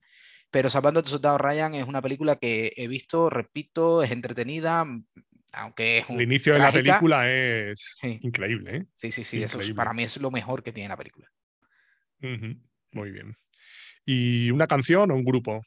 pero 0.52 0.70
Salvando 0.70 1.04
tu 1.04 1.12
soldado 1.12 1.38
Ryan 1.38 1.76
es 1.76 1.88
una 1.88 2.02
película 2.02 2.38
que 2.38 2.74
he 2.76 2.88
visto, 2.88 3.30
repito, 3.30 4.04
es 4.04 4.12
entretenida, 4.12 4.86
aunque 5.52 6.00
es 6.00 6.10
un, 6.10 6.16
El 6.16 6.24
inicio 6.24 6.54
de 6.54 6.60
la 6.60 6.72
película 6.72 7.32
es 7.32 7.98
increíble, 8.02 8.78
¿eh? 8.78 8.86
Sí, 8.94 9.12
sí, 9.12 9.24
sí, 9.24 9.44
eso 9.44 9.60
para 9.76 9.94
mí 9.94 10.04
es 10.04 10.18
lo 10.18 10.32
mejor 10.32 10.64
que 10.64 10.74
tiene 10.74 10.90
la 10.90 10.98
película. 10.98 11.30
Muy 12.20 13.12
bien. 13.12 13.38
¿Y 14.06 14.50
una 14.52 14.68
canción 14.68 15.12
o 15.12 15.16
un 15.16 15.24
grupo? 15.24 15.62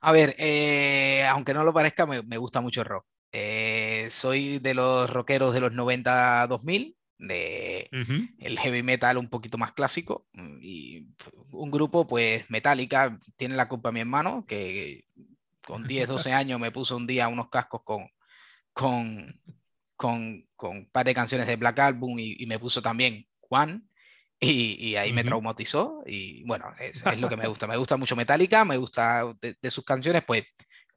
A 0.00 0.12
ver, 0.12 0.34
eh, 0.38 1.24
aunque 1.26 1.54
no 1.54 1.64
lo 1.64 1.72
parezca, 1.72 2.06
me, 2.06 2.22
me 2.22 2.38
gusta 2.38 2.60
mucho 2.60 2.80
el 2.80 2.86
rock. 2.86 3.06
Eh, 3.30 3.63
soy 4.10 4.58
de 4.58 4.74
los 4.74 5.08
rockeros 5.10 5.54
de 5.54 5.60
los 5.60 5.72
90-2000, 5.72 6.96
de 7.18 7.88
el 8.38 8.58
heavy 8.58 8.82
metal 8.82 9.18
un 9.18 9.28
poquito 9.28 9.58
más 9.58 9.72
clásico. 9.72 10.26
Mm, 10.32 10.58
y 10.60 11.06
un 11.50 11.70
grupo, 11.70 12.06
pues 12.06 12.48
Metallica, 12.50 13.18
tiene 13.36 13.56
la 13.56 13.68
culpa 13.68 13.92
mi 13.92 14.00
hermano, 14.00 14.44
que 14.46 15.06
con 15.66 15.86
10, 15.86 16.08
12 16.08 16.32
años 16.32 16.60
me 16.60 16.70
puso 16.70 16.96
un 16.96 17.06
día 17.06 17.28
unos 17.28 17.48
cascos 17.48 17.82
con, 17.84 18.08
con, 18.72 19.40
con, 19.96 20.46
con 20.56 20.76
un 20.78 20.90
par 20.90 21.06
de 21.06 21.14
canciones 21.14 21.46
de 21.46 21.56
Black 21.56 21.78
Album 21.78 22.18
y, 22.18 22.44
me 22.46 22.58
puso 22.58 22.82
también 22.82 23.26
Juan. 23.40 23.88
Y, 24.40 24.96
ahí 24.96 25.12
me 25.14 25.24
traumatizó 25.24 26.02
y 26.04 26.44
bueno, 26.44 26.66
es, 26.78 27.02
es, 27.04 27.20
lo 27.20 27.28
que 27.28 27.36
me 27.36 27.46
gusta. 27.48 27.66
Me 27.66 27.78
gusta 27.78 27.96
mucho 27.96 28.16
Metallica, 28.16 28.64
me 28.64 28.76
gusta 28.76 29.22
de, 29.40 29.56
de 29.60 29.70
sus 29.70 29.84
canciones, 29.84 30.22
pues 30.24 30.44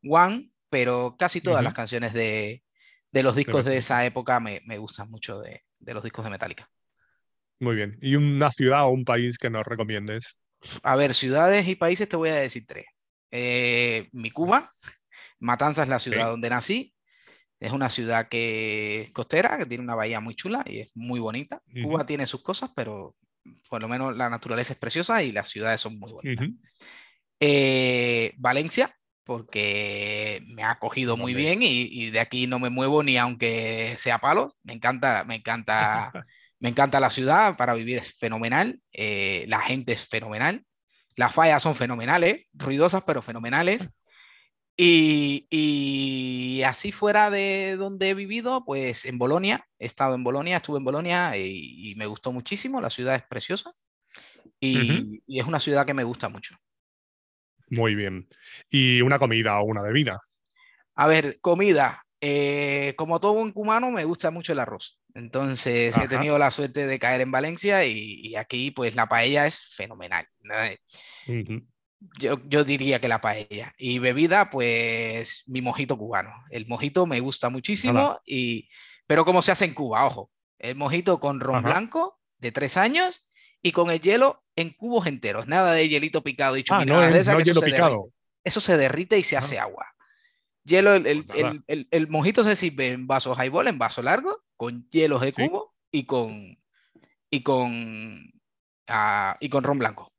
One 0.04 0.52
pero 0.70 1.16
casi 1.18 1.42
todas 1.42 1.64
las 1.64 1.74
canciones 1.74 2.14
de, 2.14 2.64
los 3.12 3.36
discos 3.36 3.66
de 3.66 3.78
esa 3.78 4.06
época 4.06 4.40
me, 4.40 4.78
gustan 4.78 5.10
mucho 5.10 5.40
de, 5.40 5.64
los 5.80 6.04
discos 6.04 6.24
de 6.24 6.32
Metallica. 6.32 6.70
Muy 7.60 7.76
bien. 7.76 7.98
¿Y 8.02 8.16
una 8.16 8.52
ciudad 8.52 8.84
o 8.86 8.90
un 8.90 9.06
país 9.06 9.38
que 9.38 9.50
nos 9.50 9.66
recomiendes? 9.66 10.38
A 10.84 10.96
ver, 10.96 11.14
ciudades 11.14 11.68
y 11.68 11.76
países 11.76 12.08
te 12.08 12.16
voy 12.16 12.30
a 12.30 12.36
decir 12.36 12.66
tres. 12.68 12.86
Eh, 13.32 14.10
mi 14.12 14.32
Cuba, 14.32 14.70
Matanzas 15.40 15.84
es 15.84 15.90
la 15.90 16.00
ciudad 16.00 16.30
donde 16.30 16.50
nací. 16.50 16.94
Es 17.60 17.72
una 17.72 17.90
ciudad 17.90 18.30
que 18.30 19.02
es 19.02 19.12
costera, 19.12 19.58
que 19.58 19.66
tiene 19.66 19.84
una 19.84 19.96
bahía 19.96 20.20
muy 20.20 20.36
chula 20.36 20.64
y 20.68 20.82
es 20.82 20.92
muy 20.94 21.20
bonita. 21.20 21.62
Cuba 21.84 22.06
tiene 22.06 22.28
sus 22.28 22.44
cosas, 22.44 22.72
pero 22.76 23.16
por 23.70 23.82
lo 23.82 23.88
menos 23.88 24.16
la 24.16 24.30
naturaleza 24.30 24.74
es 24.74 24.80
preciosa 24.80 25.24
y 25.24 25.32
las 25.32 25.50
ciudades 25.50 25.82
son 25.82 25.98
muy 25.98 26.12
bonitas. 26.12 26.50
Eh, 27.40 28.34
Valencia, 28.38 28.97
porque 29.28 30.42
me 30.48 30.64
ha 30.64 30.72
acogido 30.72 31.18
muy 31.18 31.34
bien 31.36 31.60
y, 31.62 32.10
de 32.10 32.20
aquí 32.20 32.48
no 32.48 32.60
me 32.60 32.70
muevo 32.70 33.04
ni 33.04 33.18
aunque 33.18 33.96
sea 34.00 34.20
palo. 34.20 34.56
Me 34.64 34.74
encanta, 34.74 35.26
me 35.26 35.36
encanta, 35.36 36.12
me 36.60 36.70
encanta 36.70 37.00
la 37.00 37.10
ciudad, 37.10 37.58
para 37.58 37.76
vivir 37.76 38.00
es 38.00 38.16
fenomenal, 38.16 38.80
eh, 38.94 39.46
la 39.48 39.60
gente 39.62 39.94
es 39.94 40.08
fenomenal, 40.08 40.66
las 41.16 41.34
fallas 41.34 41.62
son 41.62 41.76
fenomenales, 41.76 42.48
ruidosas 42.54 43.04
pero 43.06 43.22
fenomenales. 43.22 43.88
Y, 44.80 46.62
así 46.64 46.92
fuera 46.92 47.32
de 47.32 47.78
donde 47.80 48.12
he 48.12 48.14
vivido, 48.14 48.64
pues 48.64 49.06
en 49.06 49.18
Bolonia, 49.18 49.66
he 49.80 49.88
estado 49.88 50.14
en 50.14 50.24
Bolonia, 50.24 50.58
estuve 50.58 50.78
en 50.78 50.84
Bolonia 50.84 51.36
y, 51.36 51.96
me 51.98 52.06
gustó 52.06 52.32
muchísimo, 52.32 52.80
la 52.80 52.92
ciudad 52.92 53.16
es 53.16 53.24
preciosa 53.24 53.74
y 54.60 55.24
es 55.28 55.48
una 55.48 55.60
ciudad 55.60 55.84
que 55.86 55.96
me 55.96 56.04
gusta 56.04 56.30
mucho. 56.30 56.56
Muy 57.70 57.96
bien. 57.96 58.28
¿Y 58.70 59.02
una 59.02 59.20
comida 59.20 59.60
o 59.60 59.64
una 59.64 59.82
bebida? 59.82 60.20
A 60.96 61.08
ver, 61.08 61.40
comida. 61.42 62.04
Eh, 62.20 62.96
como 62.98 63.20
todo 63.20 63.36
buen 63.36 63.52
cumano, 63.52 63.92
me 63.92 64.04
gusta 64.04 64.32
mucho 64.32 64.54
el 64.54 64.60
arroz. 64.60 65.00
Entonces 65.14 65.96
he 65.98 66.08
tenido 66.08 66.38
la 66.38 66.52
suerte 66.52 66.88
de 66.88 67.00
caer 67.00 67.22
en 67.22 67.32
Valencia 67.32 67.86
y, 67.86 68.36
aquí 68.36 68.72
pues 68.72 68.96
la 68.96 69.08
paella 69.08 69.48
es 69.48 69.60
fenomenal. 69.76 70.26
yo, 72.20 72.40
yo, 72.46 72.64
diría 72.64 73.00
que 73.00 73.08
la 73.08 73.22
paella. 73.22 73.74
Y 73.78 74.00
bebida, 74.00 74.50
pues 74.50 75.44
mi 75.48 75.62
mojito 75.62 75.98
cubano. 75.98 76.32
El 76.50 76.68
mojito 76.68 77.06
me 77.06 77.20
gusta 77.20 77.50
muchísimo, 77.50 78.20
y, 78.26 78.70
pero 79.08 79.26
como 79.26 79.42
se 79.42 79.52
hace 79.52 79.66
en 79.66 79.74
Cuba, 79.74 80.06
ojo. 80.06 80.32
El 80.60 80.76
mojito 80.76 81.20
con 81.20 81.40
ron 81.40 81.64
blanco 81.64 82.20
de 82.40 82.52
tres 82.52 82.78
años 82.78 83.28
y 83.62 83.72
con 83.72 83.90
el 83.90 84.02
hielo 84.02 84.44
en 84.58 84.72
cubos 84.72 85.08
enteros, 85.08 85.48
nada 85.48 85.72
de 85.72 85.88
hielito 85.88 86.24
picado 86.24 86.58
y 86.58 86.66
ah, 86.70 86.84
no, 86.84 87.10
hielo 87.40 87.62
picado. 87.62 88.12
Eso 88.44 88.60
se 88.60 88.76
derrite 88.76 89.18
y 89.18 89.24
se 89.24 89.38
hace 89.38 89.60
agua. 89.60 89.88
Hielo, 90.64 90.96
el, 90.96 91.26
pues 91.26 91.46
el, 91.68 91.88
el, 91.92 92.08
mojito 92.10 92.44
se 92.44 92.56
sirve 92.56 92.90
en 92.90 93.08
vasos 93.08 93.38
highball, 93.38 93.68
en 93.68 93.78
vaso 93.78 94.02
largo, 94.02 94.44
con 94.58 94.90
hielos 94.90 95.22
de 95.22 95.32
cubo 95.32 95.76
y 95.92 96.06
con 96.06 96.58
y 97.30 97.44
con 97.44 98.34
ah, 98.88 99.38
y 99.40 99.48
con 99.48 99.64
ron 99.64 99.80
blanco. 99.80 100.12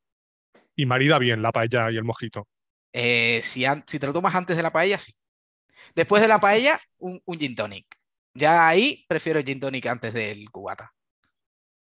Y 0.76 0.86
marida 0.86 1.18
bien 1.18 1.42
la 1.42 1.52
paella 1.52 1.90
y 1.90 1.96
el 1.96 2.04
mojito. 2.04 2.46
Eh, 2.92 3.40
si, 3.42 3.64
si, 3.86 3.98
te 3.98 4.06
lo 4.06 4.12
tomas 4.12 4.34
antes 4.34 4.56
de 4.56 4.62
la 4.62 4.72
paella, 4.72 4.98
sí. 4.98 5.12
Después 5.94 6.22
de 6.22 6.28
la 6.28 6.40
paella, 6.40 6.78
un, 6.98 7.20
un 7.24 7.38
gin 7.38 7.56
tonic. 7.56 7.86
Ya 8.34 8.68
ahí 8.68 9.04
prefiero 9.08 9.40
el 9.40 9.44
gin 9.44 9.58
tonic 9.58 9.84
antes 9.86 10.14
del 10.14 10.48
cubata. 10.50 10.94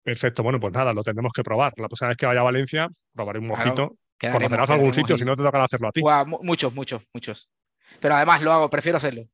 Perfecto, 0.02 0.42
bueno, 0.42 0.58
pues 0.58 0.72
nada, 0.72 0.92
lo 0.92 1.02
tendremos 1.02 1.32
que 1.32 1.42
probar. 1.42 1.72
La 1.76 1.88
próxima 1.88 2.08
vez 2.08 2.16
que 2.16 2.26
vaya 2.26 2.40
a 2.40 2.44
Valencia, 2.44 2.88
probaré 3.12 3.38
un 3.40 3.48
mojito. 3.48 3.96
Conocerás 4.32 4.70
algún 4.70 4.92
sitio, 4.92 5.16
si 5.16 5.24
no 5.24 5.36
te 5.36 5.42
tocará 5.42 5.64
hacerlo 5.64 5.88
a 5.88 5.92
ti. 5.92 6.02
muchos, 6.42 6.74
muchos, 6.74 7.02
muchos. 7.12 7.48
Pero 8.00 8.14
además 8.14 8.42
lo 8.42 8.52
hago, 8.52 8.70
prefiero 8.70 8.96
hacerlo. 8.96 9.24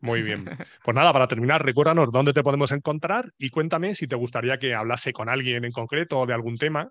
Muy 0.00 0.22
bien. 0.22 0.44
Pues 0.84 0.94
nada, 0.94 1.12
para 1.12 1.26
terminar, 1.26 1.64
recuérdanos 1.64 2.12
dónde 2.12 2.32
te 2.32 2.44
podemos 2.44 2.70
encontrar 2.70 3.32
y 3.38 3.50
cuéntame 3.50 3.94
si 3.94 4.06
te 4.06 4.14
gustaría 4.14 4.56
que 4.56 4.72
hablase 4.72 5.12
con 5.12 5.28
alguien 5.28 5.64
en 5.64 5.72
concreto 5.72 6.18
o 6.20 6.26
de 6.26 6.32
algún 6.32 6.56
tema. 6.56 6.90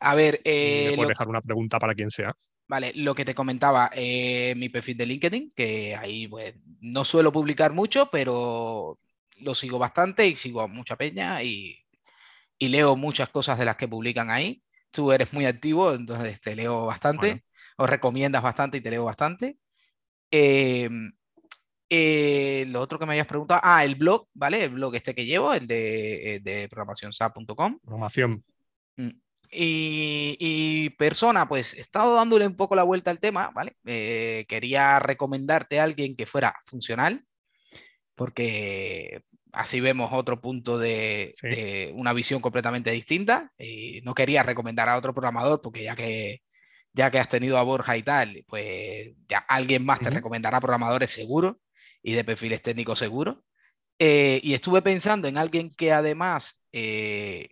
A 0.00 0.14
ver, 0.14 0.34
Eh, 0.34 0.42
eh, 0.44 0.82
puedes 0.84 1.00
lo- 1.00 1.08
dejar 1.08 1.28
una 1.28 1.40
pregunta 1.40 1.78
para 1.78 1.94
quien 1.94 2.10
sea. 2.10 2.34
Vale, 2.68 2.92
lo 2.96 3.14
que 3.14 3.24
te 3.24 3.34
comentaba, 3.34 3.90
eh, 3.94 4.52
mi 4.56 4.68
perfil 4.68 4.96
de 4.98 5.06
LinkedIn, 5.06 5.52
que 5.54 5.94
ahí 5.96 6.26
pues 6.28 6.54
no 6.80 7.04
suelo 7.04 7.32
publicar 7.32 7.72
mucho, 7.72 8.10
pero 8.10 8.98
lo 9.38 9.54
sigo 9.54 9.78
bastante 9.78 10.26
y 10.26 10.36
sigo 10.36 10.60
a 10.60 10.66
mucha 10.66 10.96
peña 10.96 11.42
y, 11.42 11.78
y 12.58 12.68
leo 12.68 12.96
muchas 12.96 13.28
cosas 13.30 13.58
de 13.58 13.64
las 13.64 13.76
que 13.76 13.88
publican 13.88 14.30
ahí. 14.30 14.62
Tú 14.90 15.12
eres 15.12 15.32
muy 15.32 15.46
activo, 15.46 15.92
entonces 15.92 16.40
te 16.40 16.56
leo 16.56 16.86
bastante, 16.86 17.26
Bueno. 17.28 17.42
o 17.78 17.86
recomiendas 17.86 18.42
bastante 18.42 18.78
y 18.78 18.80
te 18.80 18.90
leo 18.90 19.04
bastante. 19.04 19.58
Eh, 20.30 20.88
eh, 21.88 22.64
lo 22.68 22.80
otro 22.80 22.98
que 22.98 23.06
me 23.06 23.12
habías 23.12 23.26
preguntado, 23.26 23.60
ah, 23.62 23.84
el 23.84 23.94
blog, 23.94 24.28
¿vale? 24.34 24.64
El 24.64 24.70
blog 24.70 24.94
este 24.96 25.14
que 25.14 25.24
llevo, 25.24 25.52
el 25.54 25.66
de, 25.66 26.36
eh, 26.36 26.40
de 26.40 26.68
programacionsap.com. 26.68 27.78
Formación. 27.84 28.44
Mm. 28.96 29.10
Y, 29.52 30.36
y 30.40 30.90
persona, 30.90 31.46
pues 31.48 31.74
he 31.74 31.80
estado 31.80 32.16
dándole 32.16 32.46
un 32.46 32.56
poco 32.56 32.74
la 32.74 32.82
vuelta 32.82 33.12
al 33.12 33.20
tema, 33.20 33.50
¿vale? 33.54 33.76
Eh, 33.84 34.44
quería 34.48 34.98
recomendarte 34.98 35.78
a 35.78 35.84
alguien 35.84 36.16
que 36.16 36.26
fuera 36.26 36.56
funcional, 36.64 37.24
porque 38.16 39.22
así 39.56 39.80
vemos 39.80 40.10
otro 40.12 40.40
punto 40.40 40.78
de, 40.78 41.34
Sí. 41.34 41.48
de 41.48 41.92
una 41.94 42.12
visión 42.12 42.40
completamente 42.40 42.90
distinta. 42.90 43.52
Y 43.58 44.00
no 44.02 44.14
quería 44.14 44.42
recomendar 44.42 44.88
a 44.88 44.96
otro 44.96 45.14
programador, 45.14 45.60
porque 45.62 45.82
ya 45.84 45.96
que, 45.96 46.42
ya 46.92 47.10
que 47.10 47.18
has 47.18 47.28
tenido 47.28 47.58
a 47.58 47.62
Borja 47.62 47.96
y 47.96 48.02
tal, 48.02 48.44
pues 48.46 49.12
ya 49.28 49.38
alguien 49.38 49.84
más 49.84 50.00
te 50.02 50.10
Ujú. 50.10 50.16
recomendará 50.16 50.60
programadores 50.60 51.10
seguro 51.10 51.60
y 52.02 52.14
de 52.14 52.24
perfiles 52.24 52.62
técnicos 52.62 52.98
seguros. 52.98 53.38
Eh, 53.98 54.40
y 54.42 54.54
estuve 54.54 54.82
pensando 54.82 55.28
en 55.28 55.38
alguien 55.38 55.70
que 55.74 55.92
además 55.92 56.62
eh, 56.72 57.50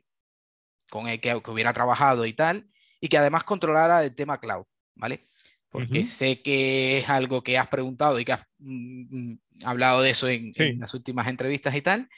con 0.90 1.08
el 1.08 1.20
que, 1.20 1.40
que 1.42 1.50
hubiera 1.50 1.72
trabajado 1.72 2.26
y 2.26 2.34
tal, 2.34 2.68
y 3.00 3.08
que 3.08 3.18
además 3.18 3.44
controlara 3.44 4.04
el 4.04 4.14
tema 4.14 4.40
cloud, 4.40 4.64
¿vale? 4.94 5.26
Porque 5.70 6.04
Ujú. 6.04 6.04
sé 6.04 6.42
que 6.42 6.98
es 6.98 7.08
algo 7.08 7.42
que 7.42 7.58
has 7.58 7.68
preguntado 7.68 8.20
y 8.20 8.24
que 8.24 8.32
has 8.32 8.46
mm, 8.58 9.30
mm, 9.32 9.38
hablado 9.62 10.02
de 10.02 10.10
eso 10.10 10.28
en, 10.28 10.52
Sí. 10.52 10.64
en 10.64 10.80
las 10.80 10.94
últimas 10.94 11.28
entrevistas 11.28 11.74
y 11.74 11.82
tal. 11.82 12.08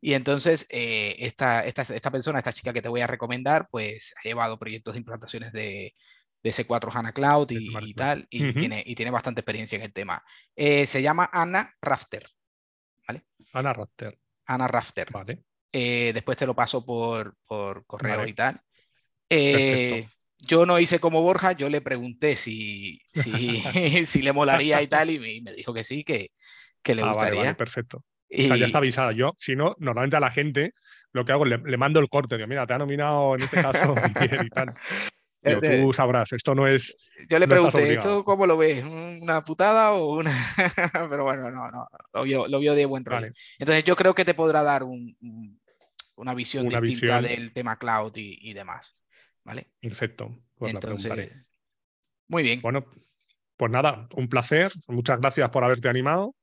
Y 0.00 0.14
entonces, 0.14 0.66
eh, 0.68 1.16
esta, 1.18 1.64
esta, 1.64 1.82
esta 1.82 2.10
persona, 2.10 2.38
esta 2.38 2.52
chica 2.52 2.72
que 2.72 2.82
te 2.82 2.88
voy 2.88 3.00
a 3.00 3.06
recomendar, 3.06 3.68
pues 3.70 4.14
ha 4.18 4.22
llevado 4.28 4.58
proyectos 4.58 4.94
de 4.94 4.98
implantaciones 4.98 5.52
de, 5.52 5.94
de 6.42 6.50
S4 6.50 6.90
HANA 6.92 7.12
Cloud 7.12 7.50
y, 7.50 7.74
y 7.82 7.94
tal, 7.94 8.26
y, 8.28 8.50
Ujú. 8.50 8.58
tiene, 8.58 8.82
y 8.84 8.94
tiene 8.94 9.10
bastante 9.10 9.40
experiencia 9.40 9.76
en 9.76 9.82
el 9.82 9.92
tema. 9.94 10.22
Eh, 10.54 10.86
se 10.86 11.00
llama 11.00 11.30
Ana 11.32 11.74
Rafter, 11.80 12.28
Ana 13.52 13.72
Rapter. 13.72 14.18
Ana 14.46 14.66
Rafter. 14.66 15.10
Vale. 15.10 15.42
Eh, 15.72 16.10
después 16.12 16.36
te 16.36 16.46
lo 16.46 16.54
paso 16.54 16.84
por, 16.84 17.36
por 17.46 17.86
correo 17.86 18.18
Vale. 18.18 18.30
y 18.30 18.34
tal. 18.34 18.60
Eh, 19.30 20.06
yo 20.38 20.66
no 20.66 20.78
hice 20.78 20.98
como 20.98 21.22
Borja, 21.22 21.52
yo 21.52 21.68
le 21.68 21.80
pregunté 21.80 22.36
si, 22.36 23.00
si, 23.12 23.62
si 24.06 24.22
le 24.22 24.32
molaría 24.32 24.82
y 24.82 24.86
tal, 24.86 25.10
y 25.10 25.18
me, 25.18 25.32
y 25.32 25.40
me 25.40 25.52
dijo 25.54 25.72
que 25.72 25.84
sí, 25.84 26.04
que, 26.04 26.32
que 26.84 26.94
le 26.94 27.02
Ah, 27.02 27.06
vale, 27.06 27.14
gustaría. 27.16 27.40
vale, 27.40 27.54
perfecto. 27.56 27.96
O 27.98 28.42
sea, 28.46 28.56
ya 28.56 28.66
está 28.66 28.78
avisada. 28.78 29.12
Yo, 29.12 29.32
si 29.38 29.56
no, 29.56 29.74
normalmente 29.78 30.16
a 30.16 30.20
la 30.20 30.30
gente 30.30 30.72
lo 31.12 31.24
que 31.24 31.32
hago, 31.32 31.44
le, 31.44 31.58
le 31.58 31.76
mando 31.76 31.98
el 32.00 32.08
corte. 32.08 32.36
Digo, 32.36 32.46
mira, 32.48 32.66
te 32.66 32.74
ha 32.74 32.78
nominado 32.78 33.34
en 33.34 33.42
este 33.42 33.60
caso 33.60 33.94
y 34.44 34.48
tal. 34.50 34.74
Digo, 35.42 35.60
Eh, 35.62 35.82
tú 35.84 35.92
sabrás, 35.92 36.32
esto 36.32 36.54
no 36.54 36.66
es. 36.66 36.96
yo 37.28 37.38
le 37.38 37.46
no 37.46 37.54
pregunté. 37.54 37.92
¿esto 37.94 38.24
cómo 38.24 38.46
lo 38.46 38.56
ves? 38.56 38.82
¿Una 38.84 39.44
putada 39.44 39.92
o 39.92 40.14
una...? 40.18 40.32
Pero 41.10 41.24
bueno, 41.24 41.50
no, 41.50 41.70
no, 41.70 41.86
lo 42.12 42.22
vio, 42.22 42.46
lo 42.48 42.58
vio 42.58 42.74
de 42.74 42.86
buen 42.86 43.04
rollo. 43.04 43.16
Vale. 43.20 43.32
Entonces 43.58 43.84
yo 43.84 43.94
creo 43.94 44.14
que 44.14 44.24
te 44.24 44.34
podrá 44.34 44.62
dar 44.62 44.82
un- 44.82 45.16
un- 45.20 45.60
una 46.16 46.32
visión 46.34 46.66
Una 46.66 46.80
distinta 46.80 47.20
visión. 47.20 47.38
del 47.42 47.52
tema 47.52 47.78
cloud 47.78 48.12
y, 48.16 48.38
y 48.50 48.52
demás. 48.54 48.96
¿Vale? 49.44 49.68
Perfecto. 49.80 50.34
Pues 50.56 50.72
la 50.72 50.78
Entonces, 50.78 51.12
preguntaré. 51.12 51.44
muy 52.28 52.42
bien. 52.42 52.60
Bueno, 52.62 52.86
pues 53.56 53.70
nada, 53.70 54.08
un 54.14 54.28
placer. 54.28 54.72
Muchas 54.88 55.20
gracias 55.20 55.50
por 55.50 55.62
haberte 55.62 55.88
animado. 55.88 56.34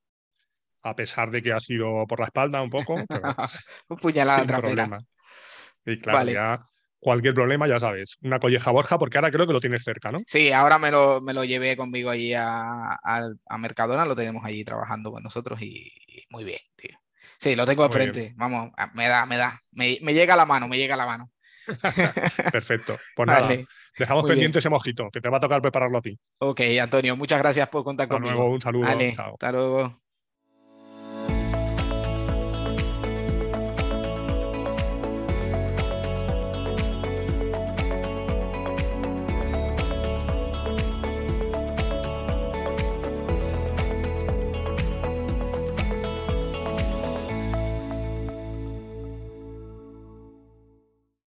A 0.84 0.96
pesar 0.96 1.32
de 1.32 1.42
que 1.44 1.54
ha 1.54 1.60
sido 1.60 2.06
por 2.08 2.20
la 2.20 2.26
espalda 2.28 2.62
un 2.62 2.70
poco, 2.70 3.06
pero 3.12 3.36
Un 3.90 3.98
puñalada 3.98 4.46
sin 4.46 4.54
problema. 4.54 5.00
Y 5.86 6.00
claro, 6.00 6.28
Vale. 6.28 6.34
ya 6.34 6.68
cualquier 7.00 7.34
problema, 7.36 7.68
ya 7.68 7.80
sabes. 7.80 8.18
Una 8.24 8.40
colleja 8.40 8.72
Borja, 8.72 9.00
porque 9.00 9.18
ahora 9.20 9.32
creo 9.32 9.48
que 9.48 9.54
lo 9.54 9.60
tienes 9.62 9.84
cerca, 9.84 10.12
¿no? 10.12 10.20
Sí, 10.26 10.52
ahora 10.54 10.80
me 10.80 10.92
lo, 10.92 11.20
me 11.22 11.34
lo 11.34 11.44
llevé 11.44 11.76
conmigo 11.76 12.10
allí 12.10 12.34
a, 12.34 12.94
a 13.04 13.58
Mercadona, 13.58 14.06
lo 14.06 14.16
tenemos 14.16 14.46
allí 14.46 14.64
trabajando 14.64 15.12
con 15.12 15.24
nosotros 15.24 15.62
y, 15.62 15.92
y 16.08 16.24
muy 16.30 16.46
bien, 16.46 16.60
tío. 16.78 16.98
Sí, 17.40 17.56
lo 17.56 17.66
tengo 17.66 17.84
de 17.84 17.90
bien. 17.90 17.90
frente, 17.90 18.34
vamos, 18.38 18.72
a- 18.78 18.88
me 18.94 19.08
da, 19.10 19.26
me 19.26 19.36
da, 19.38 19.60
me, 19.72 19.98
me 20.02 20.14
llega 20.14 20.36
la 20.38 20.46
mano, 20.46 20.68
me 20.70 20.78
llega 20.78 20.96
la 20.96 21.06
mano. 21.06 21.32
Perfecto. 22.50 23.06
Pues 23.14 23.28
nada, 23.28 23.58
Vale. 23.58 23.70
dejamos 23.98 24.24
muy 24.24 24.34
bien. 24.34 24.52
pendiente 24.52 24.60
ese 24.60 24.70
mojito, 24.70 25.10
que 25.12 25.22
te 25.22 25.30
va 25.30 25.38
a 25.38 25.40
tocar 25.42 25.62
prepararlo 25.62 25.98
a 26.00 26.02
ti. 26.02 26.18
Ok, 26.40 26.60
Antonio, 26.82 27.16
muchas 27.16 27.40
gracias 27.40 27.70
por 27.70 27.84
contar 27.84 28.08
Hasta 28.08 28.20
conmigo. 28.20 28.20
luego, 28.20 28.50
un 28.52 28.62
saludo. 28.62 29.08
Vale, 29.08 29.12
Chao. 29.12 29.40
hasta 29.40 29.52
luego. 29.52 30.02